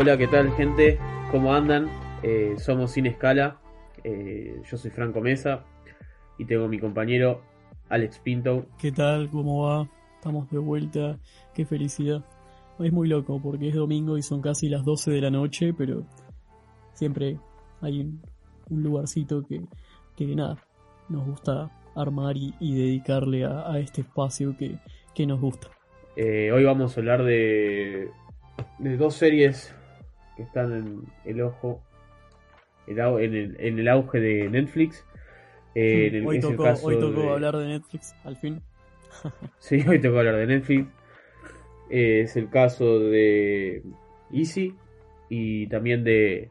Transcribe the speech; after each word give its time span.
Hola, 0.00 0.16
¿qué 0.16 0.28
tal 0.28 0.50
gente? 0.52 0.98
¿Cómo 1.30 1.52
andan? 1.52 1.90
Eh, 2.22 2.54
somos 2.56 2.92
Sin 2.92 3.04
Escala. 3.04 3.60
Eh, 4.02 4.62
yo 4.64 4.78
soy 4.78 4.90
Franco 4.90 5.20
Mesa 5.20 5.66
y 6.38 6.46
tengo 6.46 6.68
mi 6.68 6.78
compañero 6.78 7.42
Alex 7.90 8.18
Pinto. 8.20 8.64
¿Qué 8.78 8.92
tal? 8.92 9.28
¿Cómo 9.28 9.66
va? 9.66 9.90
Estamos 10.14 10.50
de 10.50 10.56
vuelta. 10.56 11.18
Qué 11.52 11.66
felicidad. 11.66 12.24
Es 12.78 12.90
muy 12.90 13.08
loco 13.08 13.42
porque 13.42 13.68
es 13.68 13.74
domingo 13.74 14.16
y 14.16 14.22
son 14.22 14.40
casi 14.40 14.70
las 14.70 14.86
12 14.86 15.10
de 15.10 15.20
la 15.20 15.30
noche, 15.30 15.74
pero 15.74 16.06
siempre 16.94 17.36
hay 17.82 18.00
un, 18.00 18.22
un 18.70 18.82
lugarcito 18.82 19.46
que, 19.46 19.60
que 20.16 20.34
nada, 20.34 20.56
nos 21.10 21.26
gusta 21.26 21.70
armar 21.94 22.38
y, 22.38 22.54
y 22.58 22.74
dedicarle 22.74 23.44
a, 23.44 23.70
a, 23.70 23.78
este 23.78 24.00
espacio 24.00 24.56
que, 24.56 24.78
que 25.14 25.26
nos 25.26 25.42
gusta. 25.42 25.68
Eh, 26.16 26.50
hoy 26.52 26.64
vamos 26.64 26.96
a 26.96 27.00
hablar 27.00 27.22
de, 27.22 28.08
de 28.78 28.96
dos 28.96 29.14
series 29.14 29.74
que 30.40 30.46
están 30.46 30.72
en 30.72 31.02
el 31.26 31.42
ojo, 31.42 31.82
en 32.86 32.98
el, 33.34 33.56
en 33.60 33.78
el 33.78 33.88
auge 33.88 34.20
de 34.20 34.48
Netflix. 34.48 35.04
Eh, 35.74 36.06
en 36.06 36.14
el, 36.14 36.26
hoy, 36.26 36.40
tocó, 36.40 36.66
el 36.66 36.76
hoy 36.82 36.98
tocó 36.98 37.20
de... 37.20 37.28
hablar 37.28 37.56
de 37.58 37.66
Netflix, 37.66 38.14
al 38.24 38.36
fin. 38.38 38.62
sí, 39.58 39.84
hoy 39.86 40.00
tocó 40.00 40.20
hablar 40.20 40.36
de 40.36 40.46
Netflix. 40.46 40.88
Eh, 41.90 42.22
es 42.22 42.36
el 42.36 42.48
caso 42.48 43.00
de 43.00 43.82
Easy 44.32 44.74
y 45.28 45.66
también 45.66 46.04
de, 46.04 46.48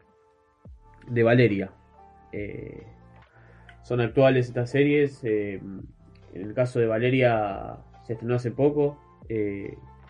de 1.08 1.22
Valeria. 1.24 1.72
Eh, 2.30 2.84
son 3.82 4.00
actuales 4.00 4.46
estas 4.46 4.70
series. 4.70 5.24
En 5.24 5.82
el 6.32 6.54
caso 6.54 6.78
de 6.78 6.86
Valeria 6.86 7.78
se 8.06 8.12
estrenó 8.12 8.36
hace 8.36 8.52
poco. 8.52 9.00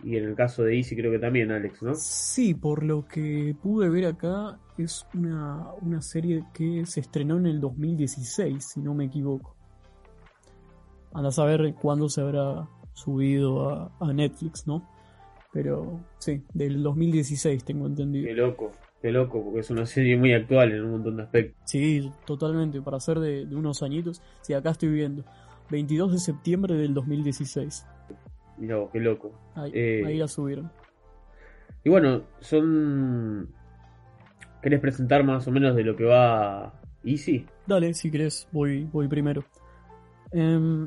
Y 0.02 0.16
en 0.16 0.24
el 0.24 0.34
caso 0.34 0.62
de 0.62 0.76
Easy 0.76 0.96
creo 0.96 1.10
que 1.10 1.18
también, 1.18 1.50
Alex, 1.50 1.82
¿no? 1.82 1.94
Sí, 1.94 2.54
por 2.54 2.82
lo 2.82 3.06
que 3.06 3.54
pude 3.60 3.88
ver 3.88 4.06
acá, 4.06 4.58
es 4.78 5.06
una, 5.14 5.72
una 5.82 6.00
serie 6.00 6.44
que 6.54 6.84
se 6.86 7.00
estrenó 7.00 7.36
en 7.36 7.46
el 7.46 7.60
2016, 7.60 8.64
si 8.64 8.80
no 8.80 8.94
me 8.94 9.06
equivoco. 9.06 9.56
Anda 11.12 11.28
a 11.28 11.32
saber 11.32 11.74
cuándo 11.74 12.08
se 12.08 12.20
habrá 12.20 12.68
subido 12.94 13.68
a, 13.68 13.92
a 14.00 14.12
Netflix, 14.12 14.66
¿no? 14.66 14.88
Pero 15.52 16.00
sí, 16.18 16.42
del 16.54 16.82
2016 16.82 17.64
tengo 17.64 17.86
entendido. 17.86 18.26
Qué 18.26 18.34
loco, 18.34 18.72
qué 19.02 19.10
loco, 19.10 19.42
porque 19.44 19.60
es 19.60 19.70
una 19.70 19.84
serie 19.84 20.16
muy 20.16 20.32
actual 20.32 20.72
en 20.72 20.84
un 20.84 20.90
montón 20.92 21.16
de 21.16 21.24
aspectos. 21.24 21.60
Sí, 21.66 22.10
totalmente, 22.24 22.80
para 22.80 23.00
ser 23.00 23.18
de, 23.18 23.46
de 23.46 23.56
unos 23.56 23.83
añitos. 23.83 24.22
Sí, 24.42 24.55
acá 24.55 24.70
estoy 24.70 24.90
viendo. 24.90 25.24
22 25.70 26.12
de 26.12 26.18
septiembre 26.18 26.74
del 26.77 26.94
2016. 26.94 27.86
Mirá, 28.60 28.76
qué 28.92 29.00
loco. 29.00 29.32
Ahí, 29.54 29.72
eh, 29.74 30.02
ahí 30.06 30.18
la 30.18 30.28
subieron. 30.28 30.70
Y 31.82 31.90
bueno, 31.90 32.22
son. 32.40 33.52
¿Querés 34.62 34.80
presentar 34.80 35.24
más 35.24 35.48
o 35.48 35.50
menos 35.50 35.74
de 35.74 35.82
lo 35.82 35.96
que 35.96 36.04
va 36.04 36.74
Easy? 37.02 37.46
Dale, 37.66 37.94
si 37.94 38.10
querés, 38.10 38.46
voy, 38.52 38.84
voy 38.84 39.08
primero. 39.08 39.42
Eh, 40.32 40.86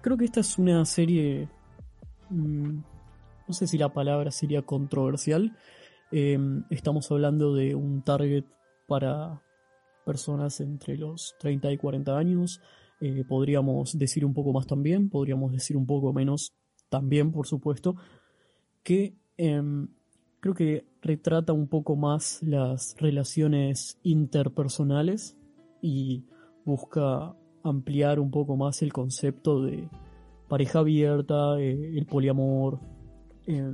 creo 0.00 0.16
que 0.16 0.24
esta 0.24 0.40
es 0.40 0.56
una 0.58 0.84
serie. 0.84 1.48
Mmm, 2.30 2.78
no 3.48 3.54
sé 3.54 3.66
si 3.66 3.76
la 3.76 3.92
palabra 3.92 4.30
sería 4.30 4.62
controversial. 4.62 5.56
Eh, 6.12 6.38
estamos 6.70 7.10
hablando 7.10 7.54
de 7.54 7.74
un 7.74 8.02
target 8.02 8.44
para 8.86 9.42
personas 10.04 10.60
entre 10.60 10.96
los 10.96 11.34
30 11.40 11.72
y 11.72 11.76
40 11.76 12.16
años. 12.16 12.60
Eh, 13.00 13.24
podríamos 13.26 13.98
decir 13.98 14.24
un 14.24 14.34
poco 14.34 14.52
más 14.52 14.66
también, 14.66 15.08
podríamos 15.08 15.52
decir 15.52 15.76
un 15.76 15.86
poco 15.86 16.12
menos 16.12 16.52
también, 16.90 17.32
por 17.32 17.46
supuesto, 17.46 17.96
que 18.82 19.16
eh, 19.38 19.62
creo 20.40 20.54
que 20.54 20.86
retrata 21.00 21.54
un 21.54 21.68
poco 21.68 21.96
más 21.96 22.42
las 22.42 22.94
relaciones 22.98 23.98
interpersonales 24.02 25.36
y 25.80 26.26
busca 26.64 27.34
ampliar 27.62 28.20
un 28.20 28.30
poco 28.30 28.56
más 28.56 28.82
el 28.82 28.92
concepto 28.92 29.62
de 29.62 29.88
pareja 30.48 30.80
abierta, 30.80 31.58
eh, 31.58 31.96
el 31.96 32.06
poliamor 32.06 32.80
eh, 33.46 33.72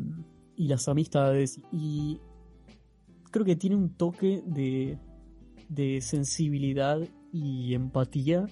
y 0.55 0.69
las 0.69 0.88
amistades. 0.88 1.60
Y 1.72 2.21
creo 3.31 3.44
que 3.44 3.56
tiene 3.56 3.76
un 3.76 3.97
toque 3.97 4.43
de, 4.47 4.99
de 5.69 6.00
sensibilidad 6.00 7.00
y 7.32 7.75
empatía 7.75 8.47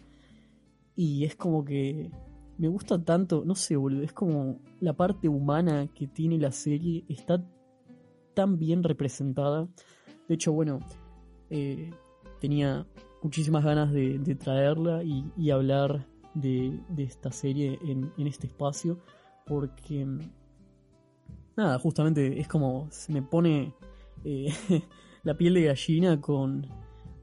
y 0.97 1.25
es 1.25 1.37
como 1.37 1.65
que 1.65 2.11
me 2.59 2.69
gusta 2.69 3.03
tanto, 3.03 3.43
no 3.45 3.55
sé, 3.55 3.77
boludo, 3.77 4.03
es 4.03 4.13
como 4.13 4.61
la 4.81 4.93
parte 4.93 5.29
humana 5.29 5.89
que 5.95 6.07
tiene 6.07 6.39
la 6.39 6.53
serie 6.53 7.05
está 7.09 7.45
tan 8.35 8.59
bien 8.59 8.83
representada. 8.83 9.69
De 10.29 10.35
hecho, 10.35 10.53
bueno, 10.53 10.81
eh, 11.51 11.91
tenía 12.41 12.87
muchísimas 13.23 13.65
ganas 13.65 13.93
de, 13.93 14.19
traerla 14.35 15.03
y, 15.03 15.51
hablar 15.51 16.07
de, 16.35 16.79
esta 16.99 17.33
serie 17.33 17.79
en, 17.83 18.13
este 18.27 18.47
espacio 18.47 18.99
porque, 19.47 20.07
nada, 21.57 21.79
justamente 21.79 22.41
es 22.41 22.49
como 22.49 22.89
se 22.91 23.13
me 23.13 23.23
pone 23.23 23.75
eh, 24.25 24.53
la 25.23 25.37
piel 25.37 25.55
de 25.55 25.65
gallina 25.65 26.21
con, 26.21 26.67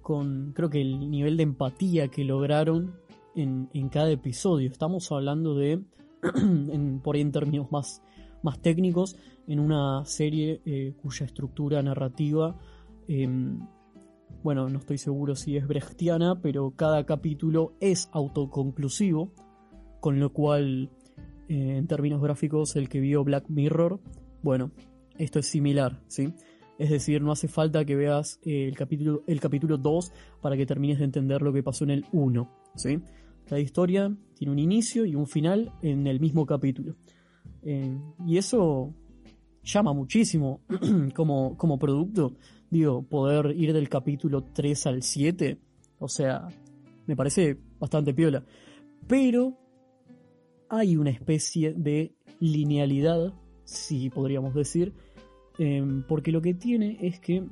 con, 0.01 0.53
creo 0.53 0.69
que 0.69 0.81
el 0.81 1.09
nivel 1.09 1.37
de 1.37 1.43
empatía 1.43 2.07
que 2.09 2.23
lograron 2.23 2.95
en, 3.35 3.89
cada 3.89 4.11
episodio. 4.11 4.69
Estamos 4.69 5.11
hablando 5.11 5.55
de, 5.55 5.81
por 7.03 7.15
ahí 7.15 7.21
en 7.21 7.31
términos 7.31 7.71
más, 7.71 8.01
más 8.43 8.59
técnicos, 8.61 9.17
en 9.47 9.59
una 9.59 10.05
serie 10.05 10.61
eh, 10.65 10.93
cuya 11.01 11.25
estructura 11.25 11.81
narrativa, 11.81 12.57
eh, 13.07 13.27
bueno, 14.43 14.69
no 14.69 14.79
estoy 14.79 14.97
seguro 14.97 15.35
si 15.35 15.55
es 15.57 15.67
brechtiana, 15.67 16.41
pero 16.41 16.71
cada 16.75 17.05
capítulo 17.05 17.73
es 17.79 18.09
autoconclusivo, 18.11 19.31
con 19.99 20.19
lo 20.19 20.33
cual, 20.33 20.89
eh, 21.47 21.77
en 21.77 21.87
términos 21.87 22.21
gráficos, 22.21 22.75
el 22.75 22.89
que 22.89 22.99
vio 22.99 23.23
Black 23.23 23.45
Mirror, 23.49 23.99
bueno, 24.41 24.71
esto 25.17 25.39
es 25.39 25.45
similar, 25.45 26.01
¿sí? 26.07 26.33
Es 26.79 26.89
decir, 26.89 27.21
no 27.21 27.31
hace 27.31 27.47
falta 27.47 27.85
que 27.85 27.95
veas 27.95 28.39
eh, 28.43 28.67
el 28.67 28.75
capítulo 28.75 29.23
el 29.27 29.39
capítulo 29.39 29.77
2 29.77 30.11
para 30.41 30.57
que 30.57 30.65
termines 30.65 30.97
de 30.97 31.05
entender 31.05 31.43
lo 31.43 31.53
que 31.53 31.61
pasó 31.61 31.83
en 31.83 31.91
el 31.91 32.05
1, 32.11 32.49
¿sí? 32.75 32.99
Cada 33.51 33.59
historia 33.59 34.15
tiene 34.33 34.53
un 34.53 34.59
inicio 34.59 35.05
y 35.05 35.13
un 35.13 35.27
final 35.27 35.73
en 35.81 36.07
el 36.07 36.21
mismo 36.21 36.45
capítulo. 36.45 36.95
Eh, 37.63 37.99
y 38.25 38.37
eso 38.37 38.93
llama 39.61 39.91
muchísimo 39.91 40.61
como, 41.13 41.57
como 41.57 41.77
producto. 41.77 42.37
Digo, 42.69 43.03
poder 43.03 43.53
ir 43.57 43.73
del 43.73 43.89
capítulo 43.89 44.45
3 44.53 44.87
al 44.87 45.03
7, 45.03 45.57
o 45.99 46.07
sea, 46.07 46.47
me 47.07 47.17
parece 47.17 47.57
bastante 47.77 48.13
piola. 48.13 48.45
Pero 49.05 49.57
hay 50.69 50.95
una 50.95 51.09
especie 51.09 51.73
de 51.73 52.15
linealidad, 52.39 53.33
si 53.65 54.09
podríamos 54.09 54.55
decir, 54.55 54.93
eh, 55.59 55.83
porque 56.07 56.31
lo 56.31 56.41
que 56.41 56.53
tiene 56.53 56.99
es 57.01 57.19
que, 57.19 57.43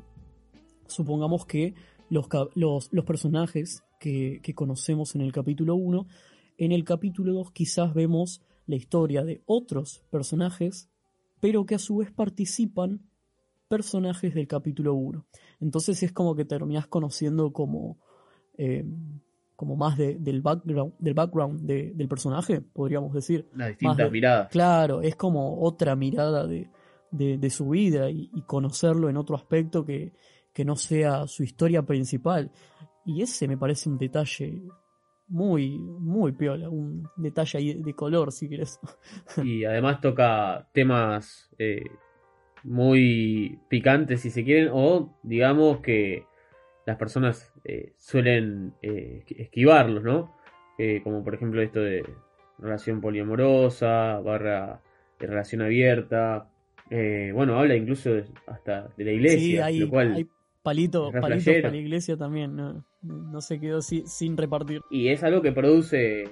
supongamos 0.88 1.46
que 1.46 1.74
los, 2.10 2.30
los, 2.56 2.88
los 2.94 3.04
personajes 3.04 3.84
que, 4.00 4.40
que, 4.42 4.56
conocemos 4.56 5.16
en 5.16 5.22
el 5.22 5.31
capítulo 5.31 5.75
1, 5.75 6.07
en 6.57 6.72
el 6.72 6.84
capítulo 6.84 7.34
2 7.34 7.51
quizás 7.51 7.94
vemos 7.94 8.42
la 8.66 8.75
historia 8.75 9.24
de 9.24 9.42
otros 9.46 10.04
personajes, 10.10 10.90
pero 11.40 11.66
que 11.66 11.75
a 11.75 11.80
su 11.80 11.98
vez 11.98 12.12
participan 12.12 13.01
personajes 13.69 14.34
del 14.34 14.48
capítulo 14.48 14.94
1. 14.96 15.25
Entonces 15.62 16.04
es 16.04 16.12
como 16.12 16.36
que 16.36 16.44
terminas 16.44 16.88
conociendo 16.88 17.54
como, 17.54 17.98
eh, 18.57 18.84
como 19.56 19.75
más 19.75 19.98
de, 19.98 20.18
del 20.19 20.42
background, 20.42 20.94
del 21.00 21.13
background 21.13 21.62
de, 21.62 21.94
del 21.94 22.07
personaje, 22.07 22.62
podríamos 22.62 23.13
decir. 23.13 23.48
Las 23.56 23.69
distintas 23.69 24.12
miradas. 24.12 24.50
Claro, 24.50 25.01
es 25.01 25.16
como 25.16 25.62
otra 25.62 25.96
mirada 25.96 26.46
de, 26.46 26.69
de, 27.12 27.38
de 27.38 27.50
su 27.50 27.69
vida 27.69 28.10
y, 28.10 28.30
y, 28.34 28.42
conocerlo 28.42 29.10
en 29.10 29.18
otro 29.18 29.36
aspecto 29.36 29.86
que, 29.86 30.13
que 30.54 30.66
no 30.66 30.75
sea 30.75 31.28
su 31.28 31.44
historia 31.44 31.84
principal. 31.84 32.51
Y 33.10 33.24
ese 33.24 33.48
me 33.48 33.58
parece 33.58 33.90
un 33.90 33.98
detalle 33.98 34.62
muy, 35.28 35.78
muy 35.80 36.32
piola, 36.34 36.70
un 36.70 37.10
detalle 37.18 37.58
ahí 37.58 37.74
de 37.74 37.94
color, 37.96 38.32
si 38.32 38.48
quieres. 38.48 38.80
Y 39.44 39.66
además 39.66 40.00
toca 40.00 40.68
temas 40.74 41.50
eh, 41.58 41.90
muy 42.64 43.60
picantes, 43.68 44.22
si 44.22 44.30
se 44.30 44.44
quieren, 44.44 44.70
o 44.72 45.18
digamos 45.24 45.80
que 45.80 46.26
las 46.86 46.98
personas 46.98 47.52
eh, 47.64 47.94
suelen 47.98 48.74
eh, 48.82 49.24
esquivarlos, 49.38 50.04
¿no? 50.04 50.38
como 51.04 51.26
por 51.26 51.36
ejemplo 51.36 51.62
esto 51.62 51.82
de 51.82 52.06
relación 52.58 53.02
poliamorosa, 53.02 54.22
barra 54.22 54.82
de 55.20 55.28
relación 55.28 55.62
abierta, 55.62 56.50
eh, 56.90 57.32
bueno, 57.34 57.60
habla 57.60 57.76
incluso 57.76 58.12
hasta 58.48 58.90
de 58.98 59.04
la 59.04 59.12
iglesia, 59.12 59.40
sí, 59.40 59.58
hay, 59.58 59.80
lo 59.80 59.90
cual 59.90 60.14
hay 60.16 60.28
palito, 60.64 61.12
palitos 61.12 61.56
para 61.62 61.70
la 61.70 61.78
iglesia 61.78 62.18
también, 62.18 62.56
no, 62.56 62.86
no 63.01 63.42
se 63.42 63.60
quedó 63.60 63.81
si, 63.81 64.04
sin 64.06 64.38
repartir. 64.38 64.81
Y 64.90 65.10
es 65.10 65.24
algo 65.24 65.42
que 65.42 65.51
produce 65.51 66.24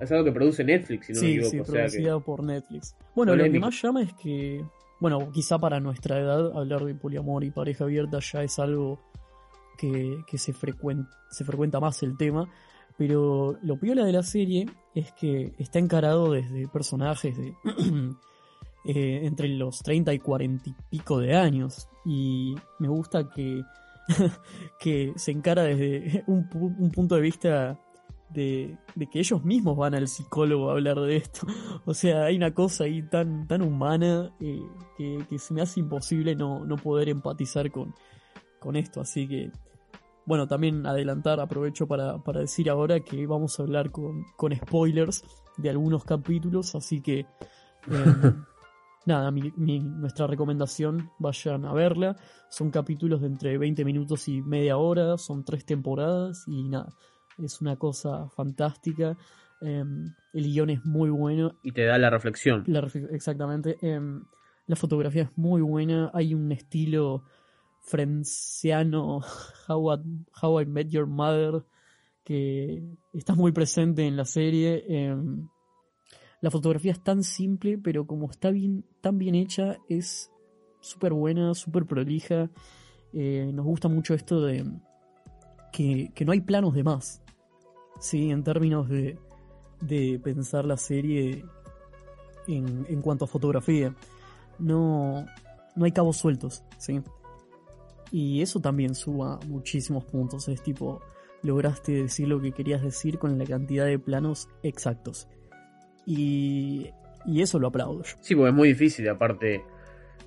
es 0.00 0.10
algo 0.10 0.24
que 0.24 0.32
produce 0.32 0.64
Netflix, 0.64 1.06
si 1.06 1.12
no 1.12 1.20
sí, 1.20 1.26
me 1.26 1.32
equivoco. 1.32 1.50
Sí, 1.50 1.60
o 1.60 1.64
sea 1.64 1.74
producida 1.74 2.14
que... 2.14 2.24
por 2.24 2.42
Netflix. 2.42 2.96
Bueno, 3.14 3.36
lo 3.36 3.44
que 3.44 3.60
más 3.60 3.80
llama 3.80 4.02
es 4.02 4.12
que 4.14 4.64
bueno, 5.02 5.32
quizá 5.32 5.58
para 5.58 5.80
nuestra 5.80 6.20
edad 6.20 6.56
hablar 6.56 6.84
de 6.84 6.94
poliamor 6.94 7.42
y 7.42 7.50
pareja 7.50 7.82
abierta 7.82 8.20
ya 8.20 8.44
es 8.44 8.60
algo 8.60 9.00
que, 9.76 10.22
se, 10.38 10.52
se 10.52 11.44
frecuenta 11.44 11.80
más 11.80 12.04
el 12.04 12.16
tema, 12.16 12.48
pero 12.96 13.58
lo 13.64 13.80
piola 13.80 14.04
de 14.04 14.12
la 14.12 14.22
serie 14.22 14.66
es 14.94 15.10
que 15.10 15.54
está 15.58 15.80
encarado 15.80 16.30
desde 16.30 16.68
personajes 16.68 17.36
de 17.36 17.48
eh, 18.84 19.20
entre 19.24 19.48
los 19.48 19.82
30 19.82 20.14
y 20.14 20.20
40 20.20 20.70
y 20.70 20.74
pico 20.88 21.18
de 21.18 21.34
años. 21.34 21.88
Y 22.04 22.54
me 22.78 22.86
gusta 22.86 23.28
que, 23.28 23.62
que 24.80 25.12
se 25.16 25.30
encara 25.30 25.62
desde 25.64 26.24
un, 26.26 26.48
punto 26.92 27.14
de 27.14 27.20
vista 27.20 27.78
de, 28.30 28.78
que 29.10 29.18
ellos 29.18 29.44
mismos 29.44 29.76
van 29.76 29.94
al 29.94 30.08
psicólogo 30.08 30.70
a 30.70 30.72
hablar 30.72 31.00
de 31.00 31.16
esto. 31.16 31.46
O 31.84 31.94
sea, 31.94 32.24
hay 32.24 32.36
una 32.36 32.54
cosa 32.54 32.84
ahí 32.84 33.02
tan, 33.02 33.46
tan 33.46 33.62
humana 33.62 34.34
eh, 34.40 34.60
que, 34.96 35.38
se 35.38 35.54
me 35.54 35.62
hace 35.62 35.80
imposible 35.80 36.34
no, 36.34 36.64
no 36.64 36.76
poder 36.76 37.08
empatizar 37.08 37.70
con, 37.70 37.94
con 38.58 38.76
esto. 38.76 39.00
Así 39.00 39.26
que 39.28 39.50
bueno, 40.24 40.46
también 40.46 40.86
adelantar, 40.86 41.40
aprovecho 41.40 41.86
para, 41.86 42.18
decir 42.34 42.70
ahora 42.70 43.00
que 43.00 43.26
vamos 43.26 43.58
a 43.58 43.64
hablar 43.64 43.90
con, 43.90 44.24
spoilers 44.54 45.24
de 45.56 45.70
algunos 45.70 46.04
capítulos, 46.04 46.74
así 46.74 47.00
que 47.00 47.26
em, 47.86 48.44
nada, 49.06 49.30
nuestra 49.30 50.26
recomendación, 50.26 51.10
vayan 51.18 51.64
a 51.64 51.72
verla. 51.72 52.16
Son 52.48 52.70
capítulos 52.70 53.20
de 53.20 53.28
entre 53.28 53.58
20 53.58 53.84
minutos 53.84 54.28
y 54.28 54.42
media 54.42 54.76
hora, 54.76 55.18
son 55.18 55.44
tres 55.44 55.64
temporadas 55.64 56.44
y 56.46 56.68
nada, 56.68 56.92
es 57.38 57.60
una 57.60 57.76
cosa 57.76 58.28
fantástica. 58.30 59.16
Em, 59.60 60.12
el 60.32 60.44
guion 60.44 60.70
es 60.70 60.84
muy 60.84 61.10
bueno. 61.10 61.56
Y 61.62 61.72
te 61.72 61.84
da 61.84 61.98
la 61.98 62.10
reflexión. 62.10 62.64
exactamente. 63.10 63.76
Em, 63.80 64.24
la 64.66 64.76
fotografía 64.76 65.22
es 65.22 65.38
muy 65.38 65.62
buena, 65.62 66.10
hay 66.14 66.34
un 66.34 66.50
estilo 66.52 67.24
Frenciano, 67.82 69.20
How, 69.68 70.60
I 70.60 70.66
Met 70.66 70.88
Your 70.88 71.06
Mother, 71.06 71.64
que 72.24 72.82
está 73.12 73.34
muy 73.34 73.52
presente 73.52 74.06
en 74.06 74.16
la 74.16 74.24
serie. 74.24 74.84
Em, 74.88 75.48
la 76.42 76.50
fotografía 76.50 76.90
es 76.90 77.00
tan 77.00 77.22
simple, 77.22 77.78
pero 77.78 78.04
como 78.04 78.28
está 78.28 78.50
bien, 78.50 78.84
tan 79.00 79.16
bien 79.16 79.36
hecha, 79.36 79.78
es 79.88 80.30
súper 80.80 81.12
buena, 81.12 81.54
súper 81.54 81.86
prolija. 81.86 82.50
Eh, 83.12 83.52
nos 83.54 83.64
gusta 83.64 83.88
mucho 83.88 84.12
esto 84.12 84.40
de 84.40 84.66
que, 85.72 86.12
no 86.26 86.32
hay 86.32 86.40
planos 86.40 86.74
de 86.74 86.82
más. 86.82 87.22
¿sí? 88.00 88.30
En 88.30 88.42
términos 88.42 88.88
de, 88.88 89.18
de 89.80 90.20
pensar 90.22 90.64
la 90.64 90.76
serie 90.76 91.44
en, 92.48 92.86
en 92.88 93.00
cuanto 93.02 93.24
a 93.24 93.28
fotografía. 93.28 93.94
No, 94.58 95.24
no 95.76 95.84
hay 95.84 95.92
cabos 95.92 96.16
sueltos. 96.16 96.64
¿sí? 96.76 97.02
Y 98.10 98.42
eso 98.42 98.58
también 98.58 98.96
suba 98.96 99.38
muchísimos 99.46 100.04
puntos. 100.06 100.48
Es 100.48 100.60
tipo, 100.60 101.02
lograste 101.42 101.92
decir 101.92 102.26
lo 102.26 102.40
que 102.40 102.50
querías 102.50 102.82
decir 102.82 103.20
con 103.20 103.38
la 103.38 103.44
cantidad 103.44 103.86
de 103.86 104.00
planos 104.00 104.48
exactos. 104.64 105.28
Y, 106.06 106.90
y 107.26 107.42
eso 107.42 107.58
lo 107.58 107.68
aplaudo 107.68 108.02
yo. 108.02 108.16
Sí, 108.20 108.34
porque 108.34 108.50
es 108.50 108.54
muy 108.54 108.68
difícil. 108.68 109.08
Aparte, 109.08 109.62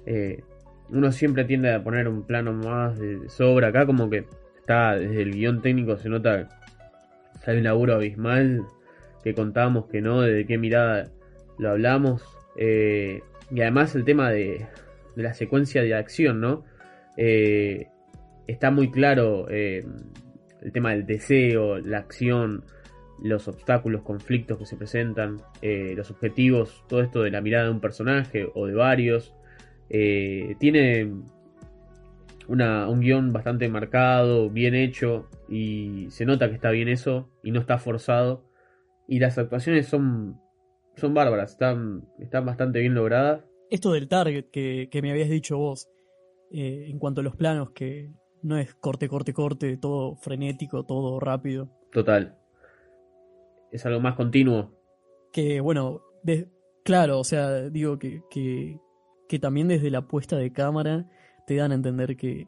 eh, 0.05 0.43
uno 0.89 1.11
siempre 1.11 1.45
tiende 1.45 1.73
a 1.73 1.83
poner 1.83 2.07
un 2.07 2.23
plano 2.23 2.53
más 2.53 2.97
de 2.99 3.27
sobra. 3.29 3.69
Acá, 3.69 3.85
como 3.85 4.09
que 4.09 4.25
está 4.57 4.95
desde 4.95 5.21
el 5.21 5.31
guion 5.31 5.61
técnico, 5.61 5.97
se 5.97 6.09
nota 6.09 6.49
que 7.43 7.51
hay 7.51 7.57
un 7.57 7.63
laburo 7.63 7.95
abismal 7.95 8.63
que 9.23 9.33
contábamos 9.33 9.87
que 9.87 10.01
no, 10.01 10.21
desde 10.21 10.45
qué 10.45 10.57
mirada 10.57 11.11
lo 11.57 11.71
hablamos. 11.71 12.23
Eh, 12.57 13.21
y 13.51 13.61
además 13.61 13.95
el 13.95 14.05
tema 14.05 14.31
de, 14.31 14.65
de 15.15 15.23
la 15.23 15.33
secuencia 15.33 15.81
de 15.81 15.93
acción, 15.93 16.39
¿no? 16.41 16.63
Eh, 17.17 17.87
está 18.47 18.71
muy 18.71 18.91
claro 18.91 19.47
el 19.49 19.85
tema 20.73 20.91
del 20.91 21.05
deseo, 21.05 21.79
la 21.79 21.99
acción, 21.99 22.63
los 23.21 23.47
obstáculos, 23.47 24.01
conflictos 24.01 24.57
que 24.57 24.65
se 24.65 24.75
presentan, 24.75 25.41
eh, 25.61 25.93
los 25.95 26.11
objetivos, 26.11 26.83
todo 26.87 27.01
esto 27.01 27.21
de 27.21 27.31
la 27.31 27.41
mirada 27.41 27.65
de 27.65 27.71
un 27.71 27.81
personaje 27.81 28.49
o 28.53 28.67
de 28.67 28.73
varios. 28.73 29.33
tiene 29.89 31.11
una, 32.47 32.87
un 32.87 32.99
guion 32.99 33.33
bastante 33.33 33.67
marcado, 33.69 34.49
bien 34.49 34.75
hecho 34.75 35.27
y 35.49 36.07
se 36.09 36.25
nota 36.25 36.49
que 36.49 36.55
está 36.55 36.71
bien 36.71 36.87
eso 36.87 37.29
y 37.43 37.51
no 37.51 37.59
está 37.59 37.77
forzado. 37.77 38.45
Y 39.07 39.19
las 39.19 39.37
actuaciones 39.37 39.87
son, 39.87 40.39
son 40.95 41.13
bárbaras, 41.13 41.51
están, 41.51 42.07
están 42.19 42.45
bastante 42.45 42.79
bien 42.79 42.95
logradas. 42.95 43.43
Esto 43.69 43.91
del 43.91 44.07
target 44.07 44.45
que, 44.51 44.89
que 44.91 45.01
me 45.01 45.11
habías 45.11 45.29
dicho 45.29 45.57
vos, 45.57 45.89
eh, 46.51 46.87
en 46.89 46.99
cuanto 46.99 47.21
a 47.21 47.23
los 47.23 47.35
planos, 47.35 47.71
que 47.71 48.11
no 48.41 48.57
es 48.57 48.73
corte, 48.75 49.07
corte, 49.07 49.33
corte, 49.33 49.77
todo 49.77 50.15
frenético, 50.15 50.85
todo 50.85 51.19
rápido. 51.19 51.69
Total. 51.91 52.37
Es 53.75 53.85
algo 53.85 53.99
más 53.99 54.15
continuo. 54.15 54.71
Que 55.33 55.59
bueno, 55.59 56.01
claro, 56.83 57.19
o 57.19 57.23
sea, 57.25 57.69
digo 57.69 57.99
que, 57.99 58.21
que, 58.29 59.39
también 59.39 59.67
desde 59.67 59.91
la 59.91 60.07
puesta 60.07 60.37
de 60.37 60.53
cámara 60.53 61.09
te 61.45 61.57
dan 61.57 61.73
a 61.73 61.75
entender 61.75 62.15
que, 62.15 62.47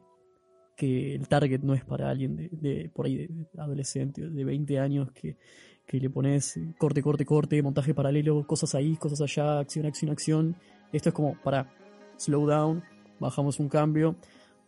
que 0.74 1.14
el 1.14 1.28
target 1.28 1.60
no 1.60 1.74
es 1.74 1.84
para 1.84 2.08
alguien 2.08 2.34
de, 2.34 2.48
de 2.50 2.90
por 2.94 3.04
ahí 3.04 3.26
de 3.26 3.46
adolescente, 3.58 4.26
de 4.26 4.44
20 4.44 4.78
años, 4.78 5.12
que, 5.12 5.36
que 5.84 6.00
le 6.00 6.08
pones 6.08 6.58
corte, 6.78 7.02
corte, 7.02 7.26
corte, 7.26 7.62
montaje 7.62 7.92
paralelo, 7.92 8.46
cosas 8.46 8.74
ahí, 8.74 8.96
cosas 8.96 9.20
allá, 9.20 9.58
acción, 9.58 9.84
acción, 9.84 10.10
acción. 10.10 10.56
Esto 10.92 11.10
es 11.10 11.14
como 11.14 11.36
para 11.42 11.70
slow 12.16 12.46
down, 12.46 12.82
bajamos 13.20 13.60
un 13.60 13.68
cambio, 13.68 14.16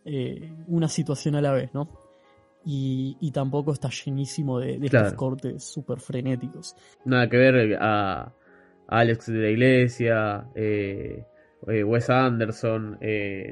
eh, 0.05 0.53
una 0.67 0.87
situación 0.87 1.33
a 1.33 1.41
la 1.41 1.53
vez, 1.53 1.73
¿no? 1.73 1.89
Y, 2.63 3.31
tampoco 3.33 3.73
está 3.73 3.89
llenísimo 3.89 4.59
de, 4.59 4.79
estos 4.81 5.13
cortes 5.13 5.63
súper 5.63 5.99
frenéticos. 5.99 6.75
Nada 7.05 7.29
que 7.29 7.37
ver 7.37 7.77
a, 7.79 8.33
Alex 8.87 9.27
de 9.27 9.39
la 9.39 9.49
Iglesia, 9.49 10.47
eh, 10.53 11.23
eh, 11.67 11.83
Wes 11.83 12.09
Anderson, 12.09 12.99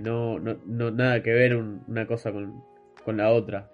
no, 0.01 0.39
no, 0.39 0.91
nada 0.91 1.23
que 1.23 1.31
ver 1.31 1.55
una 1.55 2.05
cosa 2.05 2.31
con, 2.31 2.63
con 3.03 3.17
la 3.17 3.31
otra. 3.31 3.71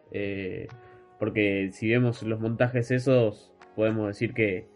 porque 1.19 1.69
si 1.73 1.89
vemos 1.89 2.23
los 2.23 2.39
montajes 2.39 2.91
esos, 2.91 3.51
podemos 3.75 4.07
decir 4.07 4.33
que 4.33 4.67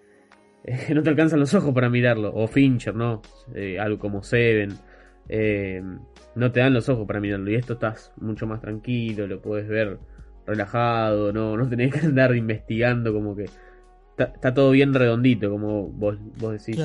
no 0.94 1.04
te 1.04 1.10
alcanzan 1.10 1.40
los 1.40 1.54
ojos 1.54 1.74
para 1.74 1.90
mirarlo. 1.90 2.34
O 2.34 2.48
Fincher, 2.48 2.96
¿no? 2.96 3.22
algo 3.80 4.00
como 4.00 4.24
Seven 4.24 4.78
no 6.36 6.52
te 6.52 6.60
dan 6.60 6.74
los 6.74 6.90
ojos 6.90 7.06
para 7.08 7.20
mirarlo. 7.20 7.52
Y 7.52 7.56
esto 7.56 7.74
estás 7.74 8.12
mucho 8.18 8.48
más 8.48 8.62
tranquilo, 8.62 9.28
lo 9.28 9.42
puedes 9.42 9.68
ver 9.68 10.00
relajado, 10.50 11.32
no, 11.32 11.56
no 11.56 11.70
tenés 11.70 11.94
que 11.94 12.06
andar 12.06 12.36
investigando 12.36 13.14
como 13.14 13.36
que 13.36 13.46
está, 14.18 14.54
todo 14.54 14.72
bien 14.72 14.94
redondito, 14.94 15.50
como 15.50 15.88
vos, 15.88 16.18
vos 16.38 16.52
decís, 16.52 16.82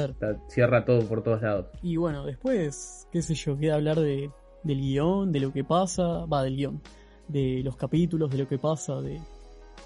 cierra 0.48 0.84
todo 0.84 1.06
por 1.06 1.22
todos 1.22 1.42
lados. 1.42 1.66
Y 1.82 1.96
bueno, 1.96 2.24
después, 2.24 3.08
qué 3.10 3.22
sé 3.22 3.34
yo, 3.34 3.58
queda 3.58 3.74
hablar 3.74 3.98
de, 3.98 4.30
del 4.62 4.80
guion, 4.80 5.32
de 5.32 5.40
lo 5.40 5.52
que 5.52 5.64
pasa, 5.64 6.26
va, 6.26 6.42
del 6.42 6.56
guion, 6.56 6.80
de 7.28 7.62
los 7.64 7.76
capítulos, 7.76 8.30
de 8.30 8.38
lo 8.38 8.48
que 8.48 8.58
pasa, 8.58 9.00
de, 9.00 9.20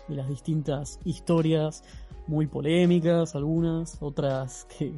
de 0.08 0.14
las 0.14 0.28
distintas 0.28 0.98
historias, 1.04 1.82
muy 2.26 2.46
polémicas 2.46 3.34
algunas, 3.34 3.96
otras 4.00 4.66
que 4.78 4.92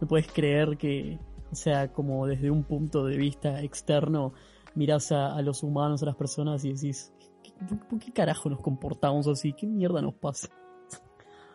no 0.00 0.08
puedes 0.08 0.26
creer 0.32 0.76
que, 0.78 1.18
o 1.52 1.54
sea, 1.54 1.92
como 1.92 2.26
desde 2.26 2.50
un 2.50 2.64
punto 2.64 3.04
de 3.04 3.16
vista 3.16 3.62
externo, 3.62 4.32
miras 4.74 5.12
a, 5.12 5.40
los 5.42 5.62
humanos, 5.62 6.02
a 6.02 6.06
las 6.06 6.16
personas 6.16 6.64
y 6.64 6.72
decís, 6.72 7.12
¿por 7.88 7.98
qué 7.98 8.12
carajo 8.12 8.48
nos 8.48 8.60
comportamos 8.60 9.26
así? 9.26 9.52
¿Qué 9.52 9.66
mierda 9.66 10.00
nos 10.02 10.14
pasa? 10.14 10.48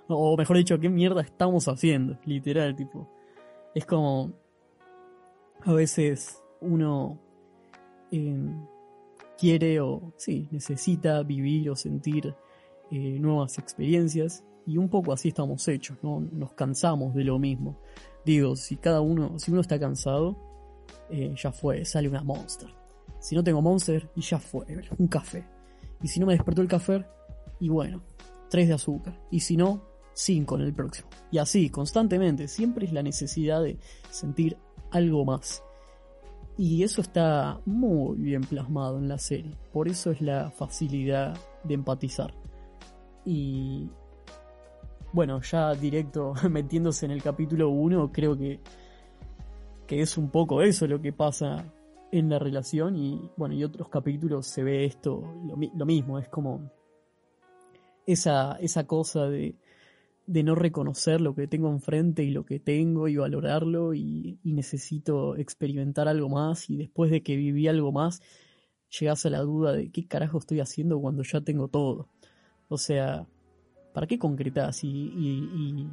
o 0.07 0.37
mejor 0.37 0.57
dicho, 0.57 0.79
¿qué 0.79 0.89
mierda 0.89 1.21
estamos 1.21 1.67
haciendo? 1.67 2.17
Literal, 2.25 2.75
tipo. 2.75 3.09
Es 3.73 3.85
como... 3.85 4.33
A 5.63 5.73
veces 5.73 6.43
uno 6.61 7.19
em, 8.11 8.65
quiere 9.37 9.79
o 9.79 10.13
sí, 10.15 10.47
necesita 10.51 11.23
vivir 11.23 11.71
o 11.71 11.75
sentir 11.75 12.35
eh, 12.91 13.17
nuevas 13.19 13.57
experiencias 13.57 14.43
y 14.67 14.77
un 14.77 14.89
poco 14.89 15.11
así 15.11 15.29
estamos 15.29 15.67
hechos, 15.67 15.97
¿no? 16.03 16.19
Nos 16.19 16.53
cansamos 16.53 17.15
de 17.15 17.23
lo 17.23 17.39
mismo. 17.39 17.79
Digo, 18.23 18.55
si 18.55 18.77
cada 18.77 19.01
uno, 19.01 19.39
si 19.39 19.51
uno 19.51 19.61
está 19.61 19.79
cansado, 19.79 20.35
eh, 21.09 21.33
ya 21.35 21.51
fue, 21.51 21.83
sale 21.85 22.09
una 22.09 22.23
monster. 22.23 22.69
Si 23.19 23.35
no 23.35 23.43
tengo 23.43 23.61
monster, 23.61 24.09
y 24.15 24.21
ya 24.21 24.39
fue, 24.39 24.65
un 24.97 25.07
café. 25.07 25.54
Y 26.05 26.07
si 26.07 26.19
no 26.19 26.27
me 26.27 26.33
despertó 26.33 26.61
el 26.61 26.67
café, 26.67 27.03
y 27.59 27.67
bueno, 27.67 28.03
tres 28.47 28.67
de 28.67 28.75
azúcar. 28.75 29.19
Y 29.31 29.39
si 29.39 29.57
no, 29.57 29.81
cinco 30.13 30.55
en 30.55 30.61
el 30.61 30.71
próximo. 30.71 31.09
Y 31.31 31.39
así, 31.39 31.71
constantemente, 31.71 32.47
siempre 32.47 32.85
es 32.85 32.93
la 32.93 33.01
necesidad 33.01 33.63
de 33.63 33.79
sentir 34.11 34.55
algo 34.91 35.25
más. 35.25 35.63
Y 36.59 36.83
eso 36.83 37.01
está 37.01 37.59
muy 37.65 38.19
bien 38.19 38.41
plasmado 38.41 38.99
en 38.99 39.07
la 39.07 39.17
serie. 39.17 39.57
Por 39.73 39.87
eso 39.87 40.11
es 40.11 40.21
la 40.21 40.51
facilidad 40.51 41.35
de 41.63 41.73
empatizar. 41.73 42.35
Y, 43.25 43.89
bueno, 45.11 45.41
ya 45.41 45.73
directo 45.73 46.35
metiéndose 46.51 47.07
en 47.07 47.13
el 47.13 47.23
capítulo 47.23 47.69
1, 47.69 48.11
creo 48.11 48.37
que, 48.37 48.59
que 49.87 50.01
es 50.03 50.19
un 50.19 50.29
poco 50.29 50.61
eso 50.61 50.85
lo 50.85 51.01
que 51.01 51.13
pasa 51.13 51.65
en 52.11 52.29
la 52.29 52.39
relación 52.39 52.95
y 52.95 53.29
bueno, 53.37 53.55
y 53.55 53.63
otros 53.63 53.89
capítulos 53.89 54.47
se 54.47 54.63
ve 54.63 54.85
esto, 54.85 55.23
lo, 55.45 55.85
mismo, 55.85 56.19
es 56.19 56.29
como 56.29 56.71
esa, 58.05 58.53
esa 58.53 58.85
cosa 58.85 59.27
de, 59.27 59.55
de, 60.27 60.43
no 60.43 60.55
reconocer 60.55 61.21
lo 61.21 61.35
que 61.35 61.47
tengo 61.47 61.69
enfrente 61.69 62.23
y 62.23 62.31
lo 62.31 62.45
que 62.45 62.59
tengo 62.59 63.07
y 63.07 63.17
valorarlo 63.17 63.93
y, 63.93 64.39
necesito 64.43 65.35
experimentar 65.35 66.07
algo 66.07 66.29
más 66.29 66.69
y 66.69 66.77
después 66.77 67.11
de 67.11 67.23
que 67.23 67.35
viví 67.35 67.67
algo 67.67 67.91
más, 67.91 68.21
llegas 68.99 69.25
a 69.25 69.29
la 69.29 69.41
duda 69.41 69.73
de 69.73 69.91
qué 69.91 70.07
carajo 70.07 70.37
estoy 70.37 70.59
haciendo 70.61 70.99
cuando 70.99 71.23
ya 71.23 71.41
tengo 71.41 71.67
todo. 71.67 72.07
O 72.69 72.77
sea, 72.77 73.27
¿para 73.93 74.07
qué 74.07 74.17
concretas 74.17 74.83
y, 74.83 74.87
y, 74.87 75.89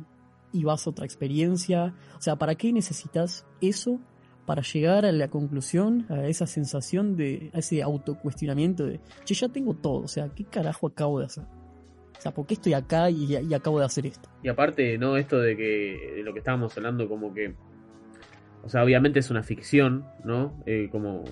y 0.52 0.64
vas 0.64 0.87
a 0.87 0.90
otra 0.90 1.04
experiencia? 1.04 1.97
O 2.16 2.23
sea, 2.23 2.37
¿para 2.37 2.54
qué 2.54 2.73
necesitas 2.73 3.47
eso 3.61 3.99
para 4.46 4.62
llegar 4.62 5.04
a 5.04 5.12
la 5.12 5.28
conclusión, 5.28 6.06
a 6.08 6.26
esa 6.26 6.46
sensación 6.46 7.16
de, 7.16 7.50
a 7.54 7.58
ese 7.58 7.82
autocuestionamiento 7.82 8.87
de, 8.87 9.00
che, 9.25 9.34
ya 9.34 9.49
tengo 9.49 9.75
todo, 9.75 10.02
o 10.02 10.08
sea, 10.08 10.28
¿qué 10.34 10.44
carajo 10.44 10.88
acabo 10.88 11.20
de 11.20 11.26
hacer? 11.26 11.44
O 11.44 12.20
sea, 12.20 12.32
¿por 12.32 12.46
qué 12.46 12.54
estoy 12.54 12.75
acá 12.75 13.11
y, 13.11 13.52
acabo 13.54 13.78
de 13.78 13.84
hacer 13.84 14.06
esto? 14.06 14.28
Y 14.42 14.49
aparte, 14.49 14.96
¿no? 14.96 15.16
Esto 15.16 15.40
de 15.40 15.56
que, 15.56 16.14
de 16.16 16.22
lo 16.22 16.32
que 16.32 16.38
estábamos 16.38 16.76
hablando, 16.76 17.08
como 17.08 17.34
que, 17.34 17.54
o 18.62 18.68
sea, 18.68 18.84
obviamente 18.84 19.18
es 19.18 19.30
una 19.30 19.42
ficción, 19.42 20.06
¿no? 20.25 20.62
Eh, 20.66 20.88
como, 20.90 21.25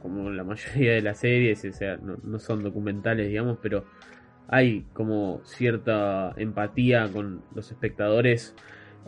como 0.00 0.30
la 0.30 0.42
mayoría 0.44 0.94
de 0.94 1.02
las 1.02 1.18
series, 1.18 1.64
o 1.64 1.72
sea, 1.72 1.96
no, 1.96 2.16
no 2.24 2.38
son 2.38 2.62
documentales, 2.62 3.28
digamos, 3.28 3.58
pero 3.62 3.84
hay 4.48 4.84
como 4.92 5.40
cierta 5.44 6.34
empatía 6.36 7.08
con 7.12 7.42
los 7.54 7.70
espectadores 7.70 8.54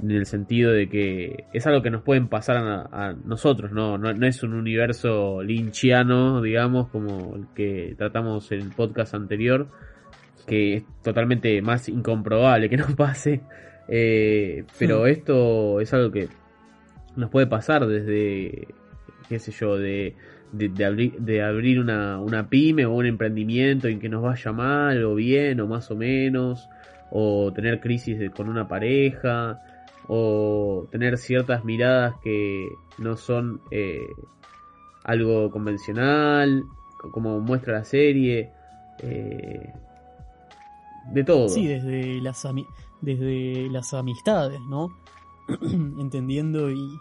en 0.02 0.10
el 0.10 0.26
sentido 0.26 0.72
de 0.72 0.88
que 0.88 1.44
es 1.52 1.66
algo 1.66 1.82
que 1.82 1.90
nos 1.90 2.02
pueden 2.02 2.28
pasar 2.28 2.56
a, 2.56 3.14
nosotros, 3.24 3.72
¿no? 3.72 3.98
¿no? 3.98 4.26
es 4.26 4.42
un 4.42 4.54
universo 4.54 5.42
linchiano, 5.42 6.42
digamos, 6.42 6.88
como 6.88 7.36
el 7.36 7.46
que 7.54 7.94
tratamos 7.96 8.50
en 8.52 8.60
el 8.60 8.70
podcast 8.70 9.14
anterior, 9.14 9.68
que 10.46 10.74
es 10.74 10.84
totalmente 11.02 11.60
más 11.62 11.88
incomprobable 11.88 12.68
que 12.68 12.76
nos 12.76 12.92
pase, 12.96 13.42
eh, 13.88 14.64
pero 14.78 15.06
esto 15.06 15.80
es 15.80 15.92
algo 15.94 16.10
que 16.10 16.28
nos 17.16 17.30
puede 17.30 17.46
pasar 17.46 17.86
desde, 17.86 18.68
qué 19.28 19.38
sé 19.38 19.52
yo, 19.52 19.76
de, 19.76 20.16
de, 20.52 20.84
abrir, 20.84 21.18
de 21.18 21.42
abrir 21.42 21.80
una, 21.80 22.20
una 22.20 22.48
pyme 22.48 22.86
o 22.86 22.92
un 22.94 23.06
emprendimiento 23.06 23.88
en 23.88 24.00
que 24.00 24.08
nos 24.08 24.22
vaya 24.22 24.52
mal 24.52 25.04
o 25.04 25.14
bien 25.14 25.60
o 25.60 25.66
más 25.66 25.90
o 25.90 25.96
menos, 25.96 26.68
o 27.10 27.52
tener 27.52 27.80
crisis 27.80 28.18
con 28.30 28.48
una 28.48 28.66
pareja, 28.66 29.60
o 30.08 30.86
tener 30.90 31.18
ciertas 31.18 31.64
miradas 31.64 32.16
que 32.22 32.68
no 32.98 33.16
son 33.16 33.60
eh, 33.70 34.06
algo 35.04 35.50
convencional, 35.50 36.64
como 37.12 37.40
muestra 37.40 37.74
la 37.74 37.84
serie, 37.84 38.50
eh, 38.98 39.72
de 41.12 41.24
todo. 41.24 41.48
Sí, 41.48 41.66
desde 41.66 42.20
las, 42.20 42.46
desde 43.00 43.68
las 43.70 43.94
amistades, 43.94 44.60
¿no? 44.68 44.88
Entendiendo 45.98 46.70
y, 46.70 46.98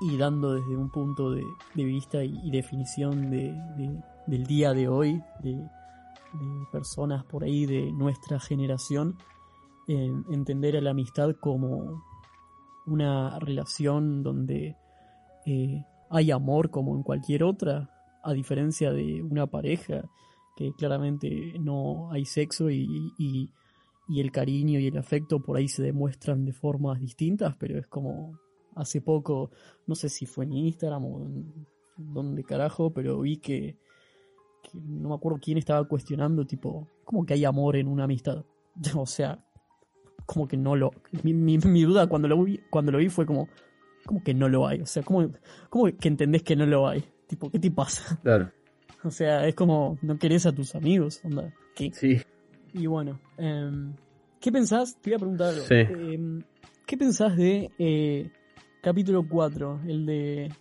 y 0.00 0.16
dando 0.16 0.54
desde 0.54 0.76
un 0.76 0.90
punto 0.90 1.30
de, 1.30 1.44
vista 1.74 2.22
y, 2.22 2.50
definición 2.50 3.30
de, 3.30 3.54
del 4.26 4.46
día 4.46 4.72
de 4.72 4.88
hoy, 4.88 5.22
de, 5.42 5.56
personas 6.70 7.24
por 7.24 7.44
ahí 7.44 7.66
de 7.66 7.92
nuestra 7.92 8.40
generación, 8.40 9.18
entender 9.88 10.76
a 10.76 10.80
la 10.80 10.90
amistad 10.90 11.34
como 11.40 12.02
una 12.86 13.38
relación 13.38 14.22
donde 14.22 14.76
eh, 15.46 15.84
hay 16.10 16.30
amor 16.30 16.70
como 16.70 16.96
en 16.96 17.02
cualquier 17.02 17.44
otra, 17.44 17.90
a 18.22 18.32
diferencia 18.32 18.92
de 18.92 19.22
una 19.22 19.46
pareja 19.46 20.08
que 20.56 20.72
claramente 20.74 21.58
no 21.58 22.10
hay 22.12 22.24
sexo 22.24 22.70
y, 22.70 23.12
y, 23.18 23.50
el 24.20 24.30
cariño 24.30 24.78
y 24.78 24.88
el 24.88 24.98
afecto 24.98 25.40
por 25.40 25.56
ahí 25.56 25.68
se 25.68 25.82
demuestran 25.82 26.44
de 26.44 26.52
formas 26.52 27.00
distintas, 27.00 27.56
pero 27.56 27.78
es 27.78 27.86
como 27.86 28.38
hace 28.74 29.00
poco, 29.00 29.50
no 29.86 29.94
sé 29.94 30.10
si 30.10 30.26
fue 30.26 30.44
en 30.44 30.52
Instagram 30.52 31.04
o 31.06 31.24
en 31.24 31.66
donde 31.96 32.44
carajo, 32.44 32.92
pero 32.92 33.20
vi 33.20 33.38
que, 33.38 33.78
no 34.74 35.08
me 35.08 35.14
acuerdo 35.14 35.38
quién 35.40 35.56
estaba 35.56 35.88
cuestionando, 35.88 36.46
tipo, 36.46 36.88
¿cómo 37.04 37.24
que 37.24 37.32
hay 37.32 37.46
amor 37.46 37.76
en 37.76 37.88
una 37.88 38.04
amistad? 38.04 38.44
o 38.96 39.06
sea, 39.06 39.42
como 40.26 40.48
que 40.48 40.56
no 40.56 40.76
lo. 40.76 40.92
Mi, 41.22 41.32
mi, 41.34 41.82
duda 41.82 42.06
cuando 42.06 42.28
lo, 42.28 42.42
vi, 42.42 42.60
cuando 42.70 42.92
lo 42.92 42.98
vi 42.98 43.08
fue 43.08 43.26
como, 43.26 43.48
¿cómo 44.04 44.22
que 44.22 44.34
no 44.34 44.48
lo 44.48 44.66
hay? 44.66 44.80
O 44.80 44.86
sea, 44.86 45.02
¿cómo, 45.02 45.30
¿cómo 45.68 45.84
que 45.86 46.08
entendés 46.08 46.42
que 46.42 46.56
no 46.56 46.66
lo 46.66 46.88
hay? 46.88 47.04
Tipo, 47.26 47.50
¿qué 47.50 47.58
te 47.58 47.70
pasa? 47.70 48.18
Claro. 48.22 48.50
O 49.04 49.10
sea, 49.10 49.48
es 49.48 49.56
como, 49.56 49.98
no 50.00 50.16
querés 50.16 50.46
a 50.46 50.52
tus 50.52 50.76
amigos, 50.76 51.22
onda. 51.24 51.52
¿Qué? 51.74 51.90
Sí. 51.92 52.22
Y 52.72 52.86
bueno, 52.86 53.18
em, 53.36 53.96
¿qué 54.38 54.52
pensás? 54.52 54.96
Te 55.00 55.10
voy 55.10 55.16
a 55.16 55.18
preguntar 55.18 55.48
algo. 55.48 55.64
Sí. 55.64 55.74
Em, 55.74 56.40
¿Qué 56.86 56.96
pensás 56.96 57.36
de 57.36 57.70
eh, 57.78 58.30
capítulo 58.80 59.26
4? 59.28 59.80
El 59.88 60.06
de. 60.06 60.52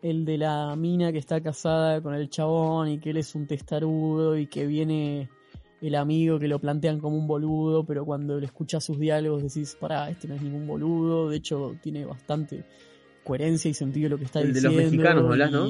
El 0.00 0.24
de 0.24 0.38
la 0.38 0.74
mina 0.76 1.12
que 1.12 1.18
está 1.18 1.40
casada 1.42 2.00
con 2.00 2.14
el 2.14 2.30
chabón 2.30 2.88
y 2.88 2.98
que 2.98 3.10
él 3.10 3.16
es 3.16 3.34
un 3.34 3.46
testarudo 3.46 4.38
y 4.38 4.46
que 4.46 4.64
viene 4.64 5.28
el 5.80 5.94
amigo 5.94 6.38
que 6.38 6.48
lo 6.48 6.58
plantean 6.58 7.00
como 7.00 7.16
un 7.16 7.26
boludo, 7.26 7.84
pero 7.84 8.04
cuando 8.04 8.38
le 8.38 8.46
escuchas 8.46 8.84
sus 8.84 8.98
diálogos 8.98 9.42
decís, 9.42 9.76
pará, 9.78 10.10
este 10.10 10.28
no 10.28 10.34
es 10.34 10.42
ningún 10.42 10.66
boludo, 10.66 11.28
de 11.28 11.36
hecho 11.36 11.76
tiene 11.80 12.04
bastante 12.04 12.64
coherencia 13.24 13.70
y 13.70 13.74
sentido 13.74 14.08
lo 14.10 14.18
que 14.18 14.24
está 14.24 14.40
diciendo. 14.40 14.70
De 14.70 14.76
los 14.76 14.92
mexicanos, 14.92 15.50
¿no? 15.52 15.68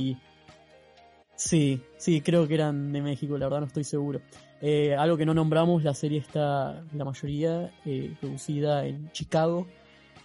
Sí, 1.34 1.80
sí, 1.96 2.20
creo 2.20 2.48
que 2.48 2.54
eran 2.54 2.92
de 2.92 3.00
México, 3.00 3.38
la 3.38 3.46
verdad 3.46 3.60
no 3.60 3.66
estoy 3.66 3.84
seguro. 3.84 4.20
Eh, 4.60 4.96
algo 4.96 5.16
que 5.16 5.24
no 5.24 5.34
nombramos, 5.34 5.84
la 5.84 5.94
serie 5.94 6.18
está, 6.18 6.82
la 6.92 7.04
mayoría, 7.04 7.72
eh, 7.84 8.16
producida 8.20 8.84
en 8.86 9.10
Chicago 9.12 9.68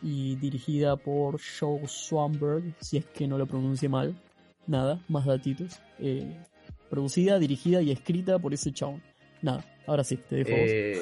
y 0.02 0.36
dirigida 0.38 0.96
por 0.96 1.40
Joe 1.40 1.88
Swanberg, 1.88 2.74
si 2.80 2.98
es 2.98 3.06
que 3.06 3.28
no 3.28 3.38
lo 3.38 3.46
pronuncie 3.46 3.90
mal. 3.90 4.16
Nada, 4.66 5.02
más 5.08 5.26
datitos. 5.26 5.80
Eh, 6.00 6.36
producida, 6.90 7.38
dirigida 7.38 7.82
y 7.82 7.92
escrita 7.92 8.40
por 8.40 8.54
ese 8.54 8.72
chabón. 8.72 9.04
Nada, 9.44 9.64
ahora 9.86 10.04
sí, 10.04 10.18
te 10.18 10.38
dejo 10.38 10.50
eh, 10.52 11.02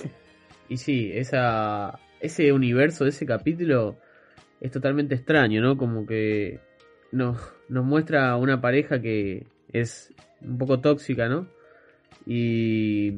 Y 0.70 0.78
sí, 0.78 1.12
esa, 1.14 2.00
ese 2.20 2.52
universo, 2.52 3.06
ese 3.06 3.26
capítulo 3.26 3.98
es 4.60 4.72
totalmente 4.72 5.16
extraño, 5.16 5.62
¿no? 5.62 5.78
Como 5.78 6.06
que 6.06 6.60
nos, 7.12 7.38
nos 7.68 7.86
muestra 7.86 8.36
una 8.38 8.62
pareja 8.62 9.02
que 9.02 9.48
es 9.72 10.14
un 10.42 10.58
poco 10.58 10.80
tóxica, 10.80 11.28
¿no? 11.28 11.48
Y, 12.26 13.14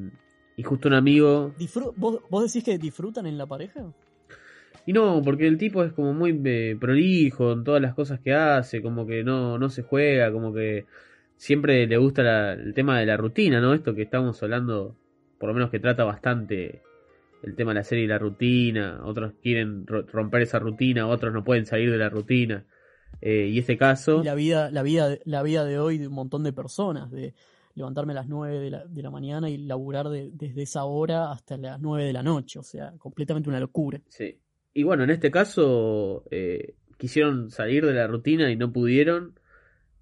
y 0.55 0.63
justo 0.63 0.88
un 0.88 0.93
amigo... 0.96 1.53
¿Vos, 1.96 2.22
¿Vos 2.29 2.43
decís 2.46 2.63
que 2.63 2.77
disfrutan 2.77 3.25
en 3.25 3.38
la 3.38 3.46
pareja? 3.46 3.86
Y 4.86 4.93
no, 4.93 5.22
porque 5.24 5.48
el 5.48 5.58
tipo 5.58 5.84
es 5.84 5.93
como 5.93 6.13
muy 6.13 6.39
eh, 6.43 6.75
prolijo 6.79 7.53
en 7.53 7.63
todas 7.63 7.82
las 7.82 7.93
cosas 7.93 8.20
que 8.20 8.34
hace, 8.34 8.82
como 8.82 9.05
que 9.08 9.24
no, 9.24 9.58
no 9.58 9.70
se 9.70 9.82
juega, 9.82 10.32
como 10.32 10.53
que 10.53 10.86
siempre 11.38 11.88
le 11.88 11.98
gusta 11.98 12.53
el 12.53 12.74
tema 12.74 13.00
de 13.00 13.05
la 13.05 13.17
rutina, 13.17 13.62
¿no? 13.62 13.74
Esto 13.74 13.96
que 13.96 14.01
estamos 14.01 14.41
hablando 14.43 14.96
por 15.44 15.50
lo 15.50 15.56
menos 15.56 15.72
que 15.72 15.82
trata 15.82 16.06
bastante 16.06 16.84
el 17.44 17.54
tema 17.58 17.72
de 17.72 17.76
la 17.76 17.84
serie 17.84 18.06
y 18.06 18.08
la 18.08 18.18
rutina, 18.18 19.02
otros 19.04 19.34
quieren 19.42 19.86
romper 19.86 20.44
esa 20.44 20.58
rutina, 20.58 21.06
otros 21.06 21.34
no 21.34 21.44
pueden 21.44 21.66
salir 21.66 21.92
de 21.92 21.98
la 21.98 22.08
rutina. 22.08 22.66
Eh, 23.20 23.50
y 23.52 23.60
este 23.60 23.78
caso... 23.78 24.24
la 24.24 24.36
vida, 24.36 24.72
la, 24.72 24.84
vida, 24.84 25.18
la 25.26 25.44
vida 25.44 25.66
de 25.66 25.80
hoy 25.80 25.98
de 25.98 26.08
un 26.08 26.14
montón 26.14 26.46
de 26.46 26.54
personas, 26.54 27.12
de 27.12 27.34
levantarme 27.76 28.14
a 28.14 28.16
las 28.16 28.30
9 28.30 28.58
de 28.58 28.70
la, 28.72 28.86
de 28.86 29.02
la 29.04 29.12
mañana 29.12 29.50
y 29.50 29.58
laburar 29.58 30.08
desde 30.08 30.62
esa 30.62 30.86
hora 30.86 31.34
hasta 31.34 31.58
las 31.58 31.78
9 31.78 32.06
de 32.06 32.14
la 32.14 32.24
noche, 32.24 32.60
o 32.60 32.64
sea, 32.64 32.94
completamente 32.98 33.50
una 33.50 33.60
locura. 33.60 34.00
Sí. 34.08 34.40
Y 34.74 34.84
bueno, 34.84 35.04
en 35.04 35.10
este 35.10 35.30
caso 35.30 36.24
eh, 36.32 36.76
quisieron 36.98 37.52
salir 37.52 37.86
de 37.86 37.96
la 37.96 38.08
rutina 38.08 38.50
y 38.50 38.56
no 38.56 38.72
pudieron. 38.72 39.38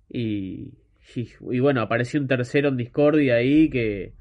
Y, 0.07 0.75
y, 1.15 1.29
y, 1.49 1.59
bueno, 1.59 1.81
apareció 1.81 2.21
un 2.21 2.27
tercero 2.27 2.69
en 2.69 2.77
Discordia 2.77 3.37
ahí 3.37 3.71
que 3.71 4.20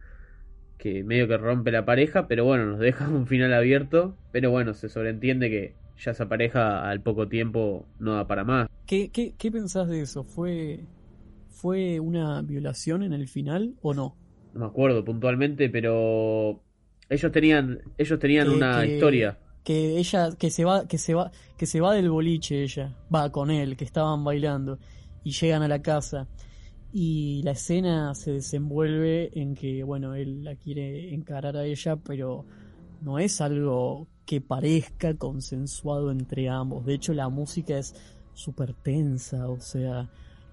que 0.80 1.04
medio 1.04 1.28
que 1.28 1.36
rompe 1.36 1.70
la 1.70 1.84
pareja, 1.84 2.26
pero 2.26 2.44
bueno, 2.44 2.64
nos 2.64 2.80
deja 2.80 3.08
un 3.08 3.26
final 3.26 3.52
abierto, 3.52 4.16
pero 4.32 4.50
bueno, 4.50 4.74
se 4.74 4.88
sobreentiende 4.88 5.50
que 5.50 5.74
ya 5.98 6.12
esa 6.12 6.28
pareja 6.28 6.88
al 6.88 7.02
poco 7.02 7.28
tiempo 7.28 7.86
no 7.98 8.14
da 8.14 8.26
para 8.26 8.44
más. 8.44 8.68
¿Qué, 8.86 9.10
qué, 9.10 9.34
qué 9.36 9.52
pensás 9.52 9.88
de 9.88 10.00
eso? 10.00 10.24
¿Fue, 10.24 10.80
¿Fue 11.50 12.00
una 12.00 12.40
violación 12.40 13.02
en 13.02 13.12
el 13.12 13.28
final 13.28 13.74
o 13.82 13.92
no? 13.92 14.16
No 14.54 14.60
me 14.60 14.66
acuerdo 14.66 15.04
puntualmente, 15.04 15.68
pero 15.68 16.62
ellos 17.10 17.30
tenían, 17.30 17.80
ellos 17.98 18.18
tenían 18.18 18.48
una 18.48 18.84
historia. 18.86 19.38
Que 19.62 19.98
ella, 19.98 20.30
que 20.38 20.48
se 20.48 20.64
va, 20.64 20.88
que 20.88 20.96
se 20.96 21.12
va, 21.12 21.30
que 21.58 21.66
se 21.66 21.80
va 21.82 21.92
del 21.92 22.08
boliche 22.08 22.62
ella, 22.62 22.96
va 23.14 23.30
con 23.30 23.50
él, 23.50 23.76
que 23.76 23.84
estaban 23.84 24.24
bailando, 24.24 24.78
y 25.22 25.32
llegan 25.32 25.62
a 25.62 25.68
la 25.68 25.82
casa 25.82 26.26
y 26.92 27.42
la 27.44 27.52
escena 27.52 28.14
se 28.14 28.32
desenvuelve 28.32 29.30
en 29.38 29.54
que, 29.54 29.84
bueno, 29.84 30.14
él 30.14 30.42
la 30.42 30.56
quiere 30.56 31.14
encarar 31.14 31.56
a 31.56 31.64
ella, 31.64 31.96
pero 31.96 32.46
no 33.00 33.18
es 33.18 33.40
algo 33.40 34.08
que 34.26 34.40
parezca 34.40 35.14
consensuado 35.14 36.10
entre 36.10 36.48
ambos. 36.48 36.84
De 36.84 36.94
hecho, 36.94 37.12
la 37.14 37.28
música 37.28 37.78
es 37.78 37.94
súper 38.32 38.74
tensa, 38.74 39.48
o 39.48 39.60
sea, 39.60 40.10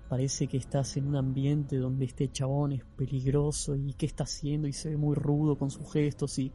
parece 0.10 0.48
que 0.48 0.58
estás 0.58 0.96
en 0.98 1.08
un 1.08 1.16
ambiente 1.16 1.78
donde 1.78 2.06
este 2.06 2.32
chabón 2.32 2.72
es 2.72 2.84
peligroso 2.96 3.76
y 3.76 3.94
qué 3.94 4.06
está 4.06 4.24
haciendo 4.24 4.68
y 4.68 4.74
se 4.74 4.90
ve 4.90 4.98
muy 4.98 5.16
rudo 5.16 5.58
con 5.58 5.72
sus 5.72 5.92
gestos 5.92 6.38
y 6.40 6.52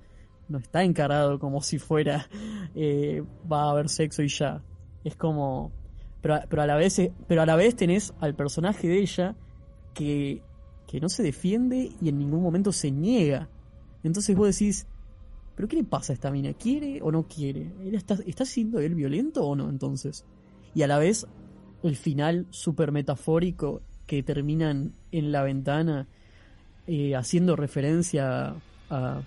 no 0.49 0.59
está 0.59 0.83
encarado 0.85 1.39
como 1.39 1.61
si 1.61 1.79
fuera 1.79 2.29
eh, 2.75 3.23
va 3.51 3.65
a 3.65 3.71
haber 3.71 3.89
sexo 3.89 4.23
y 4.23 4.29
ya. 4.29 4.63
Es 5.03 5.17
como... 5.17 5.73
Pero, 6.21 6.39
pero, 6.49 6.63
a 6.63 6.67
la 6.67 6.77
vez, 6.77 7.01
pero 7.27 7.43
a 7.43 7.47
la 7.47 7.57
vez 7.57 7.75
tenés 7.75 8.15
al 8.21 8.37
personaje 8.37 8.87
de 8.87 9.01
ella 9.01 9.35
que, 9.95 10.43
que 10.87 11.01
no 11.01 11.09
se 11.09 11.23
defiende 11.23 11.91
y 12.01 12.09
en 12.09 12.19
ningún 12.19 12.43
momento 12.43 12.73
se 12.73 12.91
niega. 12.91 13.49
Entonces 14.03 14.37
vos 14.37 14.47
decís, 14.47 14.87
¿pero 15.55 15.69
qué 15.69 15.77
le 15.77 15.85
pasa 15.85 16.13
a 16.13 16.15
esta 16.15 16.31
mina? 16.31 16.53
¿Quiere 16.55 17.01
o 17.03 17.11
no 17.13 17.27
quiere? 17.27 17.71
está, 17.93 18.17
¿Está 18.27 18.45
siendo 18.45 18.81
él 18.81 18.95
violento 18.95 19.45
o 19.45 19.55
no 19.55 19.69
entonces? 19.69 20.25
Y 20.75 20.83
a 20.83 20.87
la 20.87 20.99
vez 20.99 21.27
el 21.83 21.97
final 21.97 22.47
súper 22.51 22.93
metafórico 22.93 23.83
que 24.07 24.23
terminan 24.23 24.95
en 25.11 25.33
la 25.33 25.43
ventana 25.43 26.09
eh, 26.87 27.15
haciendo 27.15 27.57
referencia 27.57 28.57
a 28.91 29.23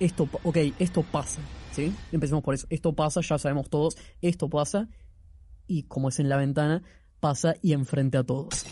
esto, 0.00 0.28
ok, 0.42 0.56
esto 0.78 1.02
pasa, 1.02 1.40
¿sí? 1.72 1.94
Empecemos 2.12 2.42
por 2.42 2.54
eso, 2.54 2.66
esto 2.70 2.92
pasa, 2.94 3.20
ya 3.20 3.38
sabemos 3.38 3.70
todos, 3.70 3.96
esto 4.20 4.48
pasa 4.48 4.88
y 5.66 5.84
como 5.84 6.08
es 6.08 6.18
en 6.18 6.28
la 6.28 6.36
ventana, 6.36 6.82
pasa 7.20 7.54
y 7.62 7.72
enfrente 7.72 8.18
a 8.18 8.24
todos. 8.24 8.66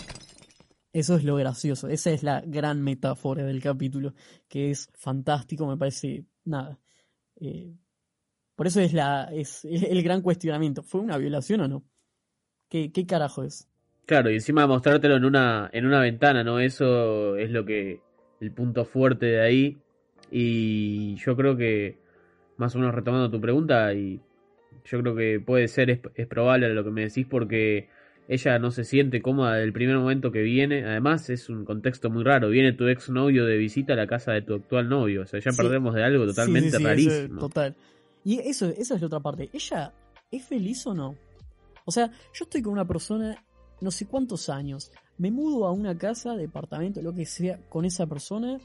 Eso 0.93 1.17
es 1.17 1.25
lo 1.25 1.37
gracioso, 1.37 1.89
esa 1.89 2.11
es 2.11 2.23
la 2.23 2.43
gran 2.43 2.83
metáfora 2.83 3.45
del 3.45 3.63
capítulo, 3.63 4.15
que 4.49 4.71
es 4.71 4.91
fantástico, 4.95 5.67
me 5.67 5.77
parece, 5.77 6.27
nada. 6.45 6.79
Eh, 7.41 7.75
por 8.55 8.67
eso 8.67 8.81
es, 8.81 8.93
la, 8.93 9.31
es 9.33 9.65
el 9.65 10.03
gran 10.03 10.21
cuestionamiento, 10.21 10.83
¿fue 10.83 11.01
una 11.01 11.17
violación 11.17 11.63
o 11.63 11.69
no? 11.69 11.85
¿Qué, 12.69 12.93
qué 12.93 13.07
carajo 13.07 13.43
es? 13.43 13.69
Claro, 14.07 14.31
y 14.31 14.35
encima 14.35 14.67
mostrártelo 14.67 15.17
en 15.17 15.25
una, 15.25 15.71
en 15.73 15.87
una 15.87 16.01
ventana, 16.01 16.43
¿no? 16.43 16.59
Eso 16.59 17.37
es 17.37 17.51
lo 17.51 17.65
que. 17.65 18.01
el 18.41 18.53
punto 18.53 18.85
fuerte 18.85 19.27
de 19.27 19.41
ahí. 19.41 19.79
Y 20.31 21.15
yo 21.17 21.37
creo 21.37 21.57
que, 21.57 21.99
más 22.57 22.75
o 22.75 22.79
menos 22.79 22.95
retomando 22.95 23.31
tu 23.31 23.41
pregunta, 23.41 23.95
y 23.95 24.21
yo 24.85 25.01
creo 25.01 25.15
que 25.15 25.41
puede 25.41 25.69
ser, 25.69 25.91
es, 25.91 26.27
probable 26.27 26.75
lo 26.75 26.85
que 26.85 26.91
me 26.91 27.03
decís, 27.03 27.27
porque 27.27 27.89
ella 28.33 28.59
no 28.59 28.71
se 28.71 28.85
siente 28.85 29.23
cómoda 29.23 29.55
del 29.55 29.73
primer 29.73 29.97
momento 29.97 30.33
que 30.33 30.43
viene. 30.43 30.85
Además, 30.85 31.29
es 31.31 31.49
un 31.49 31.65
contexto 31.65 32.11
muy 32.11 32.25
raro. 32.25 32.49
Viene 32.49 32.73
tu 32.73 32.87
ex 32.89 33.11
novio 33.11 33.45
de 33.47 33.57
visita 33.57 33.93
a 33.93 33.97
la 33.97 34.07
casa 34.07 34.33
de 34.33 34.43
tu 34.43 34.55
actual 34.55 34.89
novio. 34.89 35.23
O 35.23 35.27
sea, 35.27 35.41
ya 35.41 35.53
perdemos 35.53 35.95
de 35.95 36.05
algo 36.05 36.27
totalmente 36.27 36.79
rarísimo. 36.79 37.41
total. 37.41 37.75
Y 38.25 38.39
eso, 38.39 38.69
esa 38.69 38.95
es 38.95 39.01
la 39.01 39.07
otra 39.07 39.21
parte. 39.21 39.51
¿Ella 39.53 39.93
es 40.31 40.45
feliz 40.45 40.87
o 40.87 40.95
no? 40.95 41.17
O 41.85 41.91
sea, 41.91 42.11
yo 42.33 42.45
estoy 42.45 42.63
con 42.63 42.73
una 42.73 42.87
persona 42.87 43.37
no 43.83 43.91
sé 43.91 44.07
cuántos 44.07 44.49
años, 44.49 44.93
me 45.19 45.31
mudo 45.31 45.67
a 45.67 45.73
una 45.73 45.99
casa, 45.99 46.37
departamento, 46.37 47.03
lo 47.03 47.13
que 47.13 47.27
sea, 47.27 47.59
con 47.69 47.85
esa 47.85 48.07
persona 48.07 48.59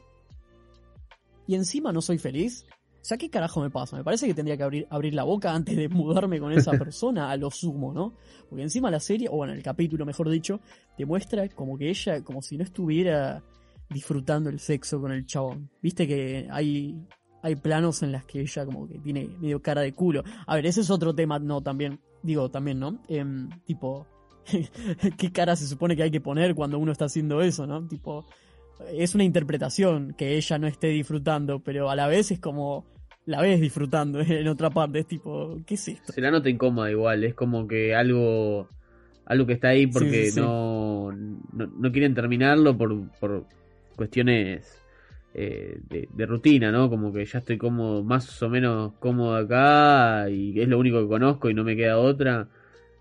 y 1.48 1.56
encima 1.56 1.92
no 1.92 2.02
soy 2.02 2.20
feliz. 2.20 2.66
O 3.02 3.06
sea, 3.08 3.18
¿qué 3.18 3.30
carajo 3.30 3.62
me 3.62 3.70
pasa? 3.70 3.96
Me 3.96 4.04
parece 4.04 4.28
que 4.28 4.34
tendría 4.34 4.58
que 4.58 4.64
abrir, 4.64 4.88
abrir 4.90 5.14
la 5.14 5.24
boca 5.24 5.54
antes 5.54 5.78
de 5.78 5.88
mudarme 5.90 6.40
con 6.40 6.52
esa 6.52 6.72
persona 6.78 7.32
a 7.32 7.38
lo 7.38 7.52
sumo, 7.52 7.94
¿no? 7.94 8.14
Porque 8.50 8.64
encima 8.64 8.92
la 8.92 9.00
serie, 9.00 9.30
o 9.30 9.38
bueno, 9.38 9.54
el 9.54 9.64
capítulo 9.64 10.06
mejor 10.06 10.30
dicho, 10.30 10.60
te 10.98 11.06
muestra 11.06 11.48
como 11.50 11.78
que 11.78 11.90
ella, 11.90 12.24
como 12.24 12.42
si 12.42 12.58
no 12.58 12.64
estuviera 12.64 13.44
disfrutando 13.90 14.50
el 14.50 14.60
sexo 14.60 15.00
con 15.00 15.12
el 15.12 15.26
chabón. 15.26 15.70
Viste 15.82 16.08
que 16.08 16.48
hay, 16.52 17.00
hay 17.42 17.56
planos 17.56 18.04
en 18.04 18.12
las 18.12 18.26
que 18.26 18.42
ella 18.42 18.66
como 18.66 18.88
que 18.88 19.00
tiene 19.00 19.30
medio 19.40 19.62
cara 19.62 19.82
de 19.82 19.94
culo. 19.94 20.24
A 20.46 20.56
ver, 20.56 20.66
ese 20.66 20.82
es 20.82 20.90
otro 20.90 21.16
tema, 21.16 21.40
no, 21.40 21.62
también 21.62 22.00
Digo, 22.28 22.50
también, 22.50 22.80
¿no? 22.80 23.00
Em, 23.08 23.50
tipo, 23.66 24.06
¿qué 25.18 25.32
cara 25.32 25.56
se 25.56 25.68
supone 25.68 25.96
que 25.96 26.04
hay 26.04 26.12
que 26.12 26.22
poner 26.22 26.56
cuando 26.56 26.80
uno 26.80 26.92
está 26.92 27.06
haciendo 27.06 27.42
eso, 27.42 27.68
¿no? 27.68 27.88
Tipo, 27.88 28.26
es 28.92 29.16
una 29.16 29.24
interpretación 29.24 30.14
que 30.18 30.38
ella 30.38 30.58
no 30.58 30.68
esté 30.68 30.88
disfrutando, 30.88 31.60
pero 31.60 31.90
a 31.90 31.96
la 31.96 32.08
vez 32.08 32.32
es 32.32 32.40
como 32.40 32.86
la 33.26 33.42
ves 33.42 33.60
disfrutando 33.60 34.20
en 34.22 34.48
otra 34.48 34.70
parte, 34.70 35.00
es 35.00 35.08
tipo, 35.08 35.58
¿qué 35.66 35.76
es 35.76 35.88
esto? 35.88 36.14
Se 36.14 36.22
la 36.22 36.32
nota 36.32 36.50
incómoda 36.50 36.90
igual, 36.90 37.24
es 37.24 37.34
como 37.34 37.68
que 37.68 37.94
algo 37.94 38.68
algo 39.26 39.46
que 39.46 39.54
está 39.54 39.70
ahí 39.70 39.88
porque 39.88 40.32
No, 40.36 41.12
no, 41.12 41.92
quieren 41.92 42.16
terminarlo 42.16 42.78
por, 42.78 43.10
por 43.20 43.46
cuestiones 43.96 44.82
eh, 45.34 45.80
de, 45.90 46.26
rutina, 46.26 46.72
¿no? 46.72 46.90
Como 46.90 47.12
que 47.12 47.26
ya 47.26 47.40
estoy 47.40 47.58
como 47.58 48.04
más 48.04 48.42
o 48.42 48.50
menos 48.50 48.94
cómodo 49.00 49.36
acá 49.36 50.30
y 50.30 50.60
es 50.60 50.68
lo 50.68 50.80
único 50.80 51.02
que 51.02 51.08
conozco 51.08 51.50
y 51.50 51.54
no 51.54 51.66
me 51.66 51.76
queda 51.76 51.98
otra. 51.98 52.48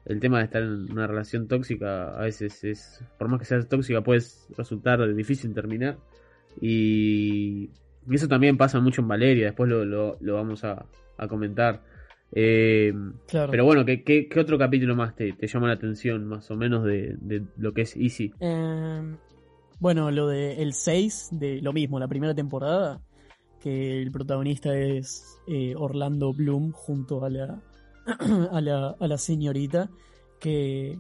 El 0.07 0.21
tema 0.21 0.39
de 0.39 0.45
estar 0.45 0.63
en 0.63 0.91
una 0.93 1.07
relación 1.07 1.49
tóxica 1.49 2.17
a 2.17 2.23
veces 2.23 2.63
es, 2.63 3.05
por 3.19 3.29
más 3.29 3.41
que 3.41 3.45
sea 3.45 3.61
tóxica, 3.63 4.03
puede 4.03 4.23
resultar 4.57 5.15
difícil 5.15 5.53
terminar. 5.53 5.99
Y, 6.61 7.71
eso 8.11 8.29
también 8.29 8.57
pasa 8.57 8.79
mucho 8.79 9.03
en 9.03 9.09
Valeria, 9.09 9.47
después 9.47 9.69
lo, 9.69 9.85
lo, 9.85 10.35
vamos 10.35 10.63
a, 10.63 10.87
comentar. 11.29 11.83
Eh, 12.33 12.93
pero 13.33 13.65
bueno, 13.65 13.85
¿qué, 13.85 14.05
¿qué, 14.05 14.41
otro 14.41 14.57
capítulo 14.59 14.95
más 14.95 15.17
te, 15.17 15.35
llama 15.41 15.67
la 15.67 15.75
atención, 15.75 16.25
más 16.25 16.49
o 16.53 16.57
menos, 16.57 16.85
de, 16.85 17.17
lo 17.57 17.75
que 17.75 17.83
es 17.83 17.97
Easy? 17.97 18.33
Eh, 18.39 19.17
bueno, 19.81 20.13
lo 20.13 20.29
de 20.29 20.63
el 20.63 20.73
6, 20.73 21.31
de 21.33 21.61
lo 21.61 21.73
mismo, 21.73 21.99
la 21.99 22.07
primera 22.07 22.33
temporada, 22.33 23.01
que 23.61 24.01
el 24.03 24.13
protagonista 24.13 24.79
es 24.79 25.41
eh, 25.49 25.75
Orlando 25.77 26.33
Bloom 26.33 26.71
junto 26.71 27.25
a 27.25 27.31
la, 27.31 27.61
a 28.53 28.61
la, 28.61 28.97
a 28.99 29.09
la 29.09 29.19
señorita, 29.19 29.91
que, 30.41 30.99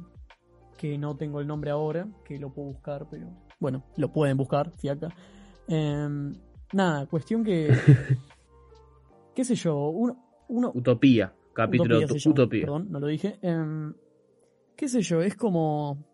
que 0.76 0.98
no 0.98 1.16
tengo 1.16 1.40
el 1.40 1.46
nombre 1.46 1.70
ahora, 1.70 2.08
que 2.24 2.38
lo 2.38 2.52
puedo 2.52 2.68
buscar, 2.68 3.06
pero 3.10 3.28
bueno, 3.58 3.84
lo 3.96 4.12
pueden 4.12 4.36
buscar, 4.36 4.72
fiaca. 4.76 5.08
Em, 5.68 6.34
nada, 6.72 7.06
cuestión 7.06 7.44
que, 7.44 7.68
qué 9.34 9.44
sé 9.44 9.54
yo, 9.54 9.88
uno... 9.88 10.44
uno 10.48 10.72
Utopía, 10.74 11.34
capítulo 11.52 11.98
Utopía, 11.98 12.30
Utopía. 12.30 12.60
Perdón, 12.62 12.88
no 12.90 13.00
lo 13.00 13.06
dije. 13.06 13.38
Em, 13.42 13.94
qué 14.76 14.88
sé 14.88 15.02
yo, 15.02 15.22
es 15.22 15.36
como... 15.36 16.04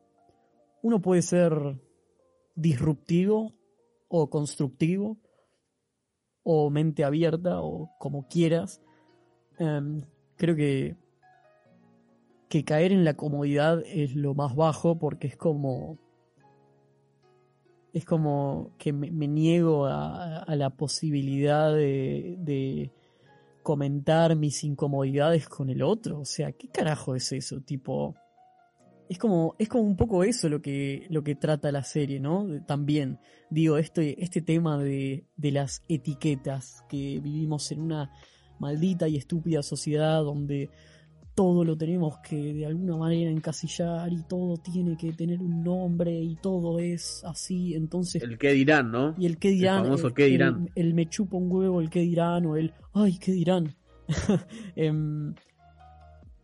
Uno 0.83 1.01
puede 1.01 1.23
ser 1.23 1.53
disruptivo 2.55 3.53
o 4.09 4.29
constructivo 4.29 5.17
o 6.43 6.71
mente 6.71 7.05
abierta 7.05 7.61
o 7.61 7.91
como 7.99 8.27
quieras. 8.27 8.83
Em, 9.59 10.03
creo 10.43 10.57
que 10.57 10.97
que 12.49 12.65
caer 12.65 12.91
en 12.91 13.05
la 13.05 13.15
comodidad 13.15 13.81
es 13.87 14.17
lo 14.17 14.35
más 14.35 14.57
bajo 14.57 14.99
porque 14.99 15.29
es 15.29 15.37
como 15.37 16.01
es 17.93 18.05
como 18.05 18.73
que 18.77 18.93
me, 18.93 19.29
niego 19.29 19.87
a, 19.87 20.45
la 20.49 20.71
posibilidad 20.71 21.73
de, 21.73 22.35
de, 22.41 22.91
comentar 23.63 24.35
mis 24.35 24.65
incomodidades 24.65 25.49
con 25.49 25.71
el 25.71 25.83
otro. 25.83 26.21
O 26.21 26.25
sea, 26.25 26.51
¿qué 26.53 26.69
carajo 26.69 27.15
es 27.15 27.31
eso? 27.33 27.61
Tipo, 27.61 28.17
es 29.09 29.19
como, 29.19 29.55
es 29.59 29.69
como 29.69 29.85
un 29.85 29.97
poco 29.97 30.25
eso 30.25 30.49
lo 30.49 30.61
que, 30.61 31.07
lo 31.11 31.23
que 31.23 31.37
trata 31.37 31.71
la 31.71 31.85
serie, 31.85 32.19
¿no? 32.19 32.65
También, 32.67 33.21
digo, 33.51 33.77
este, 33.77 34.25
este 34.25 34.41
tema 34.41 34.83
de, 34.83 35.27
de 35.37 35.53
las 35.53 35.83
etiquetas, 35.89 36.83
que 36.89 37.21
vivimos 37.21 37.71
en 37.73 37.83
una 37.83 38.11
maldita 38.63 39.09
y 39.09 39.17
estúpida 39.17 39.63
sociedad 39.63 40.23
donde 40.23 40.71
todo 41.35 41.65
lo 41.65 41.77
tenemos 41.77 42.19
que 42.19 42.37
de 42.53 42.67
alguna 42.67 42.97
manera 42.97 43.31
encasillar 43.31 44.13
y 44.13 44.23
todo 44.23 44.57
tiene 44.59 44.97
que 44.97 45.13
tener 45.13 45.41
un 45.41 45.65
nombre 45.65 46.13
y 46.13 46.37
todo 46.37 46.79
es 46.79 47.23
así, 47.25 47.75
entonces... 47.75 48.23
El 48.23 48.39
qué 48.39 48.53
dirán, 48.53 48.91
¿no? 48.91 49.15
Y 49.19 49.27
el 49.27 49.39
qué 49.39 49.51
dirán. 49.51 49.79
El 49.79 49.85
famoso 49.85 50.15
qué 50.15 50.27
dirán. 50.27 50.71
El, 50.75 50.95
me 50.95 51.09
chupa 51.09 51.37
un 51.37 51.51
huevo, 51.51 51.81
el 51.81 51.89
qué 51.91 52.01
dirán 52.01 52.47
o 52.47 52.57
el, 52.57 52.73
ay, 52.93 53.19
qué 53.19 53.33
dirán. 53.33 53.75
Em, 54.77 55.35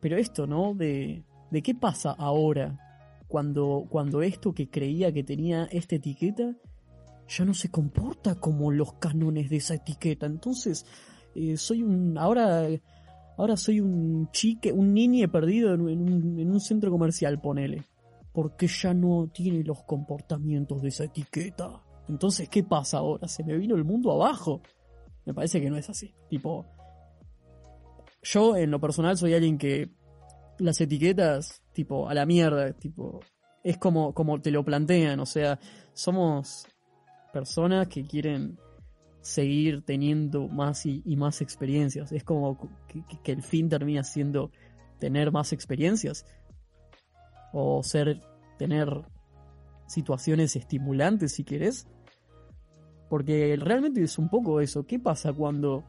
pero 0.01 0.17
esto, 0.17 0.47
¿no? 0.47 0.75
De, 0.75 1.23
de 1.51 1.63
qué 1.63 1.75
pasa 1.75 2.13
ahora 2.13 2.79
cuando, 3.27 3.87
cuando 3.91 4.23
esto 4.23 4.55
que 4.55 4.71
creía 4.71 5.13
que 5.13 5.23
tenía 5.23 5.65
esta 5.71 5.97
etiqueta 5.97 6.57
ya 7.29 7.45
no 7.45 7.53
se 7.53 7.71
comporta 7.71 8.37
como 8.37 8.71
los 8.73 8.95
cánones 8.95 9.51
de 9.51 9.57
esa 9.57 9.75
etiqueta. 9.75 10.25
Entonces, 10.25 10.87
eh, 11.39 11.57
soy 11.57 11.83
un. 11.83 12.17
Ahora. 12.19 12.67
Ahora 13.37 13.57
soy 13.57 13.79
un 13.79 14.29
chique, 14.33 14.73
un 14.73 14.93
niño 14.93 15.31
perdido 15.31 15.73
en 15.73 15.81
un, 15.81 16.41
en 16.41 16.51
un 16.51 16.61
centro 16.61 16.91
comercial, 16.91 17.41
ponele. 17.41 17.85
Porque 18.33 18.67
ya 18.67 18.93
no 18.93 19.31
tiene 19.33 19.63
los 19.63 19.85
comportamientos 19.85 20.83
de 20.83 20.89
esa 20.89 21.05
etiqueta. 21.05 21.85
Entonces, 22.09 22.49
¿qué 22.49 22.65
pasa 22.65 22.99
ahora? 22.99 23.29
Se 23.29 23.45
me 23.45 23.57
vino 23.57 23.77
el 23.77 23.85
mundo 23.85 24.11
abajo. 24.11 24.61
Me 25.25 25.35
parece 25.35 25.61
que 25.61 25.71
no 25.71 25.77
es 25.77 25.89
así. 25.89 26.13
Tipo. 26.29 26.67
Yo, 28.23 28.57
en 28.57 28.73
lo 28.73 28.81
personal, 28.81 29.17
soy 29.17 29.35
alguien 29.35 29.57
que 29.57 29.89
las 30.59 30.81
etiquetas, 30.81 31.63
tipo, 31.73 32.09
a 32.09 32.15
la 32.15 32.27
mierda, 32.27 32.73
tipo, 32.73 33.21
es 33.63 33.79
como, 33.79 34.13
como 34.15 34.41
te 34.41 34.51
lo 34.51 34.65
plantean, 34.65 35.21
o 35.21 35.27
sea, 35.27 35.59
somos 35.93 36.67
personas 37.33 37.89
que 37.89 38.05
quieren 38.05 38.59
seguir 39.21 39.83
teniendo 39.83 40.49
más 40.49 40.87
y, 40.87 41.03
más 41.17 41.41
experiencias. 41.41 42.13
Es 42.13 42.25
como 42.25 42.59
que, 43.23 43.33
el 43.33 43.43
fin 43.43 43.69
termina 43.69 44.05
siendo 44.05 44.51
tener 44.99 45.33
más 45.33 45.53
experiencias. 45.53 46.27
O 47.53 47.83
ser, 47.83 48.21
tener 48.59 48.89
situaciones 49.87 50.57
estimulantes, 50.57 51.33
si 51.33 51.45
querés. 51.45 51.89
Porque 53.09 53.57
realmente 53.61 54.03
es 54.03 54.19
un 54.19 54.29
poco 54.29 54.61
eso. 54.61 54.87
¿Qué 54.87 54.99
pasa 54.99 55.33
cuando 55.33 55.85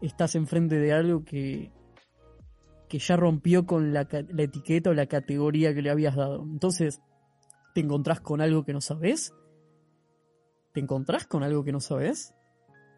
estás 0.00 0.34
enfrente 0.34 0.78
de 0.78 0.92
algo 0.92 1.24
que, 1.24 1.72
que 2.88 2.98
ya 2.98 3.16
rompió 3.16 3.66
con 3.66 3.92
la, 3.92 4.06
la 4.10 4.42
etiqueta 4.42 4.90
o 4.90 4.94
la 4.94 5.06
categoría 5.06 5.74
que 5.74 5.82
le 5.82 5.90
habías 5.90 6.16
dado? 6.16 6.42
Entonces, 6.42 7.00
¿te 7.74 7.80
encontrás 7.80 8.20
con 8.20 8.40
algo 8.40 8.64
que 8.64 8.74
no 8.74 8.80
sabes? 8.80 9.32
¿Te 10.72 10.80
encontrás 10.80 11.26
con 11.26 11.42
algo 11.42 11.64
que 11.64 11.72
no 11.72 11.80
sabes? 11.80 12.34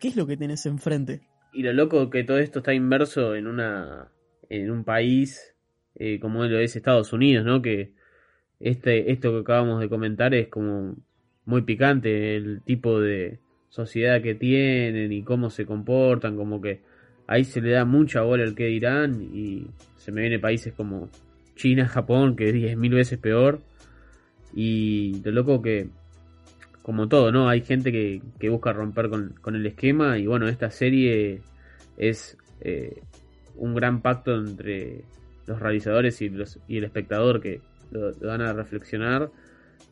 ¿Qué 0.01 0.09
es 0.09 0.17
lo 0.17 0.27
que 0.27 0.37
tenés 0.37 0.67
enfrente? 0.67 1.23
Y 1.53 1.63
lo 1.63 1.73
loco 1.73 2.11
que 2.11 2.25
todo 2.25 2.39
esto 2.39 2.61
está 2.61 2.75
inmerso 2.75 3.35
en 3.35 3.47
una 3.47 4.11
en 4.49 4.71
un 4.71 4.85
país 4.85 5.55
eh, 5.97 6.19
como 6.21 6.45
lo 6.45 6.59
es 6.59 6.77
Estados 6.77 7.13
Unidos, 7.13 7.45
¿no? 7.45 7.63
Que 7.63 7.93
este 8.61 9.13
esto 9.13 9.33
que 9.33 9.41
acabamos 9.41 9.81
de 9.81 9.89
comentar 9.89 10.35
es 10.35 10.49
como 10.49 10.97
muy 11.45 11.63
picante 11.63 12.37
el 12.37 12.63
tipo 12.63 13.01
de 13.01 13.41
sociedad 13.69 14.23
que 14.23 14.35
tienen 14.35 15.13
y 15.13 15.23
cómo 15.23 15.51
se 15.51 15.67
comportan, 15.67 16.37
como 16.37 16.61
que 16.61 16.83
ahí 17.27 17.45
se 17.45 17.61
le 17.61 17.73
da 17.73 17.85
mucha 17.85 18.23
bola 18.23 18.45
al 18.45 18.55
que 18.55 18.67
dirán 18.67 19.21
y 19.21 19.67
se 19.97 20.13
me 20.13 20.21
viene 20.21 20.39
países 20.39 20.73
como 20.75 21.09
China, 21.57 21.89
Japón, 21.89 22.37
que 22.37 22.49
es 22.49 22.55
10.000 22.55 22.95
veces 22.95 23.19
peor. 23.19 23.61
Y 24.55 25.21
lo 25.25 25.33
loco 25.33 25.63
que, 25.63 25.89
como 26.85 27.09
todo, 27.09 27.33
¿no? 27.33 27.49
Hay 27.49 27.63
gente 27.63 27.91
que, 27.91 28.21
que 28.39 28.51
busca 28.51 28.75
romper 28.75 29.09
con, 29.09 29.31
con, 29.41 29.57
el 29.57 29.65
esquema 29.65 30.19
y 30.19 30.27
bueno, 30.27 30.49
esta 30.49 30.71
serie 30.71 31.41
es 31.97 32.37
eh, 32.61 33.01
un 33.57 33.75
gran 33.75 34.03
pacto 34.03 34.35
entre 34.35 35.03
los 35.47 35.59
realizadores 35.61 36.21
y, 36.21 36.29
los, 36.29 36.59
y 36.69 36.77
el 36.77 36.85
espectador 36.85 37.41
que 37.41 37.63
lo, 37.91 38.11
lo 38.11 38.29
van 38.29 38.43
a 38.43 38.53
reflexionar 38.53 39.31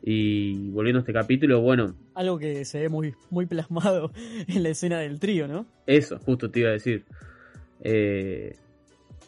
y 0.03 0.69
volviendo 0.69 0.99
a 0.99 1.01
este 1.01 1.15
capítulo, 1.15 1.63
bueno. 1.63 1.95
Algo 2.15 2.39
que 2.39 2.63
se 2.67 2.81
ve 2.81 2.89
muy, 2.91 3.15
muy 3.31 3.47
plasmado 3.47 4.13
en 4.47 4.63
la 4.63 4.69
escena 4.69 4.99
del 4.99 5.19
trío, 5.19 5.49
¿no? 5.49 5.65
Eso, 5.87 6.19
justo 6.19 6.51
te 6.51 6.61
iba 6.61 6.69
a 6.69 6.73
decir. 6.73 7.07
Eh, 7.81 8.55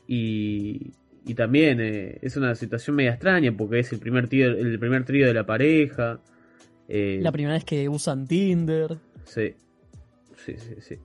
y, 0.07 0.93
y 1.25 1.35
también 1.35 1.81
eh, 1.81 2.19
es 2.21 2.37
una 2.37 2.55
situación 2.57 2.95
media 2.95 3.13
extraña 3.13 3.57
porque 3.57 3.79
es 3.79 3.91
el 3.95 4.01
primer 4.01 4.29
trío, 4.29 4.49
el 4.49 4.79
primer 4.79 5.07
trío 5.07 5.27
de 5.27 5.33
la 5.33 5.47
pareja. 5.47 6.21
Eh, 6.89 7.19
la 7.23 7.33
primera 7.33 7.55
vez 7.55 7.65
que 7.65 7.89
usan 7.89 8.27
Tinder. 8.27 8.99
Sí, 9.25 9.55
sí, 10.37 10.55
sí, 10.59 10.75
sí. 10.81 10.99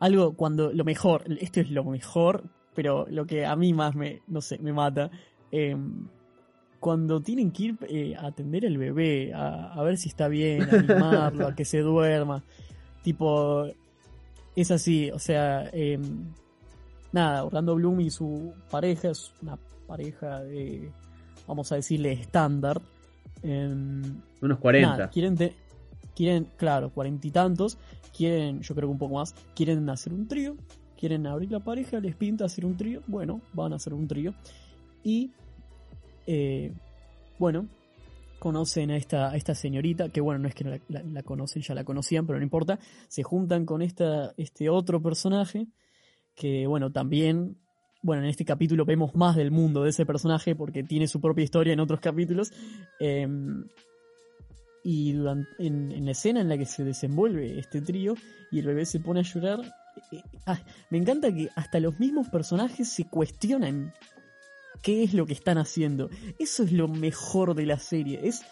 Algo 0.00 0.34
cuando 0.34 0.72
lo 0.72 0.84
mejor, 0.84 1.24
esto 1.40 1.60
es 1.60 1.70
lo 1.70 1.84
mejor, 1.84 2.44
pero 2.74 3.06
lo 3.08 3.26
que 3.26 3.46
a 3.46 3.56
mí 3.56 3.72
más 3.72 3.94
me, 3.94 4.22
no 4.26 4.40
sé, 4.40 4.58
me 4.58 4.72
mata. 4.72 5.10
Eh, 5.50 5.76
cuando 6.80 7.22
tienen 7.22 7.50
que 7.50 7.62
ir 7.62 7.78
eh, 7.88 8.14
a 8.14 8.26
atender 8.26 8.66
al 8.66 8.76
bebé, 8.76 9.32
a, 9.32 9.72
a, 9.72 9.82
ver 9.82 9.96
si 9.96 10.10
está 10.10 10.28
bien, 10.28 10.62
a 10.62 10.76
animarlo, 10.76 11.46
a 11.46 11.54
que 11.54 11.64
se 11.64 11.78
duerma. 11.78 12.44
Tipo, 13.02 13.66
es 14.56 14.70
así, 14.70 15.10
o 15.10 15.18
sea, 15.18 15.68
eh, 15.72 15.98
nada, 17.12 17.44
Orlando 17.44 17.74
Bloom 17.74 18.00
y 18.00 18.10
su 18.10 18.52
pareja 18.70 19.10
es 19.10 19.32
una 19.42 19.58
pareja 19.86 20.40
de, 20.44 20.90
vamos 21.46 21.72
a 21.72 21.76
decirle, 21.76 22.12
estándar. 22.12 22.80
Eh, 23.44 23.72
Unos 24.40 24.58
40. 24.58 24.88
Nada, 24.88 25.10
quieren, 25.10 25.36
te, 25.36 25.54
quieren, 26.14 26.48
claro, 26.56 26.90
cuarenta 26.90 27.26
y 27.26 27.30
tantos, 27.30 27.78
quieren, 28.16 28.60
yo 28.62 28.74
creo 28.74 28.88
que 28.88 28.92
un 28.92 28.98
poco 28.98 29.14
más, 29.14 29.34
quieren 29.54 29.88
hacer 29.90 30.12
un 30.12 30.26
trío, 30.26 30.56
quieren 30.98 31.26
abrir 31.26 31.52
la 31.52 31.60
pareja, 31.60 32.00
les 32.00 32.16
pinta 32.16 32.46
hacer 32.46 32.64
un 32.64 32.76
trío, 32.76 33.02
bueno, 33.06 33.40
van 33.52 33.72
a 33.72 33.76
hacer 33.76 33.92
un 33.92 34.08
trío. 34.08 34.34
Y 35.02 35.32
eh, 36.26 36.72
bueno, 37.38 37.68
conocen 38.38 38.90
a 38.90 38.96
esta, 38.96 39.30
a 39.30 39.36
esta 39.36 39.54
señorita, 39.54 40.08
que 40.08 40.20
bueno, 40.20 40.40
no 40.40 40.48
es 40.48 40.54
que 40.54 40.64
la, 40.64 40.80
la, 40.88 41.02
la, 41.02 41.22
conocen, 41.22 41.62
ya 41.62 41.74
la 41.74 41.84
conocían, 41.84 42.26
pero 42.26 42.38
no 42.38 42.44
importa, 42.44 42.78
se 43.08 43.22
juntan 43.22 43.66
con 43.66 43.82
esta, 43.82 44.32
este 44.36 44.70
otro 44.70 45.02
personaje, 45.02 45.66
que 46.34 46.66
bueno, 46.66 46.90
también, 46.90 47.58
bueno, 48.04 48.22
en 48.22 48.28
este 48.28 48.44
capítulo 48.44 48.84
vemos 48.84 49.14
más 49.14 49.34
del 49.34 49.50
mundo 49.50 49.82
de 49.82 49.90
ese 49.90 50.04
personaje, 50.04 50.54
porque 50.54 50.82
tiene 50.82 51.08
su 51.08 51.22
propia 51.22 51.42
historia 51.42 51.72
en 51.72 51.80
otros 51.80 52.00
capítulos, 52.00 52.52
eh, 53.00 53.26
y 54.84 55.12
durante, 55.12 55.48
en, 55.58 56.04
la 56.04 56.10
escena 56.10 56.42
en 56.42 56.50
la 56.50 56.58
que 56.58 56.66
se 56.66 56.84
desenvuelve 56.84 57.58
este 57.58 57.80
trío, 57.80 58.14
y 58.52 58.58
el 58.58 58.66
bebé 58.66 58.84
se 58.84 59.00
pone 59.00 59.20
a 59.20 59.22
llorar, 59.22 59.60
eh, 60.12 60.20
ah, 60.44 60.60
me 60.90 60.98
encanta 60.98 61.34
que 61.34 61.48
hasta 61.56 61.80
los 61.80 61.98
mismos 61.98 62.28
personajes 62.28 62.90
se 62.90 63.08
cuestionan 63.08 63.94
qué 64.82 65.02
es 65.02 65.14
lo 65.14 65.24
que 65.24 65.32
están 65.32 65.56
haciendo. 65.56 66.10
Eso 66.38 66.62
es 66.62 66.72
lo 66.72 66.88
mejor 66.88 67.54
de 67.54 67.64
la 67.64 67.78
serie. 67.78 68.20
Es 68.24 68.42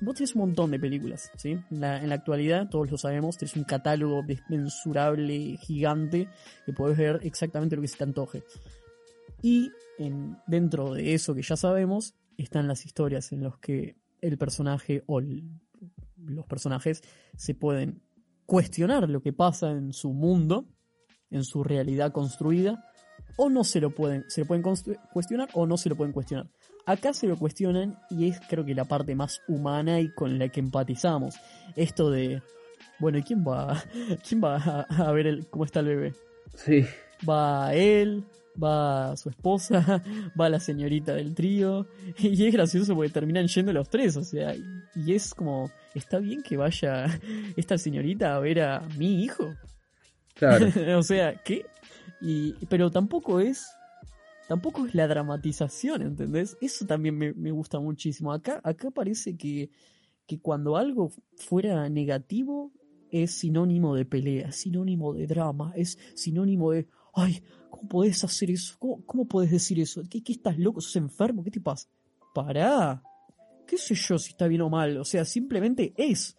vos 0.00 0.14
tenés 0.14 0.34
un 0.34 0.40
montón 0.40 0.70
de 0.70 0.78
películas, 0.78 1.30
¿sí? 1.36 1.58
En 1.70 1.80
la, 1.80 2.14
actualidad, 2.14 2.68
todos 2.68 2.90
lo 2.90 2.98
sabemos, 2.98 3.36
tenés 3.36 3.56
un 3.56 3.64
catálogo 3.64 4.22
desmensurable, 4.22 5.56
gigante, 5.58 6.28
que 6.66 6.72
podés 6.72 6.96
ver 6.96 7.20
exactamente 7.22 7.76
lo 7.76 7.82
que 7.82 7.88
se 7.88 7.96
te 7.96 8.04
antoje. 8.04 8.42
Y 9.42 9.70
en, 9.98 10.36
dentro 10.46 10.94
de 10.94 11.14
eso 11.14 11.34
que 11.34 11.42
ya 11.42 11.56
sabemos, 11.56 12.14
están 12.36 12.68
las 12.68 12.86
historias 12.86 13.32
en 13.32 13.42
las 13.42 13.58
que 13.58 13.96
el 14.20 14.38
personaje 14.38 15.02
o 15.06 15.20
los 15.20 16.46
personajes 16.46 17.02
se 17.36 17.54
pueden 17.54 18.02
cuestionar 18.46 19.08
lo 19.08 19.20
que 19.20 19.32
pasa 19.32 19.70
en 19.70 19.92
su 19.92 20.12
mundo, 20.12 20.66
en 21.30 21.44
su 21.44 21.62
realidad 21.62 22.12
construida, 22.12 22.84
o 23.36 23.50
no 23.50 23.64
se 23.64 23.80
lo 23.80 23.94
pueden, 23.94 24.24
se 24.28 24.40
lo 24.40 24.46
pueden 24.46 24.64
cuestionar 25.12 25.48
o 25.52 25.66
no 25.66 25.76
se 25.76 25.88
lo 25.88 25.96
pueden 25.96 26.12
cuestionar. 26.12 26.50
Acá 26.88 27.12
se 27.12 27.26
lo 27.26 27.36
cuestionan 27.36 27.98
y 28.08 28.28
es 28.28 28.40
creo 28.48 28.64
que 28.64 28.74
la 28.74 28.86
parte 28.86 29.14
más 29.14 29.42
humana 29.46 30.00
y 30.00 30.08
con 30.08 30.38
la 30.38 30.48
que 30.48 30.60
empatizamos. 30.60 31.34
Esto 31.76 32.10
de, 32.10 32.40
bueno, 32.98 33.18
¿y 33.18 33.22
quién 33.22 33.44
va, 33.46 33.84
quién 34.26 34.42
va 34.42 34.56
a, 34.56 34.80
a 35.08 35.12
ver 35.12 35.26
el, 35.26 35.46
cómo 35.48 35.66
está 35.66 35.80
el 35.80 35.86
bebé? 35.86 36.14
Sí. 36.54 36.86
Va 37.28 37.74
él, 37.74 38.24
va 38.62 39.14
su 39.18 39.28
esposa, 39.28 40.02
va 40.40 40.48
la 40.48 40.60
señorita 40.60 41.12
del 41.12 41.34
trío. 41.34 41.86
Y 42.18 42.46
es 42.46 42.54
gracioso 42.54 42.94
porque 42.94 43.10
terminan 43.10 43.48
yendo 43.48 43.70
los 43.74 43.90
tres, 43.90 44.16
o 44.16 44.24
sea, 44.24 44.54
y 44.94 45.14
es 45.14 45.34
como, 45.34 45.70
está 45.94 46.18
bien 46.20 46.42
que 46.42 46.56
vaya 46.56 47.20
esta 47.54 47.76
señorita 47.76 48.34
a 48.34 48.38
ver 48.38 48.62
a 48.62 48.80
mi 48.96 49.24
hijo. 49.24 49.54
Claro. 50.32 50.68
o 50.96 51.02
sea, 51.02 51.34
¿qué? 51.44 51.66
Y, 52.22 52.54
pero 52.70 52.90
tampoco 52.90 53.40
es 53.40 53.68
tampoco 54.48 54.86
es 54.86 54.94
la 54.94 55.06
dramatización, 55.06 56.02
¿entendés? 56.02 56.56
Eso 56.60 56.86
también 56.86 57.16
me, 57.16 57.32
me, 57.34 57.52
gusta 57.52 57.78
muchísimo. 57.78 58.32
Acá, 58.32 58.60
acá 58.64 58.90
parece 58.90 59.36
que, 59.36 59.70
que 60.26 60.40
cuando 60.40 60.76
algo 60.76 61.12
fuera 61.36 61.88
negativo 61.88 62.72
es 63.10 63.32
sinónimo 63.32 63.94
de 63.94 64.06
pelea, 64.06 64.50
sinónimo 64.50 65.12
de 65.12 65.26
drama, 65.26 65.72
es 65.76 65.98
sinónimo 66.14 66.72
de, 66.72 66.88
ay, 67.14 67.42
¿cómo 67.68 67.88
podés 67.88 68.24
hacer 68.24 68.50
eso? 68.50 68.74
¿Cómo, 68.78 69.04
cómo 69.04 69.26
podés 69.26 69.50
decir 69.50 69.78
eso? 69.80 70.02
¿Qué, 70.08 70.22
¿Qué 70.22 70.32
estás 70.32 70.58
loco? 70.58 70.80
¿Sos 70.80 70.96
enfermo? 70.96 71.44
¿Qué 71.44 71.50
te 71.50 71.60
pasa? 71.60 71.88
Pará. 72.34 73.02
¿Qué 73.66 73.76
sé 73.76 73.94
yo 73.94 74.18
si 74.18 74.30
está 74.30 74.48
bien 74.48 74.62
o 74.62 74.70
mal? 74.70 74.96
O 74.96 75.04
sea, 75.04 75.26
simplemente 75.26 75.92
es. 75.98 76.38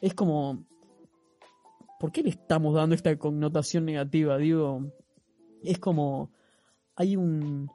Es 0.00 0.14
como, 0.14 0.64
¿por 2.00 2.12
qué 2.12 2.22
le 2.22 2.30
estamos 2.30 2.74
dando 2.74 2.94
esta 2.94 3.14
connotación 3.18 3.84
negativa? 3.84 4.38
Digo, 4.38 4.90
es 5.62 5.78
como, 5.78 6.30
hay 6.96 7.16
un, 7.16 7.70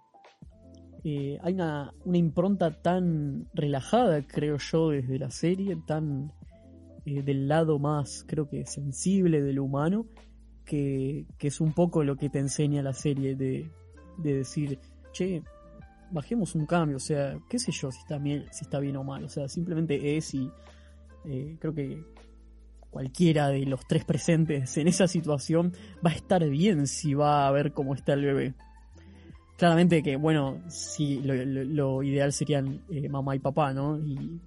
eh, 1.04 1.40
hay 1.42 1.54
una, 1.54 1.94
una, 2.06 2.18
impronta 2.18 2.82
tan 2.82 3.48
relajada, 3.54 4.22
creo 4.24 4.58
yo, 4.58 4.90
desde 4.90 5.20
la 5.20 5.32
serie, 5.32 5.78
tan 5.86 6.32
eh, 7.06 7.22
del 7.22 7.48
lado 7.48 7.80
más, 7.80 8.26
creo 8.28 8.50
que 8.50 8.66
sensible 8.66 9.42
del 9.42 9.60
humano, 9.60 10.08
que, 10.66 11.26
que, 11.38 11.48
es 11.48 11.62
un 11.62 11.74
poco 11.74 12.04
lo 12.04 12.18
que 12.18 12.30
te 12.30 12.40
enseña 12.40 12.82
la 12.82 12.94
serie 12.94 13.36
de, 13.36 13.72
de 14.18 14.34
decir, 14.36 14.80
che, 15.12 15.44
bajemos 16.12 16.56
un 16.56 16.66
cambio, 16.66 16.98
o 16.98 17.00
sea, 17.00 17.40
qué 17.50 17.58
sé 17.58 17.72
yo 17.72 17.92
si 17.92 18.00
está 18.00 18.18
bien, 18.18 18.46
si 18.52 18.66
está 18.66 18.80
bien 18.80 18.98
o 18.98 19.04
mal, 19.04 19.24
o 19.24 19.30
sea, 19.30 19.48
simplemente 19.48 20.18
es 20.18 20.34
y 20.34 20.50
eh, 21.26 21.58
creo 21.60 21.74
que 21.74 22.04
cualquiera 22.90 23.48
de 23.48 23.66
los 23.66 23.88
tres 23.88 24.04
presentes 24.04 24.78
en 24.78 24.88
esa 24.88 25.08
situación 25.08 25.74
va 26.06 26.12
a 26.12 26.16
estar 26.16 26.48
bien 26.50 26.88
si 26.88 27.14
va 27.14 27.48
a 27.48 27.52
ver 27.52 27.72
cómo 27.72 27.94
está 27.94 28.14
el 28.14 28.26
bebé. 28.26 28.54
Claramente 29.62 30.02
que, 30.02 30.16
bueno, 30.16 30.60
sí, 30.70 31.22
lo, 31.24 31.36
lo, 31.36 31.64
lo 31.64 32.02
ideal 32.02 32.34
serían 32.34 32.82
eh, 32.90 33.08
mamá 33.08 33.36
y 33.36 33.40
papá, 33.40 33.72
¿no? 33.76 34.00
Y, 34.00 34.40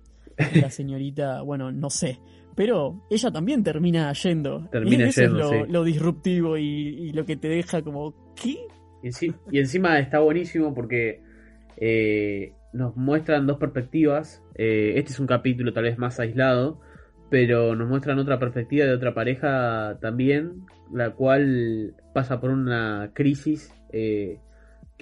y, 0.56 0.58
la 0.60 0.70
señorita, 0.70 1.42
bueno, 1.42 1.70
no 1.70 1.88
sé. 1.88 2.18
Pero 2.56 3.06
ella 3.08 3.30
también 3.30 3.62
termina 3.62 4.12
yendo. 4.12 4.68
Termina 4.72 5.06
Eso 5.06 5.20
yendo, 5.20 5.38
es 5.38 5.44
lo, 5.44 5.66
sí. 5.66 5.72
lo 5.72 5.84
disruptivo 5.84 6.58
y, 6.58 6.64
y, 6.64 7.12
lo 7.12 7.24
que 7.24 7.36
te 7.36 7.46
deja 7.46 7.80
como, 7.82 8.12
¿qué? 8.34 8.66
Y, 9.52 9.58
encima 9.60 10.00
está 10.00 10.18
buenísimo 10.18 10.74
porque 10.74 11.20
eh, 11.76 12.52
nos 12.72 12.96
muestran 12.96 13.46
dos 13.46 13.58
perspectivas. 13.58 14.42
Eh, 14.56 14.94
este 14.96 15.12
es 15.12 15.20
un 15.20 15.28
capítulo 15.28 15.72
tal 15.72 15.84
vez 15.84 15.96
más 15.96 16.18
aislado 16.18 16.80
pero 17.30 17.74
nos 17.74 17.88
muestran 17.88 18.18
otra 18.18 18.38
perspectiva 18.38 18.86
de 18.86 18.92
otra 18.92 19.14
pareja 19.14 19.98
también, 20.00 20.66
la 20.92 21.10
cual 21.10 21.94
pasa 22.12 22.40
por 22.40 22.50
una 22.50 23.10
crisis 23.12 23.72
eh, 23.92 24.38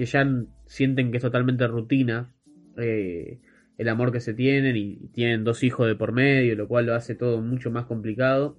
que 0.02 0.06
ya 0.06 0.26
sienten 0.66 1.12
que 1.12 1.18
es 1.18 1.22
totalmente 1.22 1.64
rutina. 1.68 2.34
Eh, 2.76 3.38
el 3.78 3.88
amor 3.88 4.10
que 4.10 4.18
se 4.18 4.34
tienen 4.34 4.76
y 4.76 4.96
tienen 5.12 5.44
dos 5.44 5.62
hijos 5.62 5.86
de 5.86 5.94
por 5.94 6.10
medio, 6.10 6.56
lo 6.56 6.66
cual 6.66 6.86
lo 6.86 6.96
hace 6.96 7.14
todo 7.14 7.40
mucho 7.40 7.70
más 7.70 7.86
complicado. 7.86 8.56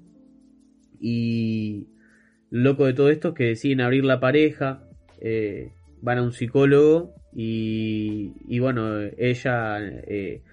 Y 1.01 1.89
lo 2.49 2.71
loco 2.71 2.85
de 2.85 2.93
todo 2.93 3.09
esto 3.09 3.29
es 3.29 3.33
que 3.35 3.43
deciden 3.43 3.81
abrir 3.81 4.05
la 4.05 4.21
pareja, 4.21 4.87
eh, 5.19 5.73
van 6.01 6.19
a 6.19 6.23
un 6.23 6.31
psicólogo 6.31 7.13
y, 7.33 8.31
y 8.47 8.59
bueno, 8.59 9.01
ella 9.17 9.79
eh, 9.81 10.43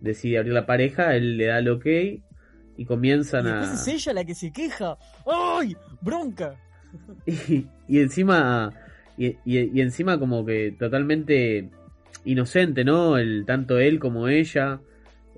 decide 0.00 0.38
abrir 0.38 0.54
la 0.54 0.64
pareja, 0.64 1.16
él 1.16 1.36
le 1.36 1.46
da 1.46 1.58
el 1.58 1.68
ok 1.68 1.86
y 2.78 2.84
comienzan 2.86 3.44
Y 3.44 3.50
a... 3.50 3.74
es 3.74 3.86
ella 3.88 4.14
la 4.14 4.24
que 4.24 4.34
se 4.34 4.50
queja. 4.50 4.96
¡Ay! 5.26 5.76
¡Bronca! 6.00 6.54
y, 7.26 7.66
y 7.86 7.98
encima 7.98 8.72
y, 9.26 9.36
y- 9.44 9.80
encima 9.80 10.18
como 10.18 10.44
que 10.46 10.74
totalmente 10.78 11.68
inocente 12.24 12.84
no 12.84 13.18
el 13.18 13.44
tanto 13.46 13.78
él 13.78 13.98
como 13.98 14.28
ella. 14.28 14.80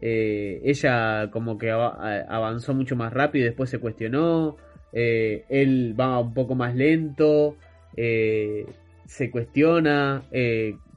Eh, 0.00 0.60
ella 0.64 1.30
como 1.30 1.58
que 1.58 1.70
avanzó 1.70 2.74
mucho 2.74 2.96
más 2.96 3.12
rápido 3.12 3.44
y 3.44 3.48
después 3.48 3.70
se 3.70 3.78
cuestionó. 3.78 4.56
Eh, 4.92 5.44
él 5.48 5.94
va 5.98 6.18
un 6.18 6.34
poco 6.34 6.54
más 6.54 6.74
lento 6.74 7.56
eh, 7.96 8.66
se 9.06 9.30
cuestiona 9.30 10.22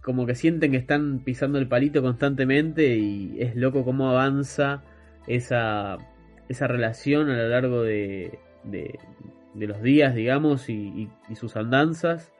como 0.01 0.25
que 0.25 0.35
sienten 0.35 0.71
que 0.71 0.77
están 0.77 1.19
pisando 1.19 1.57
el 1.59 1.67
palito 1.67 2.01
constantemente 2.01 2.95
y 2.97 3.37
es 3.39 3.55
loco 3.55 3.83
cómo 3.85 4.09
avanza 4.09 4.83
esa 5.27 5.97
esa 6.49 6.67
relación 6.67 7.29
a 7.29 7.37
lo 7.37 7.49
largo 7.49 7.81
de, 7.83 8.37
de, 8.63 8.99
los 9.55 9.81
días, 9.81 10.13
digamos, 10.13 10.69
y- 10.69 11.09
y 11.29 11.35
sus 11.35 11.55
andanzas. 11.55 12.31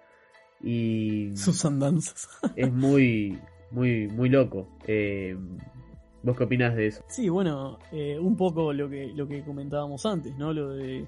Y 0.65 1.31
Sus 1.37 1.63
andanzas. 1.63 2.27
es 2.55 2.73
muy, 2.73 3.39
muy, 3.71 4.07
muy 4.07 4.29
loco. 4.29 4.67
Eh, 4.87 5.37
¿Vos 6.23 6.35
qué 6.35 6.43
opinás 6.43 6.75
de 6.75 6.87
eso? 6.87 7.03
Sí, 7.07 7.29
bueno, 7.29 7.77
eh, 7.91 8.17
un 8.19 8.35
poco 8.35 8.73
lo 8.73 8.89
que, 8.89 9.13
lo 9.13 9.27
que 9.27 9.43
comentábamos 9.43 10.05
antes, 10.07 10.35
¿no? 10.37 10.51
Lo 10.51 10.69
de 10.71 11.05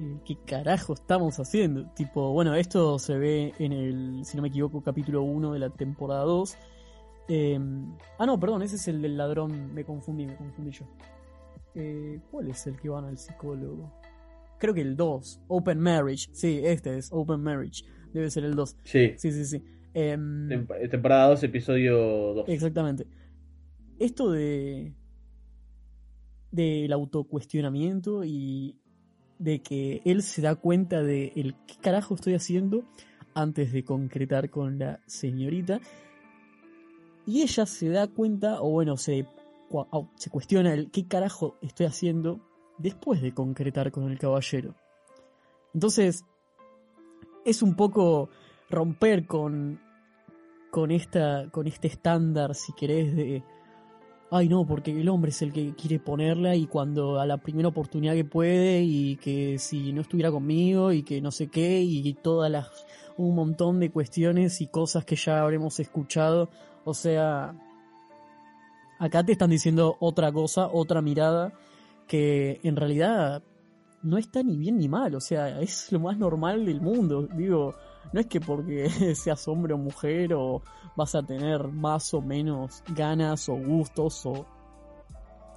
eh, 0.00 0.18
qué 0.24 0.36
carajo 0.44 0.92
estamos 0.92 1.38
haciendo. 1.38 1.86
Tipo, 1.94 2.32
bueno, 2.32 2.54
esto 2.54 2.98
se 2.98 3.16
ve 3.16 3.54
en 3.58 3.72
el, 3.72 4.24
si 4.24 4.36
no 4.36 4.42
me 4.42 4.48
equivoco, 4.48 4.82
capítulo 4.82 5.22
1 5.22 5.52
de 5.52 5.58
la 5.58 5.70
temporada 5.70 6.24
2. 6.24 6.56
Eh, 7.28 7.58
ah, 8.18 8.26
no, 8.26 8.38
perdón, 8.38 8.62
ese 8.62 8.76
es 8.76 8.88
el 8.88 9.00
del 9.00 9.16
ladrón. 9.16 9.72
Me 9.72 9.84
confundí, 9.84 10.26
me 10.26 10.36
confundí 10.36 10.72
yo. 10.72 10.84
Eh, 11.74 12.20
¿Cuál 12.30 12.50
es 12.50 12.66
el 12.66 12.78
que 12.78 12.88
van 12.88 13.04
al 13.04 13.18
psicólogo? 13.18 13.92
Creo 14.58 14.74
que 14.74 14.80
el 14.80 14.96
2. 14.96 15.40
Open 15.48 15.80
Marriage. 15.80 16.28
Sí, 16.32 16.60
este 16.64 16.98
es 16.98 17.10
Open 17.12 17.40
Marriage. 17.40 17.84
Debe 18.14 18.30
ser 18.30 18.44
el 18.44 18.54
2. 18.54 18.76
Sí. 18.84 19.12
Sí, 19.18 19.30
sí, 19.32 19.44
sí. 19.44 19.62
Tem- 19.92 20.88
Temporada 20.90 21.28
2, 21.28 21.42
episodio 21.42 21.96
2. 22.34 22.48
Exactamente. 22.48 23.06
Esto 23.98 24.30
de. 24.30 24.94
del 26.50 26.92
autocuestionamiento 26.92 28.24
y 28.24 28.78
de 29.38 29.60
que 29.62 30.00
él 30.04 30.22
se 30.22 30.40
da 30.42 30.54
cuenta 30.54 31.02
de 31.02 31.32
el 31.36 31.54
qué 31.66 31.74
carajo 31.80 32.14
estoy 32.14 32.34
haciendo 32.34 32.84
antes 33.34 33.72
de 33.72 33.84
concretar 33.84 34.48
con 34.50 34.78
la 34.78 35.00
señorita. 35.06 35.80
Y 37.26 37.42
ella 37.42 37.66
se 37.66 37.88
da 37.88 38.06
cuenta, 38.06 38.60
o 38.62 38.70
bueno, 38.70 38.96
se, 38.96 39.26
se 40.16 40.30
cuestiona 40.30 40.72
el 40.74 40.90
qué 40.90 41.06
carajo 41.08 41.56
estoy 41.62 41.86
haciendo 41.86 42.40
después 42.78 43.22
de 43.22 43.32
concretar 43.32 43.90
con 43.90 44.10
el 44.10 44.18
caballero. 44.18 44.74
Entonces, 45.72 46.24
es 47.44 47.62
un 47.62 47.74
poco 47.74 48.28
romper 48.70 49.26
con, 49.26 49.80
con, 50.70 50.90
esta, 50.90 51.48
con 51.50 51.66
este 51.66 51.88
estándar, 51.88 52.54
si 52.54 52.72
querés, 52.72 53.14
de... 53.14 53.42
Ay, 54.30 54.48
no, 54.48 54.66
porque 54.66 54.90
el 54.90 55.08
hombre 55.08 55.30
es 55.30 55.42
el 55.42 55.52
que 55.52 55.74
quiere 55.76 56.00
ponerla 56.00 56.56
y 56.56 56.66
cuando 56.66 57.20
a 57.20 57.26
la 57.26 57.36
primera 57.36 57.68
oportunidad 57.68 58.14
que 58.14 58.24
puede 58.24 58.82
y 58.82 59.16
que 59.16 59.58
si 59.58 59.92
no 59.92 60.00
estuviera 60.00 60.32
conmigo 60.32 60.90
y 60.92 61.04
que 61.04 61.20
no 61.20 61.30
sé 61.30 61.48
qué 61.48 61.82
y 61.82 62.14
todas 62.14 62.50
las... 62.50 62.68
un 63.16 63.34
montón 63.36 63.78
de 63.78 63.90
cuestiones 63.90 64.60
y 64.60 64.66
cosas 64.66 65.04
que 65.04 65.14
ya 65.14 65.40
habremos 65.40 65.78
escuchado. 65.78 66.48
O 66.84 66.94
sea, 66.94 67.54
acá 68.98 69.22
te 69.22 69.32
están 69.32 69.50
diciendo 69.50 69.96
otra 70.00 70.32
cosa, 70.32 70.68
otra 70.72 71.00
mirada 71.00 71.52
que 72.08 72.60
en 72.64 72.76
realidad 72.76 73.42
no 74.04 74.18
está 74.18 74.42
ni 74.42 74.56
bien 74.56 74.78
ni 74.78 74.88
mal, 74.88 75.14
o 75.14 75.20
sea, 75.20 75.60
es 75.60 75.90
lo 75.90 75.98
más 75.98 76.16
normal 76.18 76.64
del 76.66 76.80
mundo. 76.80 77.26
Digo, 77.34 77.74
no 78.12 78.20
es 78.20 78.26
que 78.26 78.40
porque 78.40 78.88
seas 79.16 79.48
hombre 79.48 79.74
o 79.74 79.78
mujer 79.78 80.34
o 80.34 80.62
vas 80.96 81.14
a 81.14 81.22
tener 81.22 81.66
más 81.68 82.14
o 82.14 82.20
menos 82.22 82.82
ganas 82.94 83.48
o 83.48 83.54
gustos 83.56 84.24
o... 84.26 84.46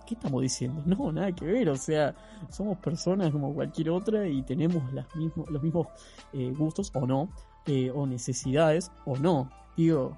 ¿Qué 0.06 0.14
estamos 0.14 0.42
diciendo? 0.42 0.82
No, 0.86 1.12
nada 1.12 1.34
que 1.34 1.44
ver, 1.44 1.70
o 1.70 1.76
sea, 1.76 2.16
somos 2.50 2.78
personas 2.78 3.30
como 3.32 3.54
cualquier 3.54 3.90
otra 3.90 4.26
y 4.26 4.42
tenemos 4.42 4.82
las 4.94 5.06
los 5.50 5.62
mismos 5.62 5.88
eh, 6.32 6.54
gustos 6.58 6.92
o 6.96 7.06
no, 7.06 7.30
eh, 7.66 7.92
o 7.94 8.08
necesidades 8.08 8.90
o 9.06 9.18
no. 9.18 9.50
Digo, 9.76 10.18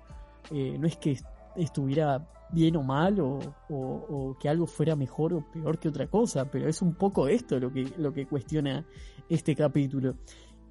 eh, 0.52 0.78
no 0.80 0.86
es 0.86 0.96
que 0.98 1.14
est- 1.14 1.26
estuviera 1.56 2.24
bien 2.52 2.76
o 2.78 2.84
mal 2.84 3.20
o, 3.20 3.40
o- 3.70 4.06
o 4.10 4.38
que 4.40 4.50
algo 4.50 4.66
fuera 4.66 4.96
mejor 4.96 5.34
o 5.34 5.46
peor 5.52 5.78
que 5.80 5.90
otra 5.90 6.08
cosa, 6.08 6.50
pero 6.50 6.68
es 6.68 6.82
un 6.82 6.94
poco 6.96 7.28
esto 7.28 7.60
lo 7.60 7.72
que, 7.72 7.86
lo 7.98 8.12
que 8.14 8.26
cuestiona 8.26 8.86
este 9.30 9.56
capítulo. 9.56 10.16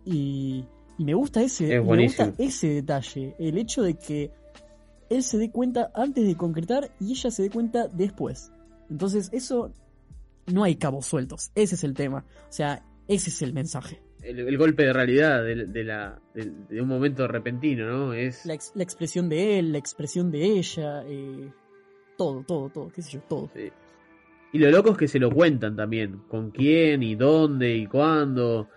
Y, 0.05 0.65
y 0.99 1.05
me 1.05 1.15
gusta 1.15 1.43
ese, 1.43 1.77
Es 1.77 1.85
me 1.85 2.03
gusta 2.05 2.33
ese 2.39 2.69
detalle, 2.69 3.35
el 3.39 3.59
hecho 3.59 3.83
de 3.83 3.95
que 3.95 4.31
él 5.11 5.23
se 5.23 5.39
dé 5.39 5.51
cuenta 5.51 5.91
antes 5.95 6.27
de 6.27 6.37
concretar 6.37 6.91
y 7.01 7.13
ella 7.13 7.31
se 7.31 7.43
dé 7.45 7.51
cuenta 7.51 7.89
después. 7.89 8.53
Entonces, 8.91 9.31
eso 9.33 9.73
no 10.47 10.65
hay 10.65 10.77
cabos 10.77 11.07
sueltos, 11.07 11.51
ese 11.55 11.75
es 11.77 11.85
el 11.85 11.95
tema. 11.95 12.25
O 12.49 12.53
sea, 12.53 12.85
ese 13.07 13.31
es 13.31 13.41
el 13.43 13.53
mensaje. 13.53 14.03
El, 14.23 14.41
el 14.41 14.59
golpe 14.59 14.83
de 14.83 14.93
realidad 14.93 15.45
de, 15.45 15.67
de 15.67 15.85
la, 15.85 16.21
de, 16.35 16.51
de 16.69 16.83
un 16.83 16.89
momento 16.89 17.29
repentino, 17.29 17.87
¿no? 17.87 18.13
Es 18.15 18.45
La, 18.45 18.55
ex- 18.55 18.73
la 18.75 18.83
expresión 18.83 19.29
de 19.29 19.59
él, 19.59 19.73
la 19.73 19.79
expresión 19.79 20.31
de 20.31 20.43
ella, 20.45 21.05
eh, 21.07 21.53
todo, 22.19 22.43
todo, 22.47 22.69
todo, 22.69 22.89
qué 22.91 23.01
sé 23.01 23.13
yo, 23.13 23.21
todo. 23.21 23.49
Y 24.53 24.59
lo 24.59 24.71
loco 24.71 24.91
es 24.91 24.99
que 24.99 25.09
se 25.09 25.21
lo 25.21 25.31
cuentan 25.31 25.77
también. 25.77 26.23
Con 26.29 26.51
quién 26.51 27.03
y 27.03 27.15
dónde 27.15 27.77
y 27.77 27.87
cuándo. 27.87 28.69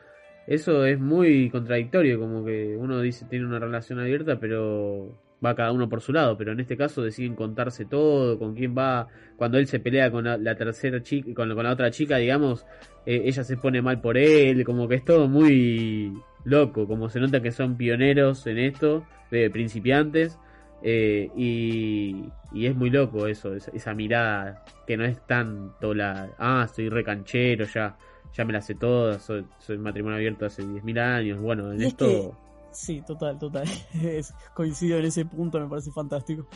Eso 0.47 0.85
es 0.85 0.99
muy 0.99 1.49
contradictorio. 1.49 2.19
Como 2.19 2.45
que 2.45 2.77
uno 2.77 3.01
dice 3.01 3.25
tiene 3.25 3.45
una 3.45 3.59
relación 3.59 3.99
abierta, 3.99 4.39
pero 4.39 5.17
va 5.43 5.55
cada 5.55 5.71
uno 5.71 5.89
por 5.89 6.01
su 6.01 6.13
lado. 6.13 6.37
Pero 6.37 6.51
en 6.51 6.59
este 6.59 6.77
caso 6.77 7.01
deciden 7.01 7.35
contarse 7.35 7.85
todo. 7.85 8.37
Con 8.37 8.53
quién 8.53 8.77
va. 8.77 9.07
Cuando 9.37 9.57
él 9.57 9.67
se 9.67 9.79
pelea 9.79 10.11
con 10.11 10.25
la, 10.25 10.55
tercera 10.55 11.01
chica, 11.01 11.33
con, 11.33 11.49
la 11.49 11.71
otra 11.71 11.89
chica, 11.89 12.17
digamos, 12.17 12.65
eh, 13.07 13.23
ella 13.25 13.43
se 13.43 13.57
pone 13.57 13.81
mal 13.81 14.01
por 14.01 14.17
él. 14.17 14.63
Como 14.65 14.87
que 14.87 14.95
es 14.95 15.05
todo 15.05 15.27
muy 15.27 16.13
loco. 16.43 16.85
Como 16.87 17.09
se 17.09 17.19
nota 17.19 17.41
que 17.41 17.51
son 17.51 17.75
pioneros 17.75 18.45
en 18.45 18.59
esto, 18.59 19.03
de 19.31 19.49
principiantes. 19.49 20.37
Eh, 20.83 21.29
y, 21.35 22.25
y 22.53 22.65
es 22.65 22.75
muy 22.75 22.89
loco 22.89 23.27
eso, 23.27 23.53
esa, 23.55 23.71
esa 23.71 23.93
mirada 23.93 24.63
que 24.87 24.97
no 24.97 25.05
es 25.05 25.19
tanto 25.27 25.93
la, 25.93 26.29
ah, 26.39 26.67
soy 26.73 26.89
recanchero, 26.89 27.65
ya, 27.65 27.95
ya 28.33 28.45
me 28.45 28.53
la 28.53 28.61
sé 28.61 28.75
todas, 28.75 29.21
soy, 29.21 29.45
soy 29.59 29.77
matrimonio 29.77 30.17
abierto 30.17 30.45
hace 30.45 30.63
10.000 30.65 30.97
años, 30.99 31.39
bueno, 31.39 31.71
en 31.71 31.81
es 31.81 31.87
esto... 31.89 32.05
que- 32.05 32.31
Sí, 32.73 33.01
total, 33.05 33.37
total. 33.37 33.67
Es- 34.01 34.33
coincido 34.53 34.97
en 34.97 35.03
ese 35.05 35.25
punto, 35.25 35.59
me 35.59 35.67
parece 35.67 35.91
fantástico. 35.91 36.47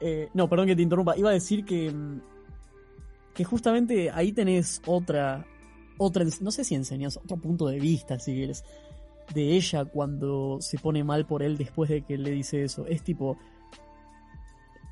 Eh, 0.00 0.28
no, 0.34 0.48
perdón 0.48 0.68
que 0.68 0.76
te 0.76 0.82
interrumpa. 0.82 1.16
Iba 1.16 1.30
a 1.30 1.32
decir 1.32 1.64
que. 1.64 1.90
mm, 1.90 2.20
Que 3.34 3.42
justamente 3.42 4.08
ahí 4.12 4.30
tenés 4.32 4.80
otra. 4.86 5.44
Otra. 5.98 6.24
No 6.40 6.52
sé 6.52 6.62
si 6.62 6.76
enseñas, 6.76 7.16
otro 7.16 7.36
punto 7.38 7.66
de 7.66 7.80
vista, 7.80 8.20
si 8.20 8.34
quieres. 8.34 8.64
De 9.34 9.54
ella 9.56 9.84
cuando 9.84 10.58
se 10.60 10.78
pone 10.78 11.04
mal 11.04 11.26
por 11.26 11.42
él 11.42 11.56
después 11.56 11.88
de 11.90 12.02
que 12.02 12.18
le 12.18 12.30
dice 12.30 12.64
eso. 12.64 12.86
Es 12.86 13.02
tipo. 13.02 13.36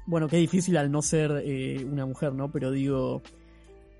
Bueno, 0.07 0.29
qué 0.29 0.37
difícil 0.37 0.77
al 0.77 0.91
no 0.91 1.03
ser 1.03 1.43
eh, 1.45 1.85
una 1.85 2.07
mujer, 2.07 2.33
¿no? 2.35 2.51
Pero 2.51 2.71
digo. 2.71 3.23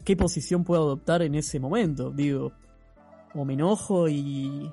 ¿Qué 0.05 0.17
posición 0.17 0.65
puedo 0.65 0.83
adoptar 0.83 1.23
en 1.23 1.35
ese 1.35 1.61
momento? 1.61 2.11
Digo. 2.11 2.53
O 3.35 3.45
me 3.45 3.55
enojo 3.55 4.09
y 4.09 4.71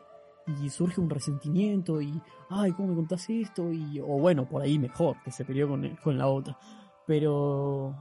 y 0.48 0.70
surge 0.70 1.02
un 1.02 1.10
resentimiento 1.10 2.00
y, 2.02 2.22
ay, 2.50 2.72
¿cómo 2.74 2.90
me 2.90 2.96
contás 2.96 3.28
esto? 3.30 3.72
Y, 3.72 4.00
o 4.00 4.20
bueno, 4.20 4.48
por 4.48 4.62
ahí 4.62 4.78
mejor, 4.78 5.18
que 5.24 5.32
se 5.32 5.44
peleó 5.44 5.68
con, 5.68 5.96
con 6.04 6.18
la 6.18 6.28
otra. 6.28 6.56
Pero, 7.08 7.96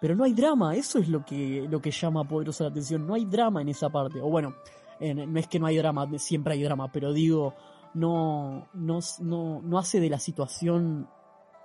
pero 0.00 0.16
no 0.16 0.24
hay 0.24 0.32
drama, 0.32 0.74
eso 0.74 0.98
es 0.98 1.08
lo 1.08 1.24
que, 1.24 1.66
lo 1.70 1.80
que 1.80 1.90
llama 1.92 2.24
poderosa 2.24 2.64
la 2.64 2.70
atención, 2.70 3.06
no 3.06 3.14
hay 3.14 3.24
drama 3.24 3.62
en 3.62 3.68
esa 3.68 3.88
parte. 3.88 4.20
O 4.20 4.28
bueno, 4.28 4.48
en- 4.48 4.54
no 5.00 5.38
es 5.38 5.48
que 5.48 5.58
no 5.58 5.66
hay 5.66 5.76
drama, 5.76 6.08
siempre 6.18 6.54
hay 6.54 6.62
drama, 6.62 6.90
pero 6.92 7.12
digo, 7.12 7.54
no, 7.94 8.68
no, 8.74 8.98
no, 9.20 9.62
no 9.62 9.78
hace 9.78 10.00
de 10.00 10.10
la 10.10 10.18
situación 10.18 11.08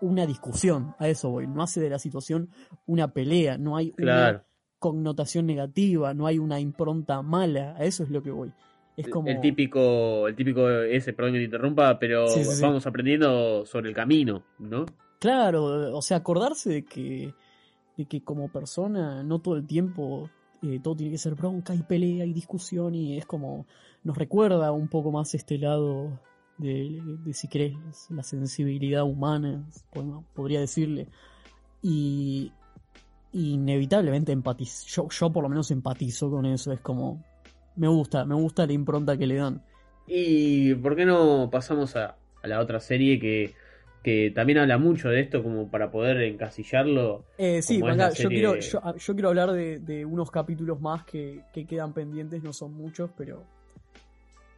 una 0.02 0.26
discusión, 0.26 0.96
a 0.98 1.08
eso 1.08 1.30
voy, 1.30 1.48
no 1.48 1.62
hace 1.62 1.80
de 1.80 1.89
la 1.89 2.00
situación 2.00 2.50
una 2.88 3.13
pelea, 3.13 3.58
no 3.58 3.78
hay 3.78 3.94
una 3.98 4.44
connotación 4.80 5.46
negativa, 5.46 6.13
no 6.13 6.26
hay 6.26 6.39
una 6.39 6.60
impronta 6.60 7.22
mala, 7.22 7.76
a 7.78 7.84
eso 7.84 8.04
es 8.04 8.10
lo 8.10 8.24
que 8.24 8.32
voy. 8.32 8.52
Es 8.98 9.08
como... 9.08 9.30
el 9.30 9.39
típico, 9.39 10.28
el 10.28 10.36
típico 10.36 10.70
ese, 10.70 11.13
perdón 11.13 11.34
que 11.34 11.39
te 11.39 11.46
interrumpa, 11.46 11.98
pero 12.00 12.28
Sí, 12.28 12.44
sí, 12.44 12.52
sí. 12.56 12.62
vamos 12.62 12.86
aprendiendo 12.88 13.65
sobre 13.65 13.89
el 13.89 13.96
camino, 13.96 14.44
¿no? 14.60 14.86
Claro, 15.20 15.96
o 15.96 16.02
sea, 16.02 16.17
acordarse 16.17 16.72
de 16.72 16.84
que, 16.84 17.34
de 17.96 18.06
que 18.06 18.24
como 18.24 18.52
persona 18.52 19.24
no 19.24 19.39
todo 19.39 19.56
el 19.56 19.67
tiempo 19.67 20.30
eh, 20.62 20.80
todo 20.82 20.95
tiene 20.95 21.12
que 21.12 21.17
ser 21.17 21.36
bronca 21.36 21.74
y 21.74 21.84
pelea 21.84 22.26
y 22.26 22.34
discusión 22.34 22.93
y 22.95 23.17
es 23.17 23.26
como 23.26 23.65
nos 24.04 24.17
recuerda 24.17 24.71
un 24.71 24.88
poco 24.88 25.12
más 25.12 25.34
este 25.34 25.58
lado 25.58 26.19
de, 26.58 27.02
si 27.34 27.47
querés, 27.47 27.76
la 28.10 28.24
sensibilidad 28.24 29.04
humana, 29.04 29.65
podría 30.34 30.60
decirle. 30.60 31.08
Y 31.82 32.52
inevitablemente 33.34 34.32
empatizo, 34.32 34.86
yo, 34.88 35.10
yo 35.10 35.32
por 35.32 35.43
lo 35.43 35.50
menos 35.50 35.71
empatizo 35.71 36.30
con 36.30 36.45
eso, 36.45 36.71
es 36.71 36.80
como, 36.82 37.24
me 37.76 37.88
gusta, 37.88 38.26
me 38.26 38.36
gusta 38.36 38.65
la 38.65 38.74
impronta 38.74 39.17
que 39.17 39.28
le 39.28 39.36
dan. 39.36 39.63
¿Y 40.08 40.76
por 40.76 40.95
qué 40.95 41.06
no 41.06 41.50
pasamos 41.50 41.95
a, 41.95 42.17
la 42.43 42.60
otra 42.60 42.80
serie 42.80 43.19
que, 43.19 43.54
que 44.04 44.32
también 44.32 44.60
habla 44.60 44.78
mucho 44.78 45.10
de 45.10 45.22
esto 45.22 45.44
como 45.44 45.70
para 45.70 45.92
poder 45.92 46.22
encasillarlo? 46.22 47.26
Eh, 47.38 47.62
sí, 47.62 47.80
yo, 47.80 48.30
quiero, 48.30 48.56
yo, 48.60 49.14
quiero 49.14 49.30
hablar 49.30 49.52
de, 49.52 50.06
unos 50.06 50.32
capítulos 50.32 50.82
más 50.82 51.04
que, 51.06 51.44
quedan 51.68 51.94
pendientes, 51.94 52.42
no 52.44 52.54
son 52.54 52.74
muchos, 52.74 53.12
pero 53.16 53.44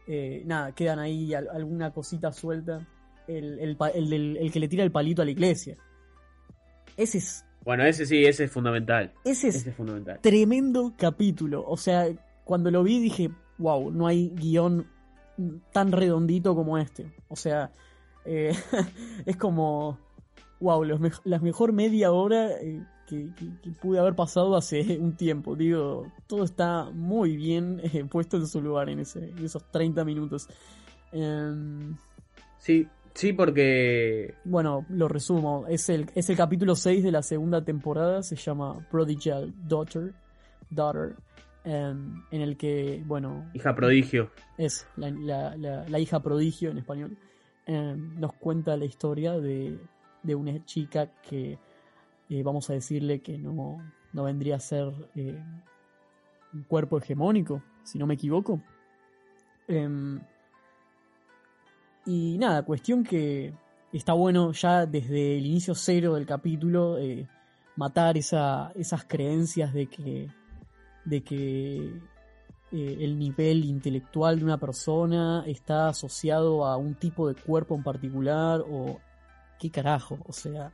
eh, 0.08 0.44
nada, 0.46 0.74
quedan 0.74 1.00
ahí 1.00 1.34
alguna 1.34 1.92
cosita 1.92 2.32
suelta. 2.32 2.88
El, 3.26 3.58
el, 3.60 4.52
que 4.52 4.60
le 4.60 4.68
tira 4.68 4.84
el 4.84 4.92
palito 4.92 5.22
a 5.22 5.26
la 5.26 5.32
iglesia. 5.32 5.78
Ese 6.98 7.20
es 7.20 7.46
bueno, 7.64 7.86
ese 7.86 8.06
sí, 8.06 8.26
ese 8.26 8.46
es 8.46 8.52
fundamental. 8.52 9.14
Ese 9.24 9.48
es, 9.48 9.74
fundamental. 9.76 10.20
tremendo 10.22 10.94
capítulo. 10.98 11.64
O 11.66 11.78
sea, 11.78 12.08
cuando 12.44 12.70
lo 12.72 12.84
vi 12.84 13.00
dije, 13.00 13.30
wow, 13.58 13.90
no 13.90 14.08
hay 14.08 14.30
guion 14.36 14.88
tan 15.72 15.92
redondito 15.92 16.56
como 16.56 16.78
este. 16.78 17.14
O 17.30 17.36
sea, 17.36 17.72
eh, 18.26 18.54
es 19.26 19.38
como, 19.38 19.98
wow, 20.60 20.84
la 20.84 21.40
mejor 21.40 21.74
media 21.74 22.12
hora 22.12 22.52
eh, 22.52 22.84
que, 23.08 23.30
pude 23.82 24.00
haber 24.00 24.16
pasado 24.16 24.56
hace 24.56 24.98
un 25.00 25.16
tiempo. 25.16 25.56
Digo, 25.56 26.12
todo 26.28 26.44
está 26.44 26.90
muy 26.92 27.36
bien 27.36 27.82
eh, 27.84 28.06
puesto 28.06 28.38
en 28.38 28.48
su 28.48 28.62
lugar 28.62 28.90
en, 28.90 29.00
ese, 29.00 29.34
esos 29.44 29.64
30 29.72 30.04
minutos. 30.06 30.48
Em, 31.12 31.96
sí, 32.58 32.88
Sí, 33.14 33.32
porque... 33.32 34.34
Bueno, 34.44 34.86
lo 34.90 35.08
resumo. 35.08 35.66
Es 35.68 35.90
el, 35.90 36.10
es 36.16 36.30
el 36.30 36.36
capítulo 36.36 36.76
6 36.76 37.04
de 37.04 37.12
la 37.12 37.22
segunda 37.22 37.64
temporada. 37.64 38.24
Se 38.24 38.36
llama 38.36 38.86
Prodigal 38.90 39.54
Daughter. 39.68 40.14
Daughter 40.70 41.16
em, 41.64 42.24
en 42.32 42.42
el 42.42 42.58
que, 42.58 43.04
bueno... 43.06 43.52
Hija 43.54 43.76
prodigio. 43.76 44.32
Es 44.58 44.88
la, 44.96 45.56
la, 45.56 46.00
hija 46.00 46.22
prodigio 46.22 46.72
en 46.72 46.80
español. 46.80 47.18
Em, 47.66 48.20
nos 48.20 48.34
cuenta 48.34 48.76
la 48.76 48.86
historia 48.86 49.40
de, 49.40 49.80
de 50.22 50.36
una 50.36 50.66
chica 50.66 51.08
que, 51.22 51.58
eh, 52.30 52.44
vamos 52.44 52.70
a 52.70 52.74
decirle 52.74 53.22
que 53.22 53.38
no, 53.38 53.78
no 54.12 54.24
vendría 54.24 54.58
a 54.58 54.60
ser 54.60 54.92
eh, 55.16 55.42
un 56.54 56.64
cuerpo 56.64 56.98
hegemónico, 56.98 57.64
si 57.84 57.98
no 57.98 58.08
me 58.08 58.16
equivoco. 58.16 58.62
Eh, 59.68 60.20
y 62.06 62.38
nada, 62.38 62.64
cuestión 62.64 63.04
que 63.04 63.54
está 63.94 64.14
bueno 64.14 64.52
ya 64.52 64.86
desde 64.86 65.38
el 65.38 65.46
inicio 65.46 65.74
cero 65.76 66.16
del 66.16 66.26
capítulo 66.26 66.98
eh, 66.98 67.28
matar 67.76 68.18
esa, 68.18 68.72
esas 68.76 69.06
creencias 69.06 69.74
de 69.74 69.88
que, 69.88 70.30
de 71.06 71.24
que 71.24 72.02
eh, 72.74 72.98
el 73.02 73.20
nivel 73.20 73.66
intelectual 73.66 74.40
de 74.40 74.46
una 74.46 74.58
persona 74.58 75.44
está 75.46 75.90
asociado 75.90 76.66
a 76.66 76.76
un 76.76 76.96
tipo 76.96 77.28
de 77.28 77.36
cuerpo 77.36 77.76
en 77.76 77.84
particular 77.84 78.64
o 78.68 79.00
qué 79.60 79.70
carajo, 79.70 80.18
o 80.26 80.34
sea, 80.34 80.72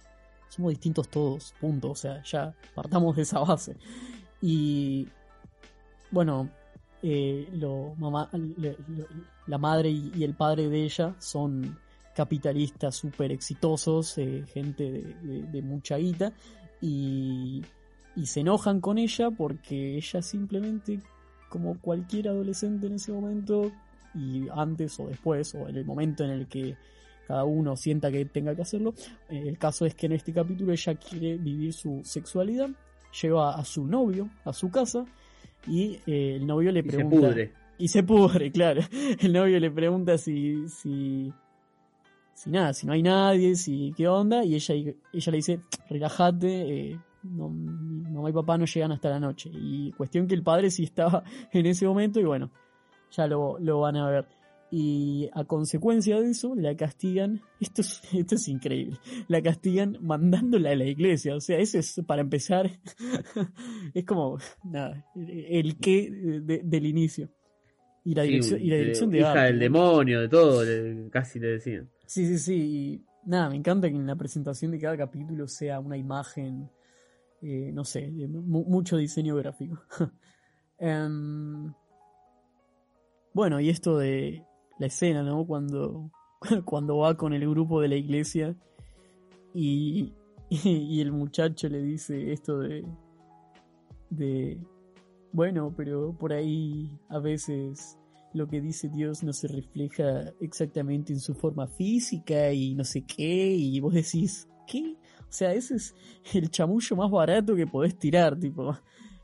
somos 0.48 0.70
distintos 0.70 1.10
todos, 1.10 1.54
punto, 1.60 1.92
o 1.92 1.96
sea, 1.96 2.24
ya 2.24 2.56
partamos 2.74 3.18
de 3.18 3.24
esa 3.24 3.40
base. 3.40 3.76
Y 4.42 5.10
bueno, 6.10 6.50
eh, 7.04 7.50
la 9.48 9.58
madre 9.58 9.90
y, 9.90 10.24
el 10.24 10.36
padre 10.36 10.70
de 10.70 10.86
ella 10.86 11.16
son 11.20 11.78
capitalistas 12.16 12.96
súper 12.96 13.34
exitosos, 13.34 14.18
eh, 14.20 14.46
gente 14.54 14.90
de, 15.22 15.62
mucha 15.62 15.98
guita, 15.98 16.32
y 16.80 17.62
se 18.24 18.40
enojan 18.40 18.80
con 18.80 18.98
ella 18.98 19.32
porque 19.32 19.98
ella 19.98 20.22
simplemente, 20.22 21.02
como 21.50 21.80
cualquier 21.80 22.30
adolescente 22.30 22.88
en 22.88 22.94
ese 22.94 23.12
momento, 23.12 23.72
y 24.16 24.48
antes 24.56 25.00
o 25.00 25.08
después, 25.08 25.54
o 25.56 25.68
en 25.68 25.76
el 25.76 25.86
momento 25.86 26.24
en 26.24 26.32
el 26.32 26.48
que 26.48 26.78
cada 27.28 27.44
uno 27.44 27.76
sienta 27.76 28.12
que 28.12 28.26
tenga 28.26 28.56
que 28.56 28.62
hacerlo, 28.62 28.94
eh, 29.30 29.44
el 29.48 29.58
caso 29.58 29.86
es 29.86 29.96
que 29.96 30.06
en 30.06 30.14
este 30.14 30.34
capítulo 30.34 30.72
ella 30.72 30.96
quiere 30.96 31.38
vivir 31.38 31.74
su 31.74 32.02
sexualidad, 32.04 32.70
lleva 33.22 33.56
a 33.56 33.66
su 33.66 33.86
novio 33.86 34.30
a 34.46 34.54
su 34.54 34.72
casa, 34.72 35.06
y 35.68 36.00
eh, 36.08 36.38
el 36.38 36.48
novio 36.48 36.72
le 36.72 36.84
pregunta. 36.84 37.16
Y 37.16 37.20
se 37.20 37.28
pudre. 37.28 37.54
Y 37.78 37.88
se 37.88 38.04
pudre, 38.04 38.52
claro. 38.52 38.82
El 39.20 39.34
novio 39.34 39.60
le 39.60 39.72
pregunta 39.72 40.18
si, 40.18 40.68
si, 40.70 41.32
si 42.34 42.50
nada, 42.50 42.74
si 42.74 42.88
no 42.88 42.94
hay 42.94 43.04
nadie, 43.04 43.56
si 43.56 43.94
qué 43.96 44.08
onda, 44.08 44.44
y 44.44 44.56
ella, 44.56 44.76
ella 44.76 45.32
le 45.32 45.38
dice, 45.38 45.60
relájate, 45.90 46.92
eh, 46.92 47.00
no, 47.24 47.50
mi 47.50 48.12
mamá 48.12 48.30
y 48.30 48.34
papá 48.34 48.58
no 48.58 48.66
llegan 48.66 48.92
hasta 48.92 49.10
la 49.10 49.20
noche. 49.20 49.50
Y 49.54 49.92
cuestión 49.94 50.28
que 50.28 50.36
el 50.36 50.44
padre 50.44 50.72
sí 50.72 50.84
estaba 50.84 51.24
en 51.52 51.66
ese 51.66 51.86
momento, 51.86 52.20
y 52.20 52.24
bueno, 52.24 52.52
ya 53.12 53.28
lo, 53.28 53.58
lo 53.60 53.80
van 53.82 53.98
a 53.98 54.10
ver 54.10 54.40
y 54.72 55.30
a 55.34 55.46
consecuencia 55.46 56.20
de 56.20 56.30
eso 56.30 56.54
la 56.56 56.76
castigan, 56.76 57.42
esto 57.60 57.82
es, 57.82 58.02
esto 58.14 58.36
es 58.36 58.48
increíble, 58.48 58.98
la 59.28 59.42
castigan 59.42 59.98
mandándola 60.02 60.72
a 60.72 60.76
la 60.76 60.86
iglesia, 60.86 61.36
o 61.36 61.42
sea, 61.42 61.58
eso 61.60 61.80
es 61.80 62.02
para 62.06 62.22
empezar, 62.22 62.70
es 63.94 64.06
como, 64.06 64.38
nada, 64.64 65.06
el 65.16 65.78
qué 65.78 66.10
del 66.64 66.86
inicio. 66.86 67.30
Y 68.06 68.16
la 68.16 68.24
dirección, 68.24 68.62
y 68.62 68.70
la 68.70 68.78
dirección 68.78 69.10
de, 69.12 69.20
Hija 69.20 69.44
del 69.44 69.60
demonio, 69.60 70.22
de 70.22 70.30
todo, 70.30 70.64
casi 71.12 71.38
le 71.38 71.48
decían. 71.50 71.90
Sí, 72.06 72.26
sí, 72.26 72.40
sí, 72.40 72.56
y 72.56 73.06
nada, 73.26 73.50
me 73.50 73.58
encanta 73.58 73.90
que 73.90 73.96
en 73.96 74.08
la 74.08 74.16
presentación 74.16 74.72
de 74.72 74.80
cada 74.80 74.98
capítulo 74.98 75.48
sea 75.48 75.80
una 75.80 75.98
imagen, 75.98 76.72
eh, 77.42 77.72
no 77.74 77.86
sé, 77.86 78.12
mucho 78.12 78.98
diseño 78.98 79.36
gráfico. 79.36 79.82
Em, 80.82 81.74
bueno, 83.34 83.60
y 83.60 83.68
esto 83.68 83.98
de 83.98 84.46
la 84.80 84.88
escena, 84.88 85.24
¿no? 85.24 85.46
Cuando, 85.46 86.10
cuando 86.66 87.00
va 87.00 87.18
con 87.18 87.34
el 87.34 87.50
grupo 87.50 87.82
de 87.82 87.90
la 87.90 87.96
iglesia 87.96 88.56
y, 89.54 90.14
y, 90.50 91.02
el 91.02 91.12
muchacho 91.12 91.68
le 91.68 91.82
dice 91.82 92.32
esto 92.32 92.60
de, 92.60 92.86
de, 94.10 94.58
bueno, 95.34 95.74
pero 95.76 96.16
por 96.18 96.32
ahí 96.32 96.90
a 97.10 97.20
veces 97.20 97.98
lo 98.34 98.48
que 98.48 98.62
dice 98.62 98.90
Dios 98.90 99.24
no 99.24 99.34
se 99.34 99.48
refleja 99.48 100.32
exactamente 100.40 101.14
en 101.14 101.20
su 101.20 101.34
forma 101.34 101.68
física 101.68 102.54
y 102.54 102.74
no 102.74 102.84
sé 102.84 103.04
qué, 103.04 103.54
y 103.54 103.80
vos 103.80 103.94
decís, 103.94 104.48
¿qué? 104.66 104.96
O 105.30 105.32
sea, 105.32 105.54
ese 105.54 105.76
es 105.76 105.96
el 106.34 106.50
chamullo 106.50 106.96
más 106.96 107.12
barato 107.12 107.56
que 107.56 107.68
podés 107.68 107.98
tirar, 107.98 108.38
tipo, 108.40 108.76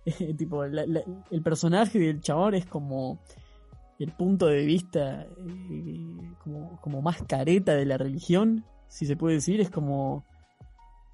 tipo 0.37 0.63
el 0.63 1.41
personaje 1.43 1.99
del 1.99 2.21
chabón 2.21 2.53
es 2.53 2.65
como 2.65 3.19
el 3.97 4.11
punto 4.11 4.47
de 4.47 4.65
vista 4.65 5.23
eh, 5.23 6.35
como, 6.43 6.79
como, 6.81 7.01
más 7.01 7.23
careta 7.23 7.73
de 7.73 7.85
la 7.85 7.97
religión, 7.97 8.65
si 8.87 9.05
se 9.05 9.15
puede 9.15 9.35
decir, 9.35 9.61
es 9.61 9.69
como 9.69 10.25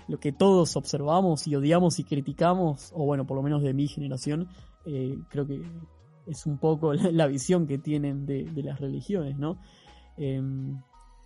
lo 0.08 0.20
que 0.20 0.32
todos 0.32 0.76
observamos 0.76 1.48
y 1.48 1.56
odiamos 1.56 2.00
y 2.00 2.04
criticamos, 2.04 2.92
o 2.94 3.06
bueno, 3.06 3.26
por 3.26 3.38
lo 3.38 3.44
menos 3.44 3.62
de 3.62 3.74
mi 3.74 3.88
generación, 3.88 4.50
eh, 4.86 5.18
creo 5.30 5.48
que 5.48 5.62
es 6.28 6.46
un 6.46 6.58
poco 6.58 6.94
la, 6.94 7.28
visión 7.28 7.68
que 7.68 7.78
tienen 7.78 8.26
de, 8.26 8.50
las 8.64 8.80
religiones, 8.80 9.38
¿no? 9.38 9.58
Em, 10.18 10.82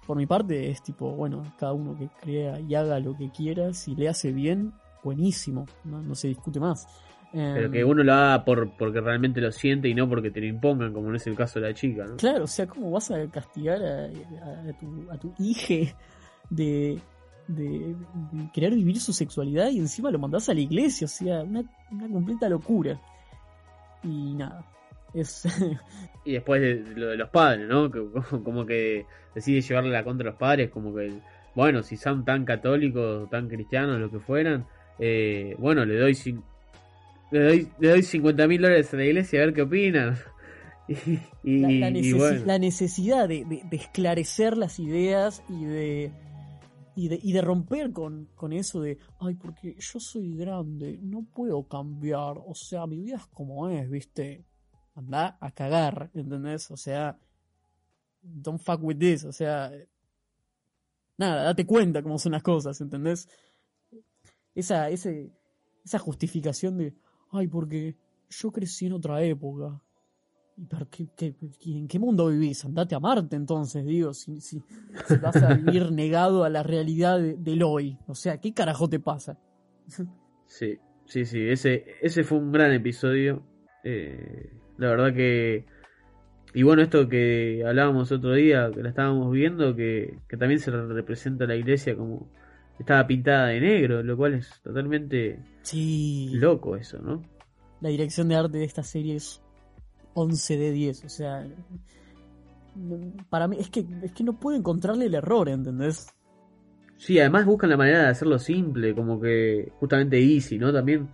por 0.06 0.18
mi 0.18 0.26
parte 0.26 0.70
es 0.70 0.82
tipo, 0.82 1.12
bueno, 1.12 1.44
cada 1.58 1.74
uno 1.74 1.98
que 1.98 2.10
crea 2.22 2.60
y 2.60 2.76
haga 2.76 3.00
lo 3.00 3.16
que 3.16 3.30
quiera, 3.30 3.74
si 3.74 3.96
le 3.96 4.08
hace 4.08 4.32
bien, 4.32 4.74
buenísimo, 5.04 5.66
no, 5.84 6.02
no 6.02 6.16
se 6.16 6.28
discute 6.28 6.60
más. 6.60 6.88
Pero 7.32 7.70
que 7.70 7.82
em, 7.82 7.90
uno 7.90 8.04
lo 8.04 8.14
haga 8.14 8.46
por, 8.46 8.72
porque 8.78 9.02
realmente 9.02 9.42
lo 9.42 9.52
siente 9.52 9.90
y 9.90 9.94
no 9.94 10.08
porque 10.08 10.32
te 10.32 10.40
lo 10.40 10.46
impongan, 10.46 10.94
como 10.94 11.10
no 11.10 11.18
es 11.18 11.28
el 11.28 11.36
caso 11.36 11.60
de 11.60 11.68
la 11.68 11.74
chica, 11.74 12.06
¿no? 12.06 12.16
Claro, 12.16 12.46
o 12.46 12.48
sea, 12.48 12.66
¿cómo 12.66 12.92
vas 12.92 13.12
a 13.12 13.28
castigar 13.28 13.82
a, 13.84 14.74
tu, 14.80 15.12
a 15.12 15.18
tu 15.18 15.34
hija 15.40 15.94
de, 16.50 17.00
de, 17.48 17.96
querer 18.54 18.74
vivir 18.74 19.02
su 19.02 19.12
sexualidad 19.12 19.70
y 19.70 19.80
encima 19.80 20.12
lo 20.12 20.20
mandás 20.20 20.48
a 20.48 20.54
la 20.54 20.62
iglesia? 20.62 21.06
O 21.06 21.10
sea, 21.10 21.44
una, 21.44 21.64
una 21.92 22.08
completa 22.08 22.48
locura. 22.48 23.02
Y 24.04 24.36
nada, 24.36 24.64
es... 25.22 25.46
y 26.26 26.34
después 26.34 26.62
de, 26.62 26.76
lo 26.96 27.08
de 27.08 27.18
los 27.18 27.30
padres, 27.30 27.68
¿no? 27.68 27.92
como 28.44 28.66
que 28.66 29.06
decide 29.34 29.62
llevarle 29.62 29.92
la 29.92 30.04
contra 30.04 30.30
a 30.30 30.32
los 30.32 30.40
padres, 30.40 30.70
como 30.70 30.94
que, 30.96 31.12
bueno, 31.56 31.84
si 31.84 31.98
son 31.98 32.26
tan 32.26 32.46
católicos, 32.46 33.30
tan 33.30 33.48
cristianos, 33.48 34.00
lo 34.00 34.12
que 34.12 34.20
fueran, 34.20 34.66
eh, 35.00 35.56
bueno, 35.60 35.86
le 35.86 35.98
doy... 35.98 36.18
Le 37.32 37.40
doy, 37.40 37.68
le 37.80 37.90
doy 37.90 38.04
50 38.04 38.48
mil 38.48 38.62
dólares 38.62 38.94
a 38.94 38.98
la 38.98 39.06
iglesia 39.06 39.42
a 39.42 39.46
ver 39.46 39.54
qué 39.56 39.64
opinan. 39.64 40.16
Y, 41.44 41.60
la, 41.60 42.60
necesidad 42.60 43.28
de, 43.28 43.64
esclarecer 43.72 44.56
las 44.58 44.80
ideas 44.80 45.44
y 45.50 45.66
de, 45.66 46.12
y 46.96 47.08
de, 47.08 47.20
y 47.22 47.34
de 47.34 47.42
romper 47.42 47.92
con, 47.92 48.30
con 48.36 48.54
eso 48.54 48.82
de, 48.82 48.98
ay, 49.20 49.36
porque 49.36 49.76
yo 49.80 50.00
soy 50.00 50.36
grande, 50.36 51.00
no 51.02 51.26
puedo 51.34 51.68
cambiar, 51.68 52.38
o 52.38 52.54
sea, 52.56 52.86
mi 52.88 52.98
vida 52.98 53.18
es 53.18 53.28
como 53.28 53.70
es, 53.70 53.90
¿viste? 53.90 54.46
Anda 54.96 55.38
a 55.40 55.52
cagar, 55.52 56.10
¿entendés? 56.14 56.72
O 56.72 56.78
sea, 56.78 57.20
don't 58.22 58.62
fuck 58.62 58.82
with 58.82 58.98
this, 58.98 59.26
o 59.26 59.32
sea, 59.32 59.72
nada, 61.18 61.44
date 61.44 61.66
cuenta 61.66 62.02
cómo 62.02 62.18
son 62.18 62.32
las 62.32 62.44
cosas, 62.44 62.80
¿entendés? 62.82 63.28
Esa, 64.54 64.90
ese, 64.90 65.32
esa 65.84 66.00
justificación 66.00 66.78
de, 66.78 66.94
ay, 67.32 67.48
porque 67.48 67.96
yo 68.30 68.52
crecí 68.52 68.86
en 68.86 68.94
otra 68.94 69.22
época. 69.22 69.82
¿Pero 70.70 70.90
qué, 70.90 71.10
qué, 71.18 71.36
en 71.66 71.88
qué 71.88 72.00
mundo 72.00 72.28
vivís? 72.28 72.64
Andate 72.64 72.96
a 72.96 73.00
Marte 73.02 73.36
entonces, 73.36 73.86
digo, 73.86 74.14
si, 74.14 74.40
si, 74.40 74.64
vas 75.22 75.36
a 75.36 75.54
vivir 75.54 75.92
negado 75.92 76.46
a 76.46 76.50
la 76.50 76.64
realidad 76.64 77.20
del 77.20 77.64
hoy. 77.64 77.98
O 78.08 78.16
sea, 78.16 78.40
¿qué 78.40 78.54
carajo 78.54 78.88
te 78.88 79.02
pasa? 79.02 79.38
Sí, 80.48 80.80
sí, 81.06 81.26
sí, 81.26 81.42
ese, 81.50 81.84
ese 82.02 82.24
fue 82.24 82.38
un 82.38 82.54
gran 82.54 82.72
episodio. 82.72 83.44
Eh, 83.84 84.50
la 84.78 84.90
verdad 84.90 85.14
que... 85.14 85.66
Y 86.54 86.64
bueno, 86.64 86.82
esto 86.82 87.10
que 87.10 87.64
hablábamos 87.68 88.12
otro 88.12 88.34
día, 88.34 88.72
que 88.74 88.82
la 88.82 88.90
estábamos 88.90 89.32
viendo, 89.32 89.76
que, 89.76 90.20
que 90.28 90.38
también 90.38 90.60
se 90.60 90.72
representa 90.72 91.46
la 91.46 91.56
iglesia 91.56 91.98
como 91.98 92.30
estaba 92.80 93.06
pintada 93.08 93.48
de 93.48 93.60
negro, 93.60 94.04
lo 94.04 94.18
cual 94.18 94.36
es 94.36 94.62
totalmente 94.62 95.40
sí. 95.64 96.30
loco 96.34 96.76
eso, 96.76 97.00
¿no? 97.00 97.22
La 97.82 97.90
dirección 97.90 98.30
de 98.30 98.36
arte 98.36 98.58
de 98.58 98.64
esta 98.64 98.84
serie 98.84 99.16
es 99.16 99.42
11 100.14 100.58
de 100.58 100.72
10, 100.72 101.04
o 101.04 101.10
sea, 101.10 101.48
para 103.30 103.48
mí 103.48 103.58
es 103.60 103.70
que 103.70 103.86
es 104.02 104.12
que 104.12 104.24
no 104.24 104.40
puedo 104.40 104.58
encontrarle 104.58 105.06
el 105.06 105.16
error, 105.16 105.50
¿entendés? 105.50 106.08
Sí, 106.98 107.20
además 107.20 107.46
buscan 107.46 107.70
la 107.70 107.78
manera 107.78 108.04
de 108.04 108.08
hacerlo 108.08 108.40
simple, 108.40 108.96
como 108.96 109.20
que 109.20 109.72
justamente 109.80 110.18
easy, 110.18 110.58
¿no? 110.58 110.72
También 110.72 111.10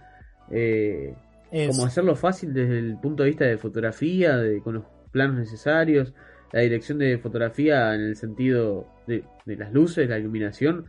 eh, 0.52 1.16
como 1.52 1.86
hacerlo 1.86 2.16
fácil 2.16 2.54
desde 2.54 2.80
el 2.80 2.98
punto 2.98 3.24
de 3.24 3.30
vista 3.30 3.46
de 3.46 3.58
fotografía, 3.58 4.38
de, 4.38 4.62
con 4.62 4.76
los 4.76 4.86
planos 5.12 5.38
necesarios, 5.38 6.14
la 6.52 6.62
dirección 6.62 6.98
de 6.98 7.18
fotografía 7.18 7.94
en 7.94 8.02
el 8.02 8.16
sentido 8.16 8.88
de, 9.08 9.24
de 9.46 9.56
las 9.58 9.74
luces, 9.74 10.10
la 10.10 10.18
iluminación, 10.18 10.86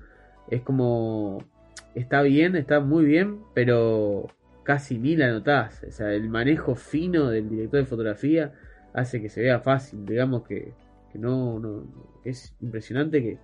es 0.50 0.62
como 0.62 1.44
está 1.94 2.22
bien, 2.22 2.56
está 2.56 2.80
muy 2.80 3.04
bien, 3.04 3.40
pero 3.54 4.28
casi 4.62 4.98
ni 4.98 5.16
la 5.16 5.30
notás. 5.30 5.82
O 5.86 5.90
sea, 5.90 6.12
el 6.12 6.28
manejo 6.28 6.74
fino 6.74 7.28
del 7.30 7.48
director 7.48 7.80
de 7.80 7.86
fotografía 7.86 8.52
hace 8.92 9.20
que 9.20 9.28
se 9.28 9.42
vea 9.42 9.60
fácil. 9.60 10.04
Digamos 10.06 10.44
que, 10.44 10.72
que 11.12 11.18
no, 11.18 11.58
no, 11.58 11.84
es 12.24 12.54
impresionante 12.60 13.22
que, 13.22 13.38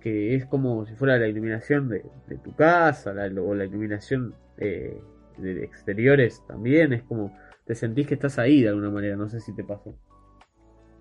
que 0.00 0.34
es 0.34 0.46
como 0.46 0.86
si 0.86 0.94
fuera 0.94 1.18
la 1.18 1.28
iluminación 1.28 1.88
de, 1.88 2.04
tu 2.42 2.54
casa 2.54 3.10
o 3.10 3.54
la 3.54 3.64
iluminación 3.64 4.34
eh, 4.58 5.00
de 5.40 5.64
exteriores 5.64 6.42
también. 6.46 6.92
Es 6.92 7.02
como 7.02 7.32
te 7.64 7.74
sentís 7.74 8.06
que 8.06 8.14
estás 8.14 8.38
ahí 8.38 8.62
de 8.62 8.68
alguna 8.68 8.90
manera. 8.90 9.16
No 9.16 9.28
sé 9.28 9.40
si 9.40 9.54
te 9.54 9.64
pasó. 9.64 9.94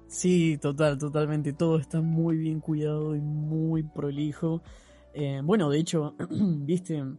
Sí, 0.10 0.58
total, 0.60 0.98
totalmente. 0.98 1.54
Todo 1.54 1.78
está 1.78 2.02
muy 2.02 2.36
bien 2.36 2.60
cuidado 2.60 3.16
y 3.16 3.22
muy 3.22 3.84
prolijo. 3.84 4.64
Eh, 5.14 5.40
bueno, 5.44 5.70
de 5.70 5.80
hecho, 5.80 6.16
viste, 6.30 6.98
en 6.98 7.18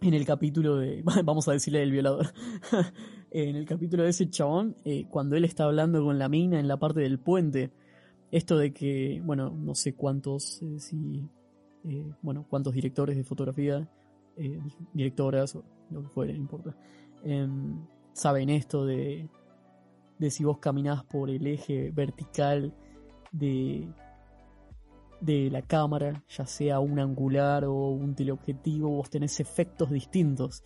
el 0.00 0.24
capítulo 0.24 0.76
de. 0.76 1.02
Vamos 1.24 1.48
a 1.48 1.52
decirle 1.52 1.82
el 1.82 1.90
violador. 1.90 2.26
en 3.32 3.56
el 3.56 3.66
capítulo 3.66 4.04
de 4.04 4.10
ese 4.10 4.30
chabón, 4.30 4.76
eh, 4.84 5.06
cuando 5.10 5.34
él 5.36 5.44
está 5.44 5.64
hablando 5.64 6.04
con 6.04 6.18
la 6.18 6.28
mina 6.28 6.60
en 6.60 6.68
la 6.68 6.76
parte 6.76 7.00
del 7.00 7.18
puente, 7.18 7.72
esto 8.30 8.58
de 8.58 8.72
que, 8.72 9.20
bueno, 9.24 9.50
no 9.50 9.74
sé 9.74 9.94
cuántos, 9.94 10.62
eh, 10.62 10.78
si. 10.78 11.28
bueno, 12.22 12.46
cuántos 12.48 12.74
directores 12.74 13.16
de 13.16 13.24
fotografía, 13.24 13.88
directoras 14.92 15.58
lo 15.90 16.02
que 16.02 16.08
fuera, 16.08 16.32
no 16.32 16.38
importa, 16.38 16.76
em, 17.22 17.86
saben 18.12 18.50
esto 18.50 18.84
de, 18.84 19.28
de 20.18 20.30
si 20.30 20.44
vos 20.44 20.58
caminás 20.58 21.04
por 21.04 21.30
el 21.30 21.46
eje 21.46 21.90
vertical 21.90 22.74
de 23.32 23.88
de 25.24 25.50
la 25.50 25.62
cámara, 25.62 26.22
ya 26.28 26.46
sea 26.46 26.80
un 26.80 26.98
angular 26.98 27.64
o 27.64 27.90
un 27.90 28.14
teleobjetivo, 28.14 28.90
vos 28.90 29.08
tenés 29.08 29.40
efectos 29.40 29.90
distintos. 29.90 30.62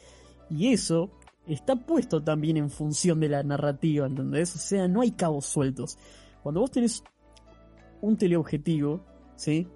Y 0.51 0.73
eso 0.73 1.11
está 1.47 1.77
puesto 1.77 2.23
también 2.23 2.57
en 2.57 2.71
función 2.71 3.21
de 3.21 3.29
la 3.29 3.43
narrativa, 3.43 4.07
¿entendés? 4.07 4.55
O 4.57 4.59
sea, 4.59 4.89
no 4.89 5.03
hay 5.03 5.13
cabos 5.13 5.47
sueltos. 5.47 5.97
Cuando 6.43 6.61
vos 6.61 6.71
tenés 6.71 7.05
un 8.01 8.17
teleobjetivo, 8.17 9.05
¿sí? 9.37 9.69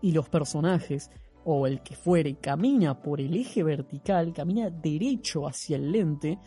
Y 0.00 0.12
los 0.12 0.28
personajes, 0.28 1.10
o 1.44 1.66
el 1.66 1.82
que 1.82 1.94
fuere, 1.94 2.36
camina 2.36 3.00
por 3.00 3.20
el 3.20 3.36
eje 3.36 3.62
vertical, 3.62 4.32
camina 4.32 4.70
derecho 4.70 5.46
hacia 5.46 5.76
el 5.76 5.92
lente, 5.92 6.38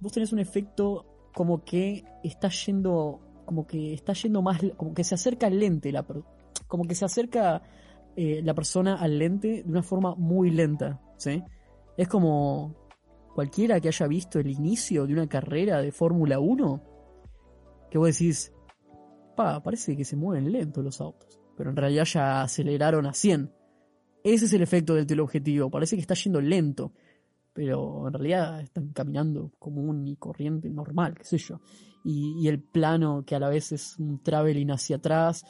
vos 0.00 0.12
tenés 0.12 0.32
un 0.32 0.38
efecto 0.38 1.30
como 1.34 1.64
que 1.64 2.04
está 2.24 2.48
yendo, 2.48 3.20
como 3.44 3.66
que 3.66 3.92
está 3.92 4.12
yendo 4.14 4.42
más, 4.42 4.60
como 4.76 4.94
que 4.94 5.04
se 5.04 5.14
acerca 5.14 5.46
al 5.46 5.58
lente 5.58 5.92
la, 5.92 6.04
como 6.66 6.84
que 6.84 6.94
se 6.94 7.04
acerca 7.04 7.62
eh, 8.16 8.40
la 8.42 8.54
persona 8.54 8.96
al 8.96 9.18
lente 9.18 9.62
de 9.62 9.70
una 9.70 9.82
forma 9.82 10.14
muy 10.16 10.50
lenta, 10.50 11.00
¿sí? 11.16 11.42
Es 11.96 12.08
como 12.08 12.74
cualquiera 13.34 13.80
que 13.80 13.88
haya 13.88 14.06
visto 14.06 14.38
el 14.38 14.48
inicio 14.50 15.06
de 15.06 15.12
una 15.12 15.28
carrera 15.28 15.80
de 15.82 15.92
Fórmula 15.92 16.40
1, 16.40 16.82
que 17.90 17.98
vos 17.98 18.08
decís, 18.08 18.52
pa, 19.36 19.62
parece 19.62 19.96
que 19.96 20.04
se 20.04 20.16
mueven 20.16 20.50
lento 20.50 20.82
los 20.82 21.00
autos, 21.00 21.40
pero 21.56 21.70
en 21.70 21.76
realidad 21.76 22.04
ya 22.04 22.42
aceleraron 22.42 23.06
a 23.06 23.12
100. 23.12 23.59
Ese 24.22 24.44
es 24.44 24.52
el 24.52 24.62
efecto 24.62 24.94
del 24.94 25.06
teleobjetivo, 25.06 25.70
parece 25.70 25.96
que 25.96 26.02
está 26.02 26.14
yendo 26.14 26.40
lento, 26.40 26.92
pero 27.52 28.06
en 28.06 28.12
realidad 28.12 28.60
están 28.60 28.88
caminando 28.88 29.52
común 29.58 30.06
y 30.06 30.16
corriente 30.16 30.68
normal, 30.70 31.14
qué 31.16 31.24
sé 31.24 31.38
yo. 31.38 31.60
Y, 32.04 32.48
el 32.48 32.60
plano 32.60 33.24
que 33.26 33.34
a 33.34 33.38
la 33.38 33.48
vez 33.48 33.72
es 33.72 33.98
un 33.98 34.22
traveling 34.22 34.70
hacia 34.70 34.96
atrás, 34.96 35.44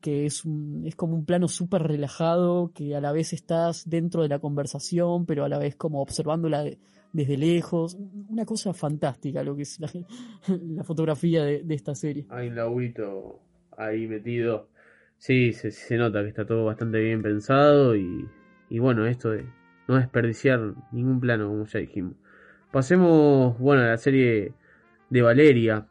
que 0.00 0.24
es, 0.24 0.44
un, 0.46 0.86
es 0.86 0.96
como 0.96 1.14
un 1.14 1.26
plano 1.26 1.46
súper 1.46 1.82
relajado, 1.82 2.72
que 2.74 2.96
a 2.96 3.00
la 3.00 3.12
vez 3.12 3.34
estás 3.34 3.88
dentro 3.88 4.22
de 4.22 4.28
la 4.28 4.38
conversación, 4.38 5.26
pero 5.26 5.44
a 5.44 5.48
la 5.48 5.58
vez 5.58 5.76
como 5.76 6.00
observándola 6.00 6.64
desde 7.12 7.36
lejos. 7.36 7.98
Una 8.28 8.46
cosa 8.46 8.72
fantástica 8.72 9.42
lo 9.42 9.56
que 9.56 9.62
es 9.62 9.78
la, 9.78 9.90
fotografía 10.84 11.44
de, 11.44 11.74
esta 11.74 11.94
serie. 11.94 12.26
Hay 12.30 12.48
un 12.48 12.56
laurito 12.56 13.40
ahí 13.76 14.06
metido. 14.06 14.68
Sí, 15.20 15.52
se, 15.52 15.70
se, 15.70 15.98
nota 15.98 16.22
que 16.22 16.28
está 16.30 16.46
todo 16.46 16.64
bastante 16.64 16.98
bien 16.98 17.20
pensado 17.20 17.94
y, 17.94 18.26
y 18.70 18.78
bueno, 18.78 19.06
esto 19.06 19.30
de 19.30 19.44
no 19.86 19.96
desperdiciar 19.96 20.72
ningún 20.92 21.20
plano, 21.20 21.48
como 21.48 21.66
ya 21.66 21.78
dijimos. 21.78 22.14
Pasemos, 22.72 23.58
bueno, 23.58 23.82
a 23.82 23.88
la 23.88 23.98
serie 23.98 24.54
de 25.10 25.22
Valeria, 25.22 25.86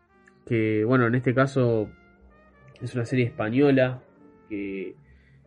que 0.47 0.83
bueno, 0.83 1.05
en 1.05 1.13
este 1.13 1.35
caso 1.35 1.91
es 2.81 2.95
una 2.95 3.05
serie 3.05 3.25
española 3.25 4.01
que 4.49 4.95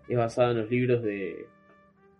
es 0.08 0.16
basada 0.16 0.52
en 0.52 0.58
los 0.58 0.70
libros 0.70 1.02
de, 1.02 1.46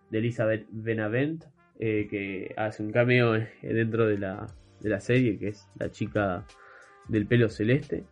de 0.09 0.17
Elizabeth 0.17 0.67
Benavent, 0.69 1.45
eh, 1.79 2.07
que 2.09 2.53
hace 2.57 2.83
un 2.83 2.91
cameo 2.91 3.33
dentro 3.61 4.05
de 4.05 4.17
la, 4.17 4.47
de 4.81 4.89
la 4.89 4.99
serie, 4.99 5.39
que 5.39 5.47
es 5.47 5.69
la 5.79 5.89
chica 5.91 6.45
del 7.07 7.25
pelo 7.25 7.47
celeste. 7.47 8.03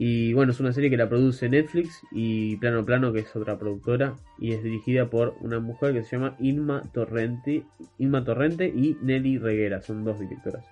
Y 0.00 0.32
bueno, 0.32 0.52
es 0.52 0.60
una 0.60 0.72
serie 0.72 0.90
que 0.90 0.96
la 0.96 1.08
produce 1.08 1.48
Netflix 1.48 2.00
y 2.12 2.56
Plano 2.58 2.84
Plano, 2.84 3.12
que 3.12 3.20
es 3.20 3.34
otra 3.34 3.58
productora, 3.58 4.14
y 4.38 4.52
es 4.52 4.62
dirigida 4.62 5.10
por 5.10 5.34
una 5.40 5.58
mujer 5.58 5.92
que 5.92 6.04
se 6.04 6.16
llama 6.16 6.36
Inma 6.38 6.82
Torrente, 6.92 7.64
Inma 7.98 8.24
Torrente 8.24 8.68
y 8.68 8.96
Nelly 9.02 9.38
Reguera, 9.38 9.82
son 9.82 10.04
dos 10.04 10.20
directoras. 10.20 10.64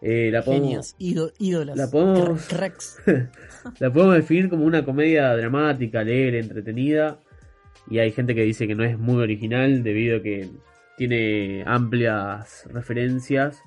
Eh, 0.00 0.30
la 0.30 0.42
podemos, 0.42 0.94
ídolas. 0.98 1.76
La 1.76 1.90
podemos, 1.90 2.48
la 3.78 3.92
podemos 3.92 4.14
definir 4.14 4.48
como 4.48 4.64
una 4.64 4.84
comedia 4.84 5.36
dramática, 5.36 6.00
alegre, 6.00 6.40
entretenida. 6.40 7.20
Y 7.90 7.98
hay 7.98 8.10
gente 8.10 8.34
que 8.34 8.42
dice 8.42 8.66
que 8.66 8.74
no 8.74 8.84
es 8.84 8.98
muy 8.98 9.22
original 9.22 9.82
debido 9.82 10.18
a 10.18 10.22
que 10.22 10.48
tiene 10.96 11.62
amplias 11.66 12.66
referencias. 12.72 13.62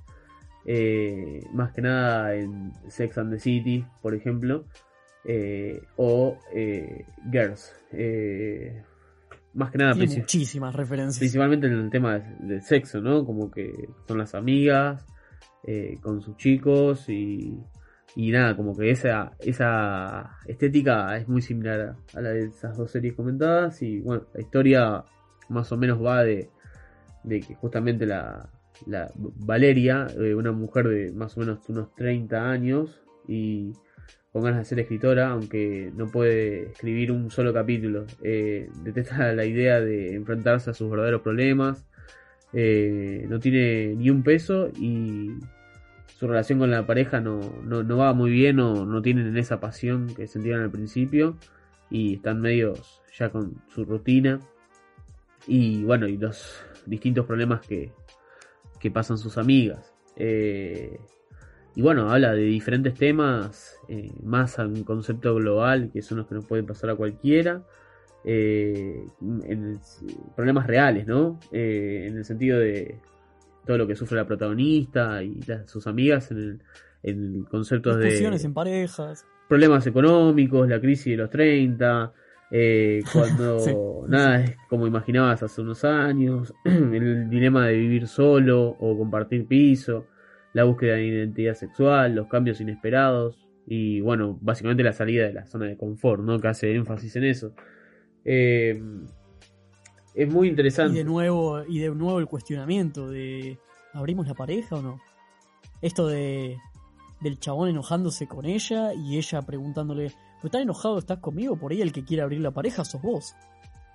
Eh, 0.66 1.41
más 1.53 1.72
que 1.72 1.82
nada 1.82 2.36
en 2.36 2.72
Sex 2.88 3.18
and 3.18 3.32
the 3.32 3.39
City, 3.39 3.86
por 4.01 4.14
ejemplo. 4.14 4.66
Eh, 5.26 5.82
o 5.97 6.38
Girls. 7.32 7.76
más 9.53 9.72
que 9.72 9.78
nada. 9.78 9.95
muchísimas 9.95 10.76
referencias. 10.76 11.20
Principalmente 11.20 11.68
en 11.68 11.74
el 11.74 11.89
tema 11.89 12.20
del 12.20 12.62
sexo, 12.62 13.01
¿no? 13.01 13.26
Como 13.26 13.51
que 13.51 13.72
son 14.07 14.18
las 14.18 14.36
amigas 14.36 15.05
eh, 15.64 15.97
con 16.01 16.22
sus 16.22 16.38
chicos 16.38 17.10
y, 17.10 17.60
y 18.16 18.32
nada, 18.32 18.55
como 18.55 18.78
que 18.78 18.91
esa, 18.91 19.34
esa 19.39 20.38
estética 20.47 21.18
es 21.18 21.28
muy 21.28 21.41
similar 21.41 21.97
a, 22.16 22.22
la 22.22 22.30
de 22.30 22.45
esas 22.45 22.78
dos 22.78 22.91
series 22.91 23.14
comentadas 23.14 23.82
y 23.82 23.99
bueno, 23.99 24.24
la 24.34 24.39
historia 24.39 25.03
más 25.49 25.70
o 25.74 25.78
menos 25.78 26.01
va 26.01 26.24
de, 26.24 26.49
de 27.26 27.41
que 27.41 27.55
justamente 27.55 28.05
la, 28.05 28.49
la 28.88 29.11
Valeria, 29.15 30.07
eh, 30.17 30.34
una 30.34 30.51
mujer 30.51 30.88
de 30.88 31.11
más 31.11 31.38
o 31.38 31.41
menos 31.41 31.59
unos 31.69 31.93
30 31.95 32.49
años 32.49 33.01
y 33.27 33.73
con 34.32 34.43
ganas 34.43 34.59
de 34.59 34.65
ser 34.65 34.80
escritora, 34.80 35.30
aunque 35.30 35.91
no 35.95 36.07
puede 36.07 36.71
escribir 36.71 37.11
un 37.11 37.32
solo 37.32 37.53
capítulo. 37.53 38.05
Eh, 38.23 38.69
detesta 38.84 39.34
la 39.34 39.45
idea 39.45 39.80
de 39.82 40.15
enfrentarse 40.15 40.69
a 40.69 40.73
sus 40.73 40.89
verdaderos 40.89 41.21
problemas. 41.21 41.86
Eh, 42.53 43.25
no 43.30 43.39
tiene 43.39 43.95
ni 43.95 44.09
un 44.09 44.23
peso 44.23 44.69
y 44.80 45.32
su 46.07 46.27
relación 46.27 46.59
con 46.59 46.71
la 46.71 46.86
pareja 46.86 47.21
no, 47.21 47.39
no, 47.63 47.97
va 47.97 48.13
muy 48.13 48.32
bien 48.32 48.59
o 48.59 48.86
no 48.86 49.01
tienen 49.01 49.38
esa 49.38 49.59
pasión 49.59 50.07
que 50.15 50.27
sentían 50.27 50.61
al 50.61 50.71
principio 50.71 51.38
y 51.91 52.15
están 52.15 52.41
medios 52.41 53.01
ya 53.17 53.30
con 53.30 53.53
su 53.73 53.86
rutina 53.86 54.39
y 55.47 55.84
bueno 55.84 56.07
y 56.07 56.17
los 56.17 56.59
distintos 56.88 57.25
problemas 57.25 57.65
que, 57.65 57.91
que 58.80 58.91
pasan 58.91 59.17
sus 59.17 59.38
amigas. 59.38 59.93
Eh, 60.15 60.99
y 61.75 61.82
bueno, 61.82 62.11
habla 62.11 62.34
de 62.34 62.41
diferentes 62.41 62.93
temas, 62.95 63.80
eh, 63.88 64.11
más 64.23 64.59
a 64.59 64.65
un 64.65 64.84
concepto 64.84 65.36
global, 65.36 65.91
que 65.93 66.01
son 66.01 66.17
los 66.17 66.27
que 66.27 66.36
nos 66.36 66.45
pueden 66.45 66.65
pasar 66.65 66.89
a 66.89 66.95
cualquiera. 66.95 67.63
Eh, 68.25 69.05
en 69.21 69.80
problemas 70.36 70.67
reales, 70.67 71.07
¿no? 71.07 71.39
Eh, 71.53 72.07
en 72.09 72.17
el 72.17 72.25
sentido 72.25 72.59
de 72.59 72.99
todo 73.65 73.77
lo 73.77 73.88
que 73.88 73.95
sufre 73.95 74.17
la 74.17 74.25
protagonista 74.25 75.23
y 75.23 75.39
sus 75.67 75.88
amigas 75.88 76.32
en 76.32 76.61
el, 77.01 77.45
concepto 77.49 77.95
de... 77.95 78.17
en 78.25 78.53
parejas. 78.53 79.25
Problemas 79.47 79.88
económicos, 79.88 80.67
la 80.67 80.82
crisis 80.82 81.13
de 81.13 81.17
los 81.17 81.30
30, 81.30 82.11
cuando 83.13 84.05
nada 84.07 84.43
es 84.43 84.57
como 84.69 84.87
imaginabas 84.87 85.43
hace 85.43 85.61
unos 85.61 85.83
años, 85.83 86.53
el 86.65 87.29
dilema 87.29 87.67
de 87.67 87.77
vivir 87.77 88.07
solo 88.07 88.69
o 88.79 88.97
compartir 88.97 89.47
piso 89.47 90.07
la 90.53 90.63
búsqueda 90.63 90.95
de 90.95 91.05
identidad 91.05 91.53
sexual, 91.53 92.15
los 92.15 92.27
cambios 92.27 92.59
inesperados 92.59 93.47
y 93.67 94.01
bueno, 94.01 94.37
básicamente 94.41 94.83
la 94.83 94.93
salida 94.93 95.27
de 95.27 95.33
la 95.33 95.45
zona 95.45 95.67
de 95.67 95.77
confort, 95.77 96.23
¿no? 96.23 96.39
Que 96.39 96.47
hace 96.47 96.73
énfasis 96.73 97.15
en 97.17 97.23
eso. 97.25 97.53
Eh, 98.25 98.81
es 100.15 100.33
muy 100.33 100.47
interesante. 100.47 100.95
Y 100.95 100.97
de 100.97 101.03
nuevo, 101.03 101.63
y 101.67 101.79
de 101.79 101.89
nuevo 101.89 102.19
el 102.19 102.25
cuestionamiento 102.25 103.09
de 103.09 103.59
¿abrimos 103.93 104.27
la 104.27 104.33
pareja 104.33 104.77
o 104.77 104.81
no? 104.81 104.99
Esto 105.81 106.07
de 106.07 106.57
del 107.21 107.37
chabón 107.37 107.69
enojándose 107.69 108.27
con 108.27 108.45
ella 108.45 108.93
y 108.93 109.17
ella 109.17 109.41
preguntándole, 109.41 110.13
¿pero 110.41 110.51
tan 110.51 110.61
enojado 110.61 110.97
estás 110.97 111.19
conmigo? 111.19 111.57
Por 111.57 111.71
ahí 111.71 111.81
el 111.81 111.91
que 111.91 112.03
quiere 112.03 112.23
abrir 112.23 112.41
la 112.41 112.51
pareja 112.51 112.85
sos 112.85 113.01
vos. 113.01 113.35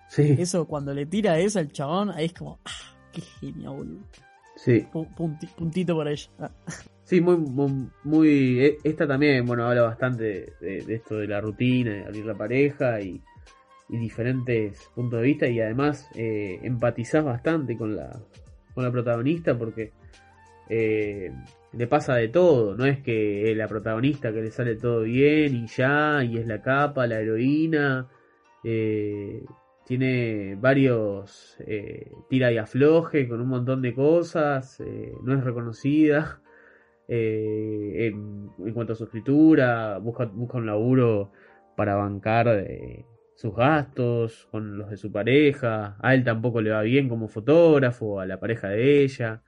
Sí. 0.09 0.36
Eso 0.38 0.66
cuando 0.66 0.92
le 0.95 1.07
tira 1.07 1.38
eso 1.38 1.59
al 1.59 1.72
chabón, 1.72 2.11
ahí 2.11 2.26
es 2.26 2.32
como, 2.34 2.59
ah, 2.64 2.70
qué 3.12 3.20
genial, 3.20 3.76
boludo. 3.76 4.01
Sí. 4.57 4.86
puntito 5.57 5.97
para 5.97 6.12
ella. 6.12 6.28
Ah. 6.38 6.51
Sí, 7.05 7.20
muy, 7.20 7.36
muy, 8.03 8.61
e, 8.61 8.78
Esta 8.82 9.07
también, 9.07 9.45
bueno, 9.45 9.66
habla 9.66 9.82
bastante 9.82 10.55
de, 10.61 10.84
esto 10.88 11.16
de 11.16 11.26
la 11.28 11.40
rutina, 11.40 11.92
de 11.92 12.05
abrir 12.07 12.24
la 12.24 12.34
pareja 12.34 13.01
y, 13.01 13.20
diferentes 13.88 14.88
puntos 14.95 15.20
de 15.20 15.26
vista. 15.26 15.47
Y 15.47 15.61
además 15.61 16.09
eh, 16.14 16.59
empatizás 16.62 17.24
bastante 17.24 17.76
con 17.76 17.95
la, 17.95 18.18
con 18.74 18.82
la 18.84 18.90
protagonista 18.90 19.57
porque 19.57 19.92
eh, 20.68 21.30
le 21.77 21.87
pasa 21.87 22.14
de 22.16 22.29
todo. 22.29 22.77
No 22.77 22.87
es 22.87 23.01
que 23.01 23.53
la 23.57 23.68
protagonista 23.68 24.33
que 24.33 24.43
le 24.43 24.51
sale 24.51 24.77
todo 24.77 25.03
bien 25.03 25.55
y 25.55 25.66
ya, 25.66 26.25
y 26.25 26.39
es 26.39 26.47
la 26.47 26.62
capa, 26.62 27.07
la 27.07 27.20
heroína. 27.20 28.09
Eh, 28.64 29.45
tiene 29.85 30.57
varios 30.59 31.57
eh, 31.66 32.11
tira 32.29 32.51
y 32.53 32.59
afloje 32.59 33.29
con 33.29 33.41
un 33.41 33.49
montón 33.49 33.83
de 33.83 33.95
cosas, 33.95 34.81
eh, 34.81 35.12
no 35.22 35.35
es 35.35 35.45
reconocida 35.45 36.41
eh, 37.09 38.11
en, 38.11 38.72
cuanto 38.72 38.95
a 38.95 38.97
su 38.97 39.05
escritura, 39.05 39.99
busca, 39.99 40.25
busca 40.25 40.59
un 40.59 40.66
laburo 40.66 41.33
para 41.77 41.97
bancar 41.97 42.66
sus 43.35 43.55
gastos 43.55 44.49
con 44.51 44.79
los 44.79 44.91
de 44.91 44.97
su 44.97 45.11
pareja, 45.12 45.97
a 46.01 46.14
él 46.14 46.25
tampoco 46.25 46.61
le 46.61 46.70
va 46.70 46.83
bien 46.83 47.09
como 47.09 47.29
fotógrafo, 47.29 48.20
a 48.20 48.27
la 48.27 48.39
pareja 48.39 48.68
de 48.68 49.03
ella. 49.03 49.43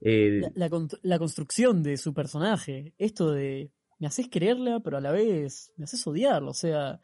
La, 0.00 0.70
la, 1.02 1.18
construcción 1.18 1.82
de 1.82 1.96
su 1.96 2.14
personaje, 2.14 2.94
esto 2.96 3.30
de 3.32 3.70
me 3.98 4.06
haces 4.06 4.28
quererla, 4.28 4.80
pero 4.80 4.96
a 4.96 5.00
la 5.00 5.12
vez 5.12 5.72
me 5.76 5.84
haces 5.84 6.06
odiarlo, 6.06 6.50
o 6.50 6.54
sea 6.54 7.00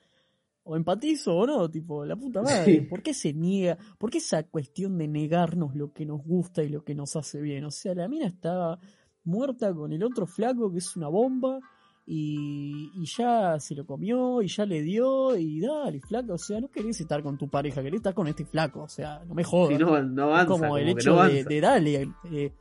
o 0.68 0.74
empatizo 0.74 1.34
o 1.36 1.46
no, 1.46 1.70
tipo, 1.70 2.04
la 2.04 2.16
puta 2.16 2.42
madre, 2.42 2.82
¿por 2.82 3.02
qué 3.02 3.14
se 3.14 3.32
niega? 3.32 3.78
¿Por 3.98 4.10
qué 4.10 4.18
esa 4.18 4.42
cuestión 4.42 4.98
de 4.98 5.08
negarnos 5.08 5.74
lo 5.74 5.92
que 5.92 6.04
nos 6.04 6.22
gusta 6.22 6.62
y 6.62 6.68
lo 6.68 6.84
que 6.84 6.94
nos 6.94 7.14
hace 7.16 7.40
bien? 7.40 7.64
O 7.64 7.70
sea, 7.70 7.94
la 7.94 8.08
mina 8.08 8.26
estaba 8.26 8.78
muerta 9.24 9.72
con 9.72 9.92
el 9.92 10.02
otro 10.02 10.26
flaco 10.26 10.70
que 10.72 10.78
es 10.78 10.96
una 10.96 11.08
bomba 11.08 11.60
y, 12.04 12.90
y 12.94 13.06
ya 13.06 13.58
se 13.60 13.76
lo 13.76 13.86
comió 13.86 14.42
y 14.42 14.48
ya 14.48 14.66
le 14.66 14.82
dio 14.82 15.36
y 15.36 15.60
dale, 15.60 16.00
flaco, 16.00 16.34
o 16.34 16.38
sea, 16.38 16.60
no 16.60 16.68
querés 16.68 17.00
estar 17.00 17.22
con 17.22 17.38
tu 17.38 17.48
pareja, 17.48 17.80
querés 17.80 17.98
estar 17.98 18.14
con 18.14 18.26
este 18.26 18.44
flaco, 18.44 18.82
o 18.82 18.88
sea, 18.88 19.24
no 19.24 19.34
me 19.34 19.44
jodas. 19.44 19.78
no, 19.78 20.02
no 20.02 20.24
avanza, 20.24 20.46
como 20.46 20.78
el 20.78 20.88
hecho 20.88 21.22
de, 21.22 21.44
de, 21.44 21.60
darle, 21.60 22.08
eh, 22.32 22.52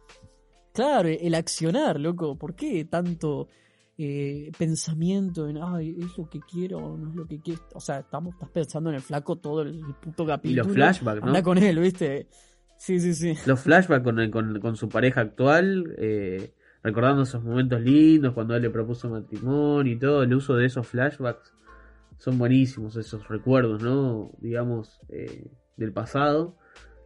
claro, 0.75 1.09
el 1.09 1.33
accionar, 1.33 1.99
loco, 1.99 2.37
¿por 2.37 2.53
qué 2.53 2.85
tanto 2.85 3.47
eh, 3.97 4.51
pensamiento 4.57 5.47
en, 5.47 5.57
ay, 5.57 5.95
es 5.97 6.17
lo 6.17 6.29
que 6.29 6.41
quiero 6.41 6.97
no 6.97 7.11
es 7.11 7.15
lo 7.15 7.25
que 7.25 7.39
quiero. 7.39 7.61
O 7.73 7.79
sea, 7.79 7.99
estamos, 7.99 8.33
estás 8.33 8.49
pensando 8.49 8.89
en 8.89 8.97
el 8.97 9.01
flaco 9.01 9.37
todo 9.37 9.61
el, 9.61 9.81
puto 10.01 10.25
capítulo. 10.25 10.63
Y 10.63 10.65
los 10.65 10.73
flashbacks, 10.73 11.21
¿no? 11.21 11.27
Anda 11.27 11.41
con 11.41 11.57
él, 11.57 11.79
¿viste? 11.79 12.27
Sí, 12.77 12.99
sí, 12.99 13.13
sí. 13.13 13.35
Los 13.45 13.61
flashbacks 13.61 14.03
con, 14.03 14.31
con, 14.31 14.59
con 14.59 14.75
su 14.75 14.89
pareja 14.89 15.21
actual, 15.21 15.95
eh, 15.97 16.53
recordando 16.83 17.23
esos 17.23 17.41
momentos 17.41 17.79
lindos, 17.79 18.33
cuando 18.33 18.53
él 18.55 18.63
le 18.63 18.69
propuso 18.69 19.09
matrimonio 19.09 19.93
y 19.93 19.97
todo, 19.97 20.23
el 20.23 20.33
uso 20.33 20.55
de 20.55 20.65
esos 20.65 20.85
flashbacks 20.85 21.53
son 22.17 22.37
buenísimos, 22.37 22.97
esos 22.97 23.25
recuerdos, 23.29 23.81
¿no? 23.81 24.31
Digamos, 24.39 24.99
eh, 25.07 25.47
del 25.77 25.93
pasado. 25.93 26.57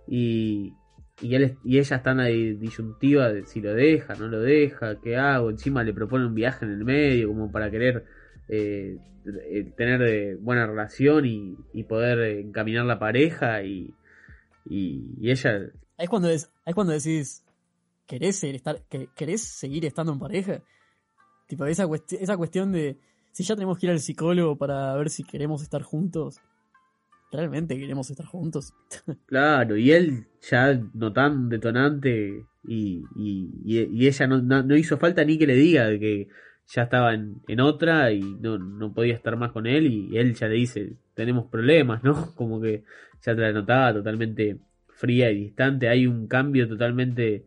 Y, 0.08 0.74
y, 1.22 1.36
él, 1.36 1.58
y 1.64 1.80
ella 1.80 1.98
está 1.98 2.12
en 2.12 2.18
la 2.18 2.26
disyuntiva 2.26 3.30
de 3.30 3.46
si 3.46 3.62
lo 3.62 3.74
deja, 3.74 4.16
no 4.16 4.28
lo 4.28 4.40
deja, 4.40 5.00
qué 5.02 5.18
hago. 5.18 5.50
Encima 5.50 5.84
le 5.84 5.94
propone 5.94 6.26
un 6.26 6.36
viaje 6.36 6.66
en 6.66 6.72
el 6.72 6.86
medio 6.86 7.30
como 7.30 7.52
para 7.52 7.70
querer 7.70 8.06
eh, 8.48 8.98
eh, 9.26 9.74
tener 9.76 10.38
buena 10.38 10.66
relación 10.66 11.26
y, 11.26 11.84
poder 11.84 12.40
encaminar 12.40 12.86
la 12.86 13.00
pareja 13.00 13.64
y, 13.64 13.94
y, 14.66 15.30
ella... 15.30 15.72
Es 15.98 16.10
cuando, 16.10 16.30
es, 16.30 16.50
cuando 16.74 16.94
decís, 16.94 17.44
¿querés, 18.06 18.38
seguir 18.38 18.56
estar, 18.56 18.82
¿querés 19.16 19.42
seguir 19.42 19.86
estando 19.86 20.14
en 20.14 20.20
pareja? 20.20 20.64
Tipo, 21.48 21.66
esa, 21.66 21.88
esa 22.20 22.38
cuestión 22.38 22.72
de 22.72 22.98
si 23.32 23.44
ya 23.44 23.56
tenemos 23.56 23.78
que 23.78 23.88
ir 23.88 23.92
al 23.92 24.00
psicólogo 24.00 24.58
para 24.58 24.96
ver 24.96 25.10
si 25.10 25.24
queremos 25.24 25.62
estar 25.62 25.82
juntos, 25.82 26.40
realmente 27.32 27.78
queremos 27.78 28.10
estar 28.10 28.26
juntos. 28.26 28.74
claro, 29.26 29.78
y 29.78 29.92
él 29.92 30.28
ya 30.42 30.80
no 30.94 31.14
tan 31.14 31.50
detonante 31.50 32.46
y, 32.64 33.04
y, 33.16 34.08
ella 34.08 34.28
no, 34.28 34.42
no, 34.42 34.76
hizo 34.76 34.98
falta 34.98 35.24
ni 35.24 35.38
que 35.38 35.48
le 35.48 35.56
diga 35.56 35.88
que 36.00 36.28
ya 36.68 36.84
estaba 36.84 37.14
en, 37.14 37.42
en 37.48 37.60
otra 37.60 38.12
y 38.12 38.22
no, 38.22 38.58
no, 38.58 38.94
podía 38.94 39.16
estar 39.16 39.36
más 39.38 39.52
con 39.52 39.66
él 39.66 39.88
y 39.88 40.18
él 40.18 40.36
ya 40.36 40.48
le 40.48 40.56
dice, 40.56 40.94
tenemos 41.14 41.50
problemas, 41.50 42.04
¿no? 42.04 42.34
Como 42.36 42.62
que 42.62 42.84
ya 43.22 43.36
te 43.36 43.42
la 43.42 43.52
notaba 43.52 43.94
totalmente 43.94 44.60
fría 44.88 45.32
y 45.32 45.40
distante, 45.40 45.88
hay 45.88 46.08
un 46.08 46.28
cambio 46.28 46.68
totalmente 46.68 47.46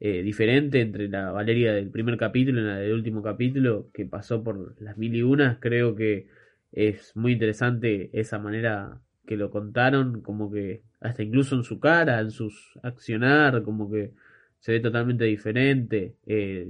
eh, 0.00 0.22
diferente 0.22 0.80
entre 0.80 1.08
la 1.08 1.30
Valeria 1.30 1.72
del 1.72 1.90
primer 1.90 2.16
capítulo 2.16 2.60
y 2.60 2.64
la 2.64 2.76
del 2.76 2.92
último 2.92 3.22
capítulo 3.22 3.90
que 3.92 4.06
pasó 4.06 4.42
por 4.42 4.80
las 4.80 4.98
mil 4.98 5.14
y 5.14 5.22
unas, 5.22 5.58
creo 5.58 5.94
que 5.94 6.26
es 6.72 7.14
muy 7.16 7.32
interesante 7.32 8.10
esa 8.12 8.38
manera 8.38 9.00
que 9.30 9.36
lo 9.36 9.48
contaron, 9.48 10.22
como 10.22 10.50
que 10.50 10.82
hasta 11.00 11.22
incluso 11.22 11.54
en 11.54 11.62
su 11.62 11.78
cara, 11.78 12.18
en 12.18 12.32
sus 12.32 12.76
accionar, 12.82 13.62
como 13.62 13.88
que 13.88 14.10
se 14.58 14.72
ve 14.72 14.80
totalmente 14.80 15.22
diferente. 15.22 16.16
Eh, 16.26 16.68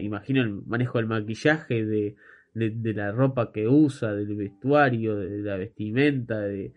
imagino 0.00 0.42
el 0.42 0.60
manejo 0.66 0.98
del 0.98 1.06
maquillaje, 1.06 1.86
de, 1.86 2.16
de, 2.52 2.94
la 2.94 3.12
ropa 3.12 3.52
que 3.52 3.68
usa, 3.68 4.12
del 4.12 4.34
vestuario, 4.34 5.14
de, 5.18 5.38
la 5.38 5.56
vestimenta, 5.56 6.40
de, 6.40 6.72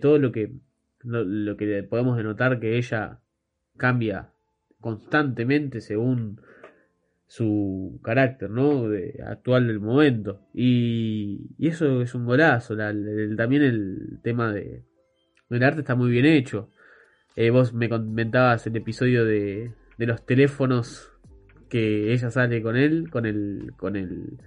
todo 0.00 0.18
lo 0.18 0.32
que, 0.32 0.54
lo, 1.02 1.54
que 1.58 1.82
podemos 1.82 2.16
denotar 2.16 2.58
que 2.58 2.78
ella 2.78 3.20
cambia 3.76 4.30
constantemente 4.80 5.82
según 5.82 6.40
su 7.26 8.00
carácter, 8.02 8.50
¿no? 8.50 8.88
De, 8.88 9.22
actual 9.26 9.66
del 9.66 9.80
momento. 9.80 10.40
Y, 10.54 11.50
y, 11.58 11.68
eso 11.68 12.02
es 12.02 12.14
un 12.14 12.24
golazo. 12.24 12.76
también 12.76 13.62
el 13.62 14.20
tema 14.22 14.52
de, 14.52 14.84
del 15.48 15.62
arte 15.62 15.80
está 15.80 15.94
muy 15.94 16.10
bien 16.10 16.26
hecho. 16.26 16.70
Eh, 17.34 17.50
vos 17.50 17.74
me 17.74 17.88
comentabas 17.88 18.66
el 18.66 18.76
episodio 18.76 19.24
de, 19.24 19.72
de 19.98 20.06
los 20.06 20.24
teléfonos 20.24 21.12
que 21.68 22.12
ella 22.12 22.30
sale 22.30 22.62
con 22.62 22.76
él, 22.76 23.10
con 23.10 23.26
el, 23.26 23.72
con 23.76 23.96
el, 23.96 24.38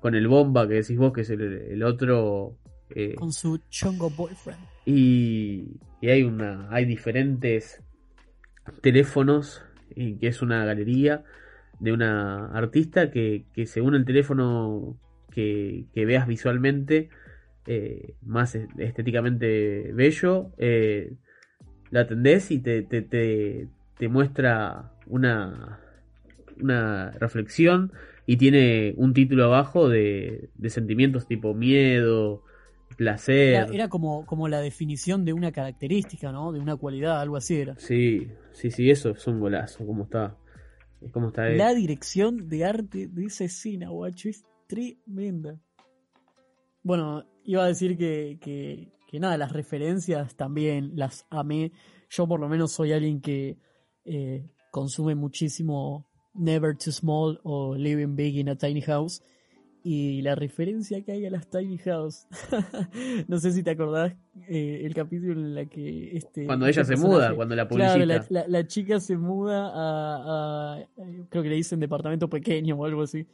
con 0.00 0.14
el 0.14 0.28
bomba 0.28 0.68
que 0.68 0.74
decís 0.74 0.96
vos 0.98 1.12
que 1.12 1.22
es 1.22 1.30
el, 1.30 1.82
otro. 1.82 2.58
Eh, 2.90 3.14
con 3.14 3.32
su 3.32 3.58
chongo 3.70 4.10
boyfriend. 4.10 4.60
Y, 4.84 5.80
y 6.00 6.08
hay 6.08 6.22
una, 6.22 6.68
hay 6.70 6.84
diferentes 6.84 7.82
teléfonos 8.82 9.62
y 9.94 10.18
que 10.18 10.28
es 10.28 10.42
una 10.42 10.64
galería 10.64 11.24
de 11.80 11.92
una 11.92 12.46
artista 12.46 13.10
que, 13.10 13.44
que 13.52 13.66
según 13.66 13.94
el 13.94 14.04
teléfono 14.04 14.98
que, 15.30 15.86
veas 15.94 16.26
visualmente 16.26 17.10
eh, 17.66 18.14
más 18.22 18.54
estéticamente 18.54 19.92
bello, 19.92 20.52
eh, 20.58 21.14
la 21.90 22.00
atendés 22.00 22.50
y 22.50 22.58
te, 22.58 22.82
te, 22.82 23.02
te, 23.02 24.08
muestra 24.08 24.92
una, 25.06 25.80
una 26.60 27.10
reflexión 27.12 27.92
y 28.24 28.36
tiene 28.38 28.94
un 28.96 29.12
título 29.12 29.44
abajo 29.44 29.88
de, 29.88 30.48
de 30.54 30.70
sentimientos 30.70 31.26
tipo 31.26 31.54
miedo, 31.54 32.42
placer. 32.96 33.68
Era, 33.72 33.88
como, 33.88 34.26
como 34.26 34.48
la 34.48 34.60
definición 34.60 35.24
de 35.24 35.32
una 35.32 35.52
característica, 35.52 36.32
¿no? 36.32 36.52
De 36.52 36.60
una 36.60 36.76
cualidad, 36.76 37.20
algo 37.20 37.36
así 37.36 37.56
era. 37.56 37.76
Sí, 37.78 38.28
sí, 38.52 38.70
sí, 38.70 38.90
eso 38.90 39.10
es 39.10 39.26
un 39.26 39.38
golazo, 39.38 39.86
como 39.86 40.04
está. 40.04 40.36
Como 41.12 41.28
está 41.28 41.48
la 41.50 41.74
dirección 41.74 42.48
de 42.48 42.64
arte 42.64 43.08
de 43.08 43.26
esa 43.26 43.44
escena, 43.44 43.90
guacho, 43.90 44.28
es 44.28 44.44
tremenda. 44.66 45.60
Bueno, 46.82 47.24
iba 47.44 47.64
a 47.64 47.68
decir 47.68 47.96
que, 47.96 48.38
que, 48.40 48.92
que 49.06 49.20
nada, 49.20 49.36
las 49.36 49.52
referencias 49.52 50.36
también 50.36 50.92
las 50.94 51.26
amé. 51.30 51.72
Yo 52.08 52.26
por 52.26 52.40
lo 52.40 52.48
menos 52.48 52.72
soy 52.72 52.92
alguien 52.92 53.20
que 53.20 53.58
eh, 54.04 54.48
consume 54.70 55.14
muchísimo 55.14 56.06
Never 56.34 56.76
Too 56.76 56.92
Small 56.92 57.40
o 57.42 57.74
Living 57.74 58.14
Big 58.14 58.36
in 58.36 58.48
a 58.48 58.56
Tiny 58.56 58.82
House 58.82 59.22
y 59.88 60.20
la 60.20 60.34
referencia 60.34 61.00
que 61.02 61.12
hay 61.12 61.26
a 61.26 61.30
las 61.30 61.46
Tiny 61.46 61.78
House. 61.78 62.26
no 63.28 63.38
sé 63.38 63.52
si 63.52 63.62
te 63.62 63.70
acordás 63.70 64.14
eh, 64.48 64.80
el 64.82 64.92
capítulo 64.92 65.34
en 65.34 65.54
la 65.54 65.66
que 65.66 66.16
este 66.16 66.44
cuando 66.44 66.66
ella 66.66 66.84
se 66.84 66.96
muda, 66.96 67.32
cuando 67.36 67.54
la 67.54 67.68
publicita. 67.68 67.94
Claro, 68.26 68.46
la, 68.48 68.66
chica 68.66 68.98
se 68.98 69.16
muda 69.16 69.70
a, 69.72 70.84
creo 71.28 71.44
que 71.44 71.48
le 71.48 71.54
dicen 71.54 71.78
departamento 71.78 72.28
pequeño 72.28 72.74
o 72.74 72.84
algo 72.84 73.02
así 73.02 73.28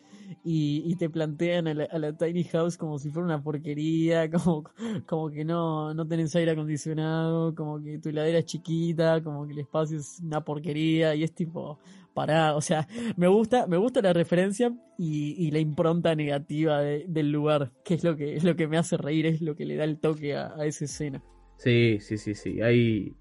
y, 0.45 0.95
te 0.97 1.09
plantean 1.09 1.69
a 1.69 1.99
la, 1.99 2.13
Tiny 2.13 2.45
House 2.45 2.77
como 2.77 2.99
si 2.99 3.09
fuera 3.09 3.25
una 3.25 3.43
porquería, 3.43 4.31
como, 4.31 4.65
como 5.07 5.31
que 5.31 5.47
no, 5.47 5.95
no 5.95 6.07
tenés 6.07 6.37
aire 6.37 6.51
acondicionado, 6.51 7.55
como 7.55 7.83
que 7.83 7.99
tu 7.99 8.11
heladera 8.11 8.41
es 8.41 8.45
chiquita, 8.45 9.23
como 9.23 9.47
que 9.47 9.55
el 9.55 9.61
espacio 9.61 9.99
es 9.99 10.21
una 10.23 10.45
porquería 10.45 11.15
y 11.15 11.25
es 11.25 11.33
tipo 11.33 11.79
para, 12.15 12.55
o 12.55 12.61
sea, 12.61 12.87
me 13.17 13.29
gusta, 13.29 13.67
me 13.67 13.77
gusta 13.77 14.01
la 14.03 14.13
referencia 14.13 14.73
y, 14.99 15.51
la 15.51 15.59
impronta 15.59 16.15
negativa 16.15 16.81
del 16.81 17.31
lugar, 17.31 17.73
que 17.85 17.95
es 17.95 18.05
lo 18.05 18.17
que 18.17 18.37
es 18.37 18.45
lo 18.45 18.57
que 18.57 18.69
me 18.69 18.79
hace 18.79 18.97
reír, 18.97 19.27
es 19.27 19.41
lo 19.43 19.57
que 19.57 19.67
le 19.67 19.77
da 19.77 19.85
el 19.85 19.99
toque 19.99 20.37
a, 20.37 20.55
esa 20.65 20.85
escena. 20.85 21.23
Sí, 21.57 21.99
sí, 22.01 22.17
sí, 22.19 22.35
sí. 22.35 22.61
Hay, 22.63 23.15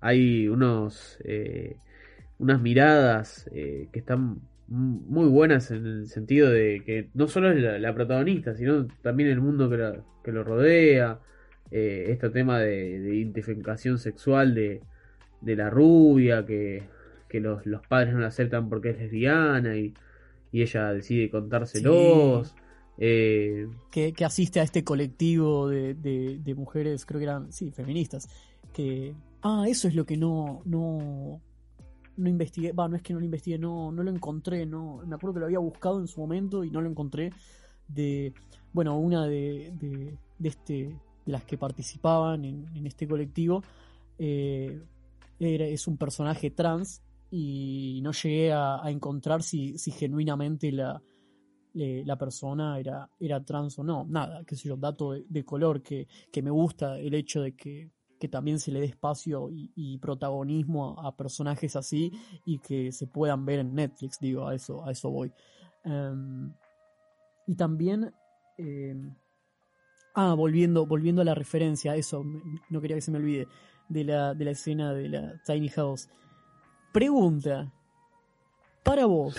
hay 0.00 0.48
unos, 0.48 1.18
eh, 1.24 1.76
unas 2.38 2.60
miradas 2.60 3.48
eh, 3.52 3.88
que 3.92 3.98
están 3.98 4.40
muy 4.68 5.28
buenas 5.28 5.70
en 5.70 5.86
el 5.86 6.08
sentido 6.08 6.50
de 6.50 6.82
que 6.84 7.08
no 7.14 7.26
solo 7.26 7.50
es 7.50 7.80
la, 7.80 7.94
protagonista, 7.94 8.54
sino 8.54 8.86
también 9.02 9.30
el 9.30 9.40
mundo 9.40 9.70
que, 9.70 10.00
que 10.22 10.32
lo 10.32 10.44
rodea. 10.44 11.20
Eh, 11.70 12.06
este 12.08 12.30
tema 12.30 12.58
de, 12.58 12.98
de 12.98 13.14
identificación 13.14 13.98
sexual 13.98 14.54
de, 14.54 14.80
de 15.40 15.56
la 15.56 15.70
rubia 15.70 16.44
que 16.44 16.82
que 17.28 17.40
los, 17.40 17.66
los 17.66 17.86
padres 17.86 18.14
no 18.14 18.20
la 18.20 18.28
aceptan 18.28 18.68
porque 18.68 18.90
es 18.90 18.98
lesbiana 18.98 19.76
y, 19.76 19.94
y 20.52 20.62
ella 20.62 20.92
decide 20.92 21.30
contárselos. 21.30 22.54
Eh, 23.00 23.68
que, 23.92 24.12
que, 24.12 24.24
asiste 24.24 24.58
a 24.58 24.64
este 24.64 24.82
colectivo 24.82 25.68
de, 25.68 25.94
de, 25.94 26.54
mujeres, 26.56 27.06
creo 27.06 27.20
que 27.20 27.24
eran, 27.24 27.52
sí, 27.52 27.70
feministas, 27.70 28.28
que, 28.72 29.14
ah, 29.42 29.66
eso 29.68 29.86
es 29.86 29.94
lo 29.94 30.04
que 30.04 30.16
no, 30.16 30.62
no, 30.64 31.40
no 32.16 32.28
investigué, 32.28 32.72
va, 32.72 32.88
no 32.88 32.96
es 32.96 33.02
que 33.02 33.12
no 33.12 33.20
lo 33.20 33.24
investigué, 33.24 33.56
no, 33.56 33.92
no 33.92 34.02
lo 34.02 34.10
encontré, 34.10 34.66
no, 34.66 35.00
me 35.06 35.14
acuerdo 35.14 35.34
que 35.34 35.40
lo 35.40 35.46
había 35.46 35.60
buscado 35.60 36.00
en 36.00 36.08
su 36.08 36.20
momento 36.20 36.64
y 36.64 36.72
no 36.72 36.80
lo 36.80 36.90
encontré, 36.90 37.30
de, 37.86 38.32
bueno, 38.72 38.98
una 38.98 39.26
de, 39.26 39.72
de, 39.78 40.16
de 40.36 40.48
este, 40.48 40.72
de 41.24 41.32
las 41.32 41.44
que 41.44 41.56
participaban 41.56 42.44
en, 42.44 42.66
en 42.74 42.84
este 42.84 43.06
colectivo, 43.06 43.62
eh, 44.18 44.82
era, 45.38 45.66
es 45.66 45.86
un 45.86 45.96
personaje 45.96 46.50
trans 46.50 47.00
y 47.30 48.00
no 48.02 48.12
llegué 48.12 48.52
a, 48.52 48.80
encontrar 48.86 49.42
si, 49.42 49.76
si 49.78 49.90
genuinamente 49.90 50.72
la, 50.72 51.02
la 51.74 52.16
persona 52.16 52.78
era, 52.78 53.08
era 53.20 53.44
trans 53.44 53.78
o 53.78 53.84
no. 53.84 54.06
Nada, 54.08 54.44
qué 54.44 54.56
sé 54.56 54.68
yo, 54.68 54.76
dato 54.76 55.12
de, 55.12 55.44
color 55.44 55.82
que, 55.82 56.08
que, 56.32 56.42
me 56.42 56.50
gusta 56.50 56.98
el 56.98 57.14
hecho 57.14 57.42
de 57.42 57.54
que, 57.54 57.90
que 58.18 58.28
también 58.28 58.58
se 58.58 58.72
le 58.72 58.80
dé 58.80 58.86
espacio 58.86 59.48
y, 59.50 59.98
protagonismo 59.98 60.98
a, 61.00 61.16
personajes 61.16 61.76
así 61.76 62.12
y 62.44 62.58
que 62.58 62.92
se 62.92 63.06
puedan 63.06 63.44
ver 63.44 63.60
en 63.60 63.74
Netflix, 63.74 64.18
digo, 64.20 64.46
a 64.46 64.54
eso, 64.54 64.84
a 64.84 64.90
eso 64.90 65.10
voy. 65.10 65.32
Em, 65.84 66.52
y 67.46 67.54
también... 67.54 68.12
Em, 68.56 69.14
ah, 70.14 70.34
volviendo, 70.34 70.84
volviendo 70.86 71.22
a 71.22 71.24
la 71.24 71.34
referencia, 71.34 71.94
eso, 71.94 72.24
no 72.70 72.80
quería 72.80 72.96
que 72.96 73.02
se 73.02 73.12
me 73.12 73.18
olvide, 73.18 73.46
de 73.88 74.04
la, 74.04 74.34
de 74.34 74.44
la 74.44 74.50
escena 74.50 74.92
de 74.92 75.08
la 75.08 75.42
Tiny 75.44 75.68
House. 75.68 76.08
Pregunta. 76.98 77.72
Para 78.82 79.06
vos, 79.06 79.36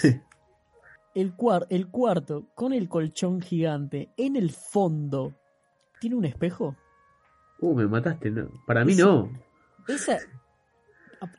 el, 1.14 1.34
el 1.70 1.88
cuarto 1.90 2.48
con 2.56 2.72
el 2.72 2.88
colchón 2.88 3.42
gigante 3.42 4.14
en 4.16 4.38
el 4.38 4.52
fondo, 4.52 5.36
¿tiene 6.00 6.16
un 6.16 6.24
espejo? 6.24 6.78
Uh, 7.60 7.76
me 7.76 7.86
mataste, 7.86 8.32
no. 8.32 8.50
Para 8.66 8.86
mí 8.86 8.96
no. 8.96 9.30
Esa. 9.90 10.20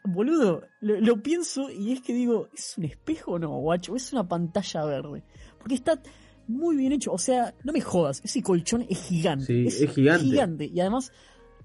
Boludo, 0.04 0.64
lo, 0.82 1.22
pienso 1.22 1.70
y 1.70 1.92
es 1.92 2.02
que 2.02 2.12
digo, 2.12 2.48
¿es 2.52 2.76
un 2.76 2.84
espejo 2.84 3.32
o 3.32 3.38
no, 3.38 3.56
guacho? 3.56 3.96
¿Es 3.96 4.12
una 4.12 4.28
pantalla 4.28 4.84
verde? 4.84 5.24
Porque 5.56 5.76
está 5.76 6.02
muy 6.46 6.76
bien 6.76 6.92
hecho. 6.92 7.12
O 7.14 7.18
sea, 7.18 7.54
no 7.64 7.72
me 7.72 7.80
jodas, 7.80 8.20
ese 8.22 8.42
colchón 8.42 8.84
es 8.90 9.00
gigante. 9.04 9.46
Sí, 9.46 9.84
es, 9.84 9.94
gigante. 9.94 10.24
gigante. 10.26 10.66
Y 10.66 10.80
además, 10.80 11.12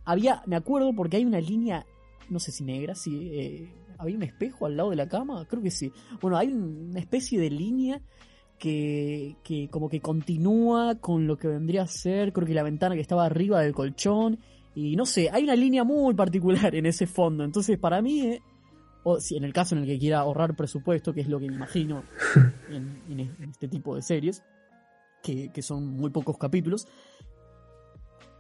había, 0.05 0.43
me 0.45 0.55
acuerdo 0.55 0.93
porque 0.95 1.17
hay 1.17 1.25
una 1.25 1.41
línea, 1.41 1.85
no 2.29 2.39
sé 2.39 2.53
si 2.53 2.63
negra, 2.63 2.95
si 2.95 3.37
eh, 3.37 3.84
¿Había 3.97 4.15
un 4.15 4.23
espejo 4.23 4.65
al 4.65 4.77
lado 4.77 4.89
de 4.89 4.95
la 4.95 5.07
cama? 5.07 5.45
Creo 5.47 5.61
que 5.61 5.71
sí. 5.71 5.91
Bueno, 6.21 6.37
hay 6.37 6.53
una 6.53 6.99
especie 6.99 7.39
de 7.39 7.49
línea 7.49 8.01
que, 8.59 9.37
que 9.43 9.69
como 9.69 9.89
que 9.89 10.01
continúa 10.01 10.95
con 10.95 11.27
lo 11.27 11.37
que 11.37 11.47
vendría 11.47 11.83
a 11.83 11.87
ser, 11.87 12.33
creo 12.33 12.47
que 12.47 12.53
la 12.53 12.63
ventana 12.63 12.95
que 12.95 13.01
estaba 13.01 13.25
arriba 13.25 13.61
del 13.61 13.73
colchón. 13.73 14.39
Y 14.73 14.95
no 14.95 15.05
sé, 15.05 15.29
hay 15.31 15.43
una 15.43 15.55
línea 15.55 15.83
muy 15.83 16.13
particular 16.13 16.75
en 16.75 16.85
ese 16.85 17.07
fondo. 17.07 17.43
Entonces, 17.43 17.77
para 17.77 18.01
mí, 18.01 18.21
eh, 18.21 18.41
o 19.03 19.19
si 19.19 19.37
en 19.37 19.43
el 19.43 19.53
caso 19.53 19.75
en 19.75 19.81
el 19.81 19.87
que 19.87 19.99
quiera 19.99 20.19
ahorrar 20.19 20.55
presupuesto, 20.55 21.13
que 21.13 21.21
es 21.21 21.27
lo 21.27 21.39
que 21.39 21.47
me 21.47 21.55
imagino 21.55 22.03
en, 22.69 23.35
este 23.49 23.67
tipo 23.67 23.95
de 23.95 24.01
series, 24.01 24.43
que, 25.21 25.51
que, 25.53 25.61
son 25.61 25.87
muy 25.87 26.09
pocos 26.09 26.37
capítulos, 26.37 26.87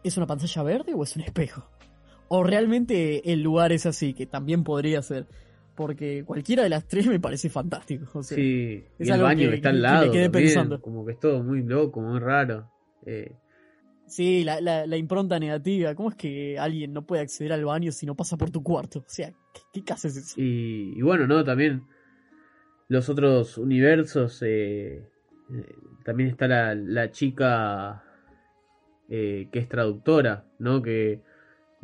¿es 0.03 0.17
una 0.17 0.27
pantalla 0.27 0.63
verde 0.63 0.93
o 0.95 1.03
es 1.03 1.15
un 1.15 1.21
espejo? 1.21 1.69
O 2.27 2.43
realmente 2.43 3.31
el 3.31 3.43
lugar 3.43 3.71
es 3.71 3.85
así, 3.85 4.15
que 4.15 4.25
también 4.25 4.63
podría 4.63 5.01
ser. 5.03 5.27
Porque 5.75 6.23
cualquiera 6.25 6.63
de 6.63 6.69
las 6.69 6.87
tres 6.87 7.07
me 7.07 7.19
parece 7.19 7.49
fantástico. 7.49 8.23
sí, 8.23 8.83
y 8.97 9.09
el 9.09 9.21
baño 9.21 9.49
que, 9.49 9.55
está 9.55 9.69
al 9.69 9.81
lado. 9.81 10.11
pensando. 10.31 10.81
Como 10.81 11.05
que 11.05 11.13
es 11.13 11.19
todo 11.19 11.43
muy 11.43 11.63
loco, 11.63 12.01
muy 12.01 12.19
raro. 12.19 12.71
Eh. 13.05 13.35
Sí, 14.07 14.43
la, 14.43 14.61
la, 14.61 14.97
impronta 14.97 15.39
negativa. 15.39 15.95
¿Cómo 15.95 16.09
es 16.09 16.15
que 16.15 16.57
alguien 16.59 16.93
no 16.93 17.05
puede 17.05 17.23
acceder 17.23 17.51
al 17.53 17.65
baño 17.65 17.91
si 17.91 18.05
no 18.05 18.15
pasa 18.15 18.37
por 18.37 18.51
tu 18.51 18.63
cuarto? 18.63 18.99
O 18.99 19.05
sea, 19.07 19.33
¿qué, 19.73 19.83
qué 19.83 19.93
es 19.93 20.05
eso? 20.05 20.35
Y, 20.37 21.01
bueno, 21.01 21.27
¿no? 21.27 21.43
También 21.43 21.83
los 22.87 23.09
otros 23.09 23.57
universos. 23.57 24.41
Eh, 24.43 25.03
eh, 25.51 25.75
también 26.05 26.29
está 26.29 26.47
la, 26.47 26.75
la 26.75 27.11
chica 27.11 28.03
que 29.07 29.49
es 29.51 29.69
traductora, 29.69 30.45
¿no? 30.57 30.81
Que 30.81 31.21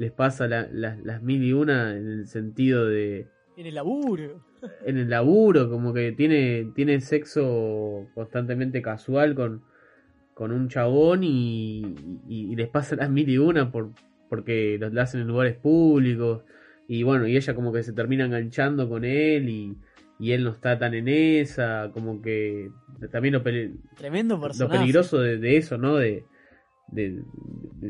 les 0.02 0.12
pasa 0.12 0.48
las 0.48 1.22
mil 1.22 1.44
y 1.44 1.54
una 1.54 1.96
en 1.96 2.08
el 2.08 2.28
sentido 2.28 2.88
de... 2.88 3.28
En 3.58 3.66
el 3.66 3.76
laburo. 3.76 4.44
En 4.86 4.98
el 4.98 5.10
laburo, 5.10 5.70
como 5.70 5.94
que 5.94 6.12
tiene, 6.12 6.72
tiene 6.76 7.02
sexo 7.02 8.08
constantemente 8.14 8.82
casual 8.82 9.36
con, 9.36 9.64
con 10.34 10.52
un 10.52 10.70
chabón 10.70 11.24
y, 11.24 11.96
les 12.56 12.70
pasa 12.70 12.96
las 12.96 13.10
mil 13.10 13.30
y 13.30 13.38
una 13.38 13.72
por, 13.72 13.92
porque 14.30 14.78
los 14.80 14.96
hacen 14.98 15.22
en 15.22 15.28
lugares 15.28 15.58
públicos. 15.58 16.44
Y 16.88 17.04
bueno, 17.04 17.28
y 17.28 17.38
ella 17.38 17.56
como 17.56 17.72
que 17.72 17.84
se 17.84 17.94
termina 17.94 18.26
enganchando 18.26 18.90
con 18.90 19.06
él 19.06 19.50
y, 19.50 19.78
él 20.32 20.44
no 20.44 20.52
está 20.52 20.78
tan 20.78 20.94
en 20.94 21.08
esa, 21.08 21.90
como 21.94 22.22
que 22.22 22.70
también 23.12 23.34
lo, 23.34 23.42
Tremendo 23.96 24.40
lo 24.60 24.70
peligroso 24.70 25.20
de, 25.20 25.40
de, 25.40 25.58
eso, 25.58 25.80
¿no? 25.80 25.96
De, 25.96 26.26
de, 26.92 27.24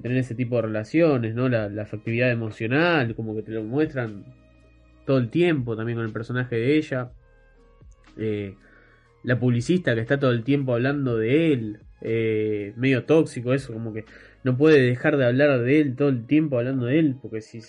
tener 0.01 0.17
ese 0.17 0.35
tipo 0.35 0.55
de 0.55 0.63
relaciones, 0.63 1.35
¿no? 1.35 1.49
La, 1.49 1.65
afectividad 1.81 2.31
emocional, 2.31 3.15
como 3.15 3.35
que 3.35 3.43
te 3.43 3.51
lo 3.51 3.63
muestran 3.63 4.23
todo 5.05 5.17
el 5.17 5.29
tiempo 5.29 5.75
también 5.75 5.97
con 5.97 6.05
el 6.05 6.13
personaje 6.13 6.55
de 6.55 6.77
ella. 6.77 7.11
Eh, 8.17 8.55
la 9.23 9.39
publicista 9.39 9.93
que 9.95 10.01
está 10.01 10.19
todo 10.19 10.31
el 10.31 10.43
tiempo 10.43 10.73
hablando 10.73 11.17
de 11.17 11.53
él, 11.53 11.79
eh, 12.01 12.73
medio 12.77 13.05
tóxico 13.05 13.53
eso, 13.53 13.73
como 13.73 13.93
que 13.93 14.05
no 14.43 14.57
puede 14.57 14.81
dejar 14.81 15.17
de 15.17 15.25
hablar 15.25 15.61
de 15.61 15.81
él 15.81 15.95
todo 15.95 16.09
el 16.09 16.25
tiempo 16.25 16.57
hablando 16.57 16.87
de 16.87 16.99
él, 16.99 17.17
porque 17.21 17.41
si, 17.41 17.59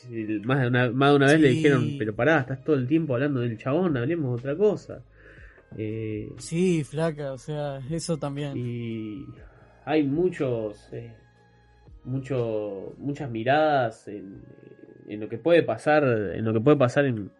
más, 0.44 0.62
de 0.62 0.68
una, 0.68 0.90
más 0.90 1.10
de 1.10 1.16
una 1.16 1.26
vez 1.26 1.40
le 1.40 1.48
dijeron, 1.48 1.96
pero 1.98 2.14
pará, 2.14 2.40
estás 2.40 2.64
todo 2.64 2.76
el 2.76 2.86
tiempo 2.86 3.14
hablando 3.14 3.40
del 3.40 3.58
chabón, 3.58 3.96
hablemos 3.96 4.42
de 4.42 4.50
otra 4.50 4.56
cosa. 4.56 5.02
Eh, 5.76 6.30
sí, 6.38 6.84
flaca, 6.84 7.32
o 7.32 7.38
sea, 7.38 7.80
eso 7.90 8.18
también. 8.18 8.56
Y 8.56 9.26
hay 9.84 10.02
muchos, 10.02 10.88
eh, 10.92 11.12
mucho, 12.04 12.94
muchas 12.98 13.30
miradas 13.30 14.08
en, 14.08 14.42
en, 15.08 15.20
lo 15.20 15.28
que 15.28 15.38
puede 15.38 15.62
pasar, 15.62 16.04
en 16.04 16.44
lo 16.44 16.52
que 16.52 16.60
puede 16.60 16.76
pasar 16.76 17.04
en, 17.06 17.30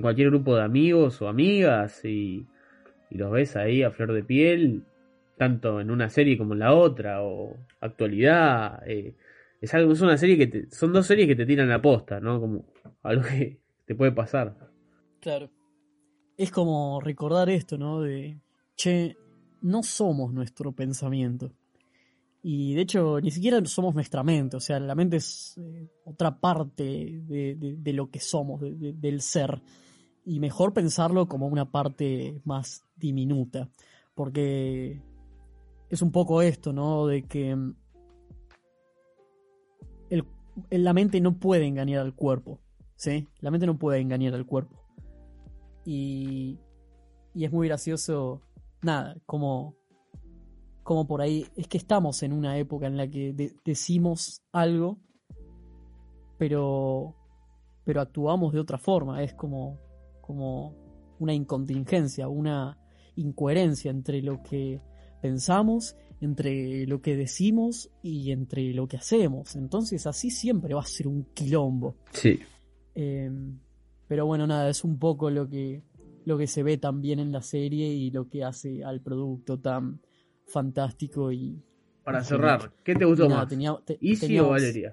cualquier 0.00 0.30
grupo 0.30 0.56
de 0.56 0.62
amigos 0.62 1.20
o 1.20 1.28
amigas 1.28 2.04
y, 2.06 2.46
y 3.10 3.18
los 3.18 3.30
ves 3.30 3.56
ahí 3.56 3.82
a 3.82 3.90
flor 3.90 4.12
de 4.12 4.22
piel, 4.22 4.84
tanto 5.36 5.80
en 5.80 5.90
una 5.90 6.08
serie 6.08 6.38
como 6.38 6.54
en 6.54 6.60
la 6.60 6.74
otra, 6.74 7.22
o 7.22 7.56
actualidad. 7.80 8.82
Eh, 8.86 9.14
es 9.60 9.74
algo, 9.74 9.92
es 9.92 10.00
una 10.00 10.16
serie 10.16 10.38
que 10.38 10.46
te, 10.46 10.70
son 10.70 10.92
dos 10.92 11.06
series 11.06 11.26
que 11.26 11.36
te 11.36 11.46
tiran 11.46 11.68
la 11.68 11.82
posta, 11.82 12.20
¿no? 12.20 12.40
Como 12.40 12.64
algo 13.02 13.22
que 13.22 13.58
te 13.86 13.94
puede 13.94 14.12
pasar. 14.12 14.56
Claro. 15.20 15.50
Es 16.36 16.50
como 16.50 17.00
recordar 17.00 17.50
esto, 17.50 17.76
¿no? 17.76 18.00
De, 18.00 18.38
che, 18.74 19.16
no 19.60 19.82
somos 19.82 20.32
nuestro 20.32 20.72
pensamiento. 20.72 21.52
Y 22.42 22.74
de 22.74 22.82
hecho, 22.82 23.20
ni 23.20 23.30
siquiera 23.30 23.62
somos 23.66 23.94
nuestra 23.94 24.22
mente, 24.22 24.56
o 24.56 24.60
sea, 24.60 24.80
la 24.80 24.94
mente 24.94 25.18
es 25.18 25.58
eh, 25.58 25.88
otra 26.04 26.40
parte 26.40 26.82
de, 27.26 27.54
de, 27.78 27.92
lo 27.92 28.10
que 28.10 28.18
somos, 28.18 28.62
de, 28.62 28.94
del 28.94 29.20
ser. 29.20 29.62
Y 30.24 30.40
mejor 30.40 30.72
pensarlo 30.72 31.28
como 31.28 31.46
una 31.48 31.70
parte 31.70 32.40
más 32.44 32.82
diminuta, 32.96 33.68
porque 34.14 35.02
es 35.90 36.00
un 36.00 36.12
poco 36.12 36.40
esto, 36.40 36.72
¿no? 36.72 37.06
De 37.06 37.24
que 37.24 37.54
mm, 37.54 37.74
el, 40.08 40.24
la 40.70 40.94
mente 40.94 41.20
no 41.20 41.38
puede 41.38 41.66
engañar 41.66 42.00
al 42.00 42.14
cuerpo, 42.14 42.58
¿sí? 42.96 43.28
La 43.40 43.50
mente 43.50 43.66
no 43.66 43.78
puede 43.78 44.00
engañar 44.00 44.34
al 44.34 44.46
cuerpo. 44.46 44.82
Y, 45.84 46.58
y 47.34 47.44
es 47.44 47.52
muy 47.52 47.68
gracioso, 47.68 48.40
nada, 48.80 49.16
como 49.26 49.79
como 50.90 51.06
por 51.06 51.22
ahí, 51.22 51.46
es 51.54 51.68
que 51.68 51.78
estamos 51.78 52.20
en 52.24 52.32
una 52.32 52.58
época 52.58 52.88
en 52.88 52.96
la 52.96 53.08
que 53.08 53.54
decimos 53.64 54.42
algo, 54.50 54.98
pero, 56.36 57.14
pero 57.84 58.00
actuamos 58.00 58.52
de 58.52 58.58
otra 58.58 58.76
forma, 58.76 59.22
es 59.22 59.32
como, 59.34 59.78
como 60.20 60.74
una 61.20 61.32
incontingencia, 61.32 62.26
una 62.26 62.76
incoherencia 63.14 63.92
entre 63.92 64.20
lo 64.20 64.42
que 64.42 64.80
pensamos, 65.22 65.94
entre 66.20 66.88
lo 66.88 67.00
que 67.00 67.14
decimos 67.14 67.88
y 68.02 68.32
entre 68.32 68.74
lo 68.74 68.88
que 68.88 68.96
hacemos. 68.96 69.54
Entonces 69.54 70.08
así 70.08 70.28
siempre 70.28 70.74
va 70.74 70.80
a 70.80 70.86
ser 70.86 71.06
un 71.06 71.22
quilombo. 71.32 71.94
Sí. 72.10 72.40
Eh, 72.96 73.30
pero 74.08 74.26
bueno, 74.26 74.44
nada, 74.44 74.68
es 74.68 74.82
un 74.82 74.98
poco 74.98 75.30
lo 75.30 75.48
que, 75.48 75.84
lo 76.24 76.36
que 76.36 76.48
se 76.48 76.64
ve 76.64 76.78
también 76.78 77.20
en 77.20 77.30
la 77.30 77.42
serie 77.42 77.86
y 77.94 78.10
lo 78.10 78.28
que 78.28 78.42
hace 78.42 78.82
al 78.82 79.00
producto 79.00 79.60
tan 79.60 80.00
fantástico 80.50 81.32
y... 81.32 81.62
Para 82.04 82.24
cerrar, 82.24 82.72
¿qué 82.82 82.94
te 82.94 83.04
gustó 83.04 83.28
más? 83.28 83.46
Tenía, 83.48 83.76
¿Easy 84.00 84.38
o 84.38 84.48
Valeria? 84.48 84.92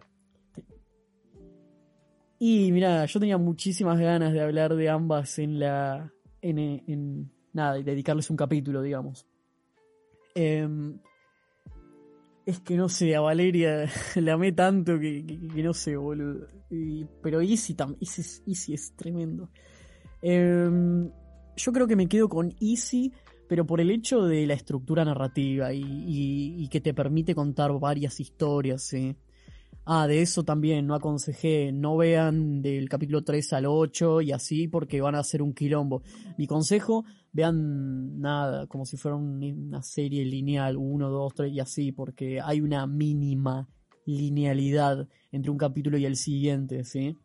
Y 2.39 2.71
mira, 2.71 3.05
yo 3.05 3.19
tenía 3.19 3.37
muchísimas 3.37 3.99
ganas 3.99 4.33
de 4.33 4.41
hablar 4.41 4.75
de 4.75 4.89
ambas 4.89 5.39
en 5.39 5.59
la... 5.59 6.13
En, 6.41 6.59
en 6.59 7.31
nada, 7.53 7.79
y 7.79 7.83
dedicarles 7.83 8.29
un 8.29 8.37
capítulo, 8.37 8.81
digamos. 8.81 9.25
Em, 10.35 10.99
es 12.45 12.59
que 12.61 12.77
no 12.77 12.87
sé, 12.87 13.15
a 13.15 13.21
Valeria 13.21 13.89
la 14.15 14.33
amé 14.33 14.51
tanto 14.51 14.99
que, 14.99 15.23
no 15.63 15.73
sé, 15.73 15.97
boludo. 15.97 16.47
pero 17.21 17.41
Easy, 17.41 17.75
Easy, 17.99 18.41
Easy 18.47 18.73
es 18.73 18.95
tremendo. 18.95 19.49
Em, 20.21 21.09
yo 21.55 21.71
creo 21.73 21.87
que 21.87 21.95
me 21.95 22.07
quedo 22.07 22.29
con 22.29 22.55
Easy 22.61 23.11
pero 23.47 23.65
por 23.65 23.81
el 23.81 23.91
hecho 23.91 24.23
de 24.23 24.45
la 24.45 24.53
estructura 24.53 25.05
narrativa 25.05 25.73
y, 25.73 26.67
que 26.69 26.81
te 26.81 26.93
permite 26.93 27.33
contar 27.33 27.71
varias 27.79 28.19
historias. 28.19 28.83
¿sí? 28.83 29.15
Ah, 29.85 30.05
de 30.05 30.21
eso 30.21 30.43
también 30.43 30.85
no 30.85 30.95
aconsejé, 30.95 31.71
no 31.71 31.95
vean 31.95 32.61
del 32.61 32.89
capítulo 32.89 33.23
3 33.23 33.53
al 33.53 33.65
8 33.67 34.21
y 34.21 34.31
así 34.33 34.67
porque 34.67 34.99
van 34.99 35.15
a 35.15 35.19
hacer 35.19 35.41
un 35.41 35.53
quilombo. 35.53 36.03
Mi 36.37 36.45
consejo, 36.45 37.05
vean 37.31 38.19
nada, 38.19 38.67
como 38.67 38.85
si 38.85 38.97
fuera 38.97 39.15
una 39.15 39.81
serie 39.81 40.25
lineal, 40.25 40.75
1, 40.75 41.09
2, 41.09 41.33
3 41.33 41.53
y 41.53 41.59
así, 41.61 41.91
porque 41.93 42.41
hay 42.41 42.59
una 42.59 42.85
mínima 42.85 43.69
linealidad 44.05 45.07
entre 45.31 45.51
un 45.51 45.57
capítulo 45.57 45.97
y 45.97 46.05
el 46.05 46.15
siguiente, 46.17 46.83
¿sí? 46.83 47.15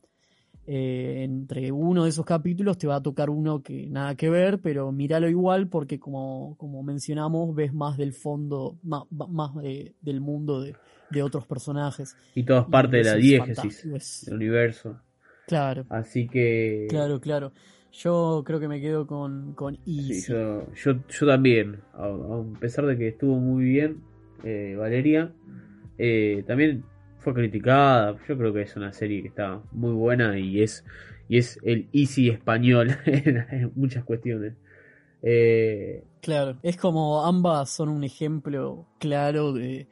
Eh, 0.65 1.25
entre 1.25 1.73
uno 1.73 2.05
de 2.05 2.11
esos 2.11 2.25
capítulos 2.25 2.79
te 2.79 2.87
va 2.87 2.97
a 2.97 3.03
tocar 3.03 3.31
uno 3.31 3.65
que 3.65 3.89
nada 3.89 4.15
que 4.15 4.31
ver, 4.31 4.61
pero 4.61 4.93
míralo 4.93 5.29
igual 5.29 5.67
porque 5.67 5.99
como, 5.99 6.57
como 6.57 6.85
mencionamos, 6.85 7.53
ves 7.53 7.75
más 7.75 7.97
del 7.97 8.13
fondo, 8.13 8.79
más, 8.85 9.03
más 9.11 9.51
del 9.57 10.21
mundo 10.21 10.61
de, 10.61 10.77
de, 11.11 11.23
otros 11.23 11.47
personajes. 11.47 12.17
Y 12.37 12.45
todo 12.45 12.61
es 12.61 12.67
parte 12.67 12.99
de 12.99 13.05
la 13.05 13.15
diégesis 13.17 14.27
del 14.27 14.35
universo. 14.37 15.01
Claro. 15.49 15.85
Así 15.89 16.29
que... 16.29 16.87
Claro, 16.89 17.21
claro. 17.21 17.53
Yo 17.93 18.43
creo 18.47 18.61
que 18.61 18.69
me 18.69 18.81
quedo 18.81 19.07
con, 19.07 19.55
con 19.55 19.79
Easy. 19.85 20.33
yo, 20.33 20.73
yo, 20.75 20.95
yo, 21.09 21.27
también, 21.27 21.81
a, 21.93 22.09
pesar 22.61 22.87
de 22.87 22.97
que 22.97 23.09
estuvo 23.09 23.37
muy 23.37 23.65
bien, 23.65 24.01
eh, 24.45 24.77
Valeria, 24.79 25.33
eh, 25.99 26.45
también 26.47 26.85
fue 27.23 27.35
criticada. 27.35 28.17
Yo 28.29 28.37
creo 28.37 28.53
que 28.53 28.63
es 28.63 28.77
una 28.77 28.93
serie 28.93 29.23
que 29.23 29.29
está 29.29 29.63
muy 29.73 29.93
buena 29.93 30.39
y 30.39 30.63
es, 30.63 30.85
y 31.29 31.39
es 31.39 31.59
el 31.63 31.89
easy 31.93 32.29
español 32.29 32.97
en, 33.07 33.73
muchas 33.75 34.05
cuestiones. 34.05 34.55
Eh, 35.23 36.05
claro, 36.21 36.59
es 36.63 36.77
como 36.77 37.25
ambas 37.25 37.71
son 37.71 37.89
un 37.89 38.03
ejemplo 38.03 38.89
claro 38.99 39.53
de, 39.53 39.87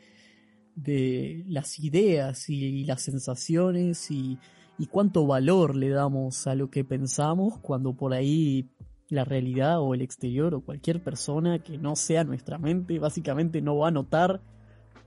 de 0.75 1.45
las 1.47 1.79
ideas 1.79 2.51
y, 2.51 2.85
las 2.85 3.03
sensaciones 3.03 4.11
y, 4.11 4.39
y, 4.77 4.87
cuánto 4.87 5.27
valor 5.27 5.77
le 5.77 5.91
damos 5.91 6.49
a 6.49 6.57
lo 6.57 6.69
que 6.69 6.85
pensamos 6.85 7.59
cuando 7.59 7.95
por 7.95 8.13
ahí 8.13 8.69
la 9.09 9.25
realidad 9.25 9.81
o 9.81 9.95
el 9.95 10.03
exterior 10.03 10.55
o 10.55 10.63
cualquier 10.63 11.03
persona 11.03 11.61
que 11.61 11.79
no 11.79 11.95
sea 11.95 12.25
nuestra 12.25 12.59
mente 12.59 12.99
básicamente 12.99 13.61
no 13.63 13.77
va 13.77 13.89
a 13.89 13.93
notar 13.93 14.41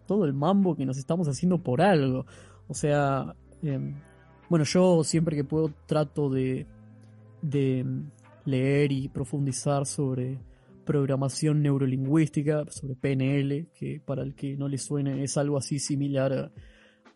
todo 0.05 0.25
el 0.25 0.33
mambo 0.33 0.75
que 0.75 0.85
nos 0.85 0.97
estamos 0.97 1.27
haciendo 1.27 1.61
por 1.61 1.81
algo. 1.81 2.25
O 2.67 2.73
sea, 2.73 3.35
em, 3.61 3.95
bueno, 4.49 4.65
yo 4.65 5.03
siempre 5.03 5.35
que 5.35 5.43
puedo 5.43 5.71
trato 5.85 6.29
de, 6.29 6.67
de 7.41 7.85
leer 8.45 8.91
y 8.91 9.07
profundizar 9.09 9.85
sobre 9.85 10.39
programación 10.85 11.61
neurolingüística, 11.61 12.65
sobre 12.69 12.95
PNL, 12.95 13.67
que 13.73 14.01
para 14.03 14.23
el 14.23 14.35
que 14.35 14.57
no 14.57 14.67
le 14.67 14.77
suene 14.77 15.23
es 15.23 15.37
algo 15.37 15.57
así 15.57 15.79
similar 15.79 16.51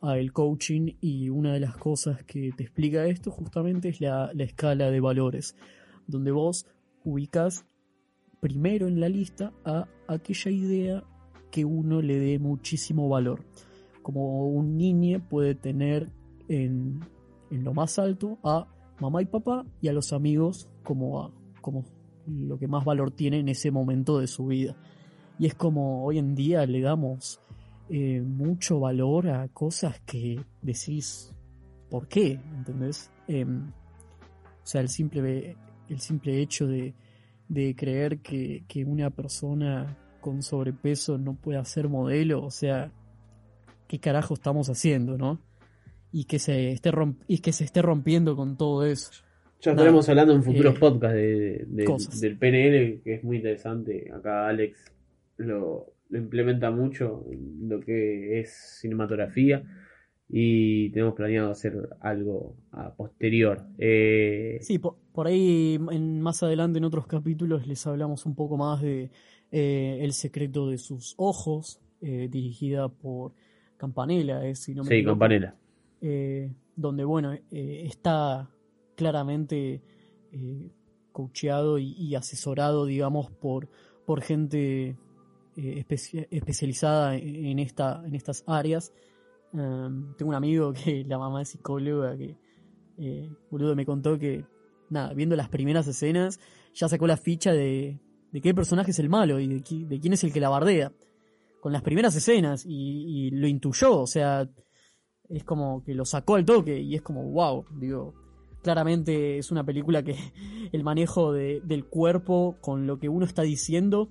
a, 0.02 0.18
el 0.18 0.32
coaching 0.32 0.94
y 1.02 1.30
una 1.30 1.54
de 1.54 1.60
las 1.60 1.76
cosas 1.76 2.24
que 2.24 2.52
te 2.56 2.64
explica 2.64 3.08
esto 3.08 3.32
justamente 3.32 3.90
es 3.90 4.00
la, 4.00 4.32
la 4.34 4.44
escala 4.44 4.92
de 4.92 5.00
valores, 5.00 5.56
donde 6.06 6.32
vos 6.32 6.68
ubicas 7.04 7.66
primero 8.40 8.88
en 8.88 9.00
la 9.00 9.10
lista 9.10 9.54
a 9.66 9.88
aquella 10.08 10.52
idea 10.52 11.04
que 11.52 11.66
uno 11.66 12.02
le 12.02 12.20
dé 12.20 12.40
muchísimo 12.40 13.10
valor. 13.10 13.46
Como 14.02 14.48
un 14.48 14.78
niño 14.78 15.22
puede 15.28 15.56
tener 15.56 16.12
en, 16.48 17.02
lo 17.50 17.74
más 17.74 18.00
alto 18.00 18.38
a 18.44 18.68
mamá 19.00 19.22
y 19.22 19.26
papá 19.26 19.66
y 19.82 19.88
a 19.88 19.94
los 19.94 20.14
amigos 20.14 20.70
como, 20.84 21.32
como 21.62 21.84
lo 22.26 22.58
que 22.58 22.68
más 22.68 22.86
valor 22.86 23.12
tiene 23.12 23.40
en 23.40 23.50
ese 23.50 23.72
momento 23.72 24.20
de 24.20 24.28
su 24.28 24.48
vida. 24.48 24.76
Y 25.40 25.46
es 25.46 25.56
como 25.56 26.04
hoy 26.04 26.18
en 26.18 26.36
día 26.36 26.66
le 26.66 26.82
damos 26.82 27.40
eh, 27.90 28.22
mucho 28.22 28.80
valor 28.80 29.30
a 29.30 29.48
cosas 29.50 30.00
que 30.02 30.42
decís, 30.62 31.34
¿por 31.90 32.08
qué? 32.08 32.40
¿Entendés? 32.58 33.12
Em, 33.28 33.70
o 33.70 34.66
sea, 34.70 34.82
el 34.82 34.90
simple, 34.90 35.56
el 35.88 36.00
simple 36.00 36.42
hecho 36.42 36.68
de, 36.68 36.94
de 37.48 37.76
creer 37.76 38.20
que, 38.20 38.66
que, 38.68 38.84
una 38.84 39.10
persona 39.10 39.98
con 40.20 40.42
sobrepeso 40.42 41.18
no 41.18 41.36
puede 41.36 41.64
ser 41.66 41.90
modelo, 41.90 42.44
o 42.44 42.52
sea, 42.52 42.92
¿qué 43.88 44.00
carajo 44.00 44.34
estamos 44.34 44.70
haciendo, 44.70 45.18
no? 45.18 45.40
Y 46.12 46.26
que 46.26 46.40
se 46.40 46.72
esté, 46.72 46.92
y 47.28 47.40
que 47.40 47.52
se 47.52 47.64
esté 47.64 47.82
rompiendo 47.82 48.36
con 48.36 48.58
todo 48.58 48.86
eso. 48.86 49.12
Ya 49.62 49.72
estaremos 49.72 50.08
hablando 50.08 50.34
en 50.34 50.44
futuros 50.44 50.76
eh, 50.76 50.80
podcasts 50.80 52.22
de, 52.22 52.28
del 52.28 52.38
PNL, 52.38 53.02
que 53.04 53.16
es 53.16 53.24
muy 53.24 53.38
interesante. 53.38 54.12
Acá 54.14 54.48
Alex 54.48 54.92
lo, 55.38 55.94
implementa 56.12 56.70
mucho 56.70 57.26
en 57.32 57.68
lo 57.68 57.80
que 57.80 58.40
es 58.40 58.80
cinematografía 58.80 59.64
y 60.30 60.90
tenemos 60.92 61.16
planeado 61.16 61.52
hacer 61.52 61.90
algo 62.02 62.56
a 62.72 62.94
posterior. 62.94 63.66
Eh... 63.78 64.60
Sí, 64.62 64.78
por, 64.78 64.98
por 65.12 65.28
ahí 65.28 65.80
en, 65.92 66.22
más 66.22 66.44
adelante 66.44 66.78
en 66.78 66.86
otros 66.86 67.08
capítulos 67.08 67.66
les 67.66 67.86
hablamos 67.88 68.26
un 68.26 68.36
poco 68.36 68.58
más 68.58 68.82
de 68.82 69.10
eh, 69.52 70.00
El 70.02 70.14
secreto 70.14 70.70
de 70.70 70.78
sus 70.78 71.14
ojos, 71.18 71.80
eh, 72.02 72.28
dirigida 72.30 72.90
por 72.90 73.34
Campanella, 73.78 74.46
eh, 74.46 74.56
si 74.56 74.74
no 74.74 74.84
me 74.84 74.90
Sí, 74.90 75.04
Campanella. 75.04 75.56
donde, 76.76 77.04
bueno, 77.04 77.38
está 77.52 78.50
claramente 78.96 79.82
coacheado 81.12 81.80
y, 81.80 82.14
asesorado, 82.16 82.86
digamos, 82.86 83.32
por, 83.32 83.70
por 84.06 84.22
gente 84.22 84.96
especializada 85.56 87.16
en, 87.16 87.60
esta, 87.60 88.04
en 88.06 88.14
estas 88.14 88.44
áreas. 88.46 88.94
Em, 89.54 90.14
tengo 90.16 90.30
un 90.30 90.36
amigo 90.36 90.74
que 90.86 91.04
la 91.06 91.18
mamá 91.18 91.42
es 91.42 91.50
psicóloga 91.50 92.16
que, 92.18 92.38
eh, 92.98 93.30
boludo, 93.50 93.76
me 93.76 93.86
contó 93.86 94.18
que, 94.18 94.46
nada, 94.90 95.14
viendo 95.14 95.36
las 95.36 95.50
primeras 95.50 95.88
escenas, 95.88 96.40
ya 96.74 96.90
sacó 96.90 97.08
la 97.08 97.18
ficha 97.18 97.54
de, 97.54 98.00
de 98.32 98.42
qué 98.42 98.54
personaje 98.54 98.92
es 98.92 99.00
el 99.00 99.10
malo 99.10 99.40
y 99.40 99.48
de, 99.48 100.00
quién 100.00 100.14
es 100.14 100.24
el 100.24 100.34
que 100.34 100.40
la 100.40 100.50
bardea. 100.50 100.92
Con 101.62 101.74
las 101.74 101.82
primeras 101.82 102.16
escenas 102.16 102.64
y, 102.66 103.32
lo 103.32 103.48
intuyó, 103.48 104.02
o 104.02 104.08
sea, 104.08 104.48
es 105.28 105.44
como 105.44 105.84
que 105.84 105.94
lo 105.96 106.06
sacó 106.06 106.36
al 106.36 106.46
toque 106.46 106.80
y 106.80 106.96
es 106.96 107.02
como, 107.02 107.24
wow, 107.32 107.66
digo, 107.72 108.14
claramente 108.62 109.38
es 109.38 109.52
una 109.52 109.66
película 109.66 110.04
que 110.04 110.16
el 110.72 110.84
manejo 110.84 111.34
del 111.34 111.86
cuerpo 111.86 112.58
con 112.62 112.88
lo 112.88 113.00
que 113.00 113.10
uno 113.10 113.26
está 113.26 113.42
diciendo 113.42 114.10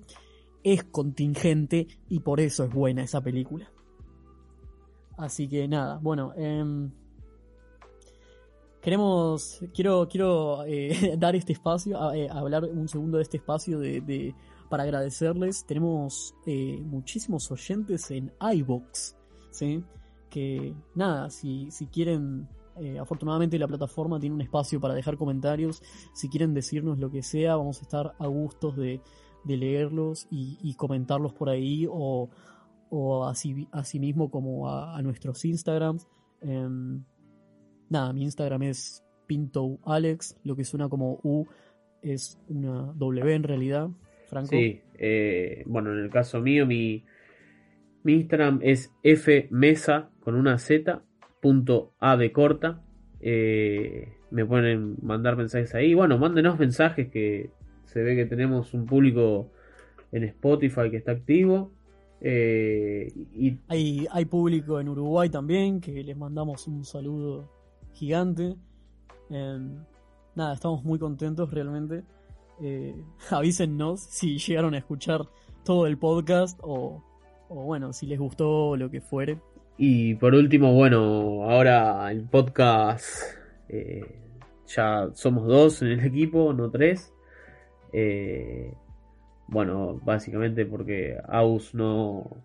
es 0.63 0.83
contingente 0.83 1.87
y 2.09 2.19
por 2.19 2.41
eso 2.41 2.65
es 2.65 2.73
buena 2.73 3.03
esa 3.03 3.21
película. 3.21 3.71
Así 5.17 5.47
que 5.47 5.67
nada, 5.67 5.97
bueno, 5.97 6.33
em, 6.35 6.91
queremos, 8.87 9.59
quiero, 9.73 10.07
quiero 10.07 10.63
eh, 10.63 11.17
dar 11.19 11.35
este 11.35 11.51
espacio, 11.51 12.13
eh, 12.13 12.29
hablar 12.31 12.63
un 12.63 12.87
segundo 12.87 13.17
de 13.17 13.23
este 13.23 13.35
espacio 13.35 13.79
de, 13.79 14.33
para 14.69 14.83
agradecerles. 14.83 15.65
Tenemos 15.65 16.33
eh, 16.45 16.79
muchísimos 16.85 17.51
oyentes 17.51 18.09
en 18.11 18.31
iBox, 18.39 19.17
¿sí? 19.51 19.83
Que 20.29 20.73
nada, 20.95 21.29
si, 21.29 21.69
si 21.69 21.87
quieren, 21.87 22.47
afortunadamente 22.97 23.59
la 23.59 23.67
plataforma 23.67 24.21
tiene 24.21 24.35
un 24.35 24.41
espacio 24.41 24.79
para 24.79 24.93
dejar 24.93 25.17
comentarios. 25.17 25.83
Si 26.13 26.29
quieren 26.29 26.53
decirnos 26.53 26.97
lo 26.97 27.11
que 27.11 27.23
sea, 27.23 27.57
vamos 27.57 27.79
a 27.79 27.81
estar 27.81 28.15
a 28.17 28.27
gustos 28.27 28.77
de, 28.77 29.01
leerlos 29.43 30.27
y, 30.31 30.73
comentarlos 30.75 31.33
por 31.33 31.49
ahí 31.49 31.85
o, 31.91 32.29
o 32.89 33.25
así, 33.25 33.67
así 33.73 33.99
mismo 33.99 34.31
como 34.31 34.69
a, 34.69 35.01
nuestros 35.01 35.43
Instagrams. 35.43 36.07
Em, 36.39 37.03
nada, 37.89 38.13
mi 38.13 38.23
Instagram 38.23 38.63
es 38.63 39.03
PintoAlex, 39.27 40.37
lo 40.43 40.55
que 40.55 40.63
suena 40.63 40.89
como 40.89 41.19
U 41.23 41.45
es 42.01 42.39
una 42.47 42.93
W 42.95 43.33
en 43.33 43.43
realidad. 43.43 43.89
Franco. 44.27 44.49
Sí, 44.49 44.81
eh, 44.97 45.63
bueno, 45.67 45.93
en 45.93 45.99
el 45.99 46.09
caso 46.09 46.41
mío, 46.41 46.65
mi, 46.65 47.05
mi 48.03 48.13
Instagram 48.13 48.59
es 48.61 48.91
fmesa 49.03 50.09
con 50.19 50.35
una 50.35 50.57
Z, 50.57 51.01
punto 51.41 51.93
A 51.99 52.17
de 52.17 52.31
corta. 52.31 52.81
Eh, 53.21 54.13
me 54.31 54.45
pueden 54.45 54.97
mandar 55.01 55.37
mensajes 55.37 55.73
ahí. 55.75 55.93
Bueno, 55.93 56.17
mándenos 56.17 56.59
mensajes 56.59 57.09
que 57.09 57.51
se 57.85 58.03
ve 58.03 58.15
que 58.15 58.25
tenemos 58.25 58.73
un 58.73 58.85
público 58.85 59.51
en 60.11 60.23
Spotify 60.25 60.89
que 60.91 60.97
está 60.97 61.13
activo. 61.13 61.71
Eh, 62.19 63.13
y... 63.33 63.59
hay, 63.67 64.07
hay 64.11 64.25
público 64.25 64.79
en 64.79 64.89
Uruguay 64.89 65.29
también, 65.29 65.79
que 65.79 66.03
les 66.03 66.17
mandamos 66.17 66.67
un 66.67 66.83
saludo 66.83 67.56
gigante. 67.97 68.55
Em, 69.29 69.83
nada, 70.35 70.53
estamos 70.53 70.83
muy 70.83 70.99
contentos 70.99 71.51
realmente. 71.51 72.03
Eh, 72.61 72.95
avísennos 73.29 74.01
si 74.01 74.37
llegaron 74.37 74.73
a 74.73 74.77
escuchar 74.77 75.21
todo 75.63 75.87
el 75.87 75.97
podcast 75.97 76.59
o, 76.63 77.03
bueno, 77.49 77.91
si 77.93 78.05
les 78.05 78.19
gustó 78.19 78.75
lo 78.77 78.89
que 78.89 79.01
fuere. 79.01 79.39
Y 79.77 80.15
por 80.15 80.33
último, 80.33 80.73
bueno, 80.73 81.43
ahora 81.43 82.11
el 82.11 82.23
podcast 82.23 83.05
eh, 83.69 84.01
ya 84.67 85.09
somos 85.13 85.47
dos 85.47 85.81
en 85.81 85.89
el 85.89 86.05
equipo, 86.05 86.53
no 86.53 86.69
tres. 86.71 87.13
Eh, 87.93 88.73
bueno, 89.47 89.99
básicamente 90.03 90.65
porque 90.65 91.17
Aus 91.27 91.73
no, 91.73 92.43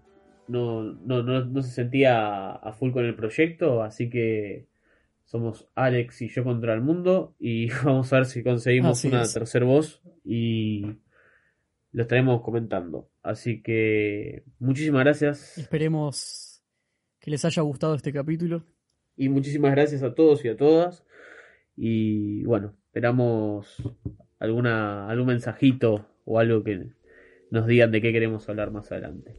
no, 0.48 0.82
no, 0.82 1.22
no, 1.22 1.62
se 1.62 1.70
sentía 1.70 2.52
a 2.52 2.72
full 2.72 2.92
con 2.92 3.04
el 3.04 3.14
proyecto, 3.14 3.82
así 3.82 4.10
que 4.10 4.66
somos 5.32 5.66
Alex 5.74 6.20
y 6.20 6.28
yo 6.28 6.44
contra 6.44 6.74
el 6.74 6.82
mundo 6.82 7.34
y 7.40 7.70
vamos 7.84 8.12
a 8.12 8.16
ver 8.16 8.26
si 8.26 8.42
conseguimos 8.42 9.02
una 9.04 9.26
tercera 9.26 9.64
voz 9.64 10.02
y 10.24 10.98
lo 11.90 12.02
estaremos 12.02 12.42
comentando. 12.42 13.08
Así 13.22 13.62
que 13.62 14.44
muchísimas 14.58 15.04
gracias. 15.04 15.56
Esperemos 15.56 16.62
que 17.18 17.30
les 17.30 17.44
haya 17.46 17.62
gustado 17.62 17.94
este 17.94 18.12
capítulo. 18.12 18.64
Y 19.16 19.30
muchísimas 19.30 19.72
gracias 19.72 20.02
a 20.02 20.14
todos 20.14 20.44
y 20.44 20.48
a 20.48 20.56
todas. 20.56 21.02
Y 21.76 22.44
bueno, 22.44 22.76
esperamos 22.86 23.82
alguna, 24.38 25.08
algún 25.08 25.28
mensajito 25.28 26.08
o 26.26 26.38
algo 26.38 26.62
que 26.62 26.90
nos 27.50 27.66
digan 27.66 27.90
de 27.90 28.02
qué 28.02 28.12
queremos 28.12 28.46
hablar 28.50 28.70
más 28.70 28.92
adelante. 28.92 29.38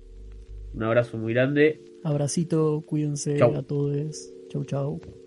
Un 0.74 0.82
abrazo 0.82 1.20
muy 1.20 1.34
grande. 1.36 1.86
Abracito, 2.04 2.84
cuídense 2.88 3.42
a 3.44 3.62
todos. 3.62 4.34
Chau, 4.50 4.66
chau. 4.66 5.23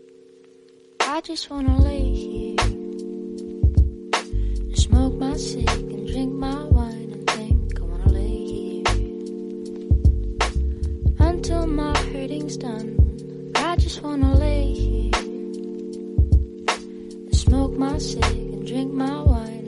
I 1.16 1.20
just 1.22 1.48
wanna 1.48 1.80
lay 1.80 2.12
here 2.12 2.56
and 4.60 4.76
smoke 4.78 5.14
my 5.14 5.34
cig 5.34 5.66
and 5.66 6.06
drink 6.06 6.34
my 6.34 6.64
wine 6.64 7.10
and 7.10 7.26
think 7.30 7.80
I 7.80 7.84
wanna 7.84 8.12
lay 8.12 8.36
here 8.36 8.84
until 11.18 11.66
my 11.68 11.96
hurting's 12.12 12.58
done. 12.58 12.98
I 13.54 13.76
just 13.76 14.02
wanna 14.02 14.34
lay 14.34 14.74
here 14.74 15.12
and 16.74 17.34
smoke 17.34 17.72
my 17.78 17.96
cig 17.96 18.22
and 18.22 18.66
drink 18.66 18.92
my 18.92 19.22
wine. 19.22 19.65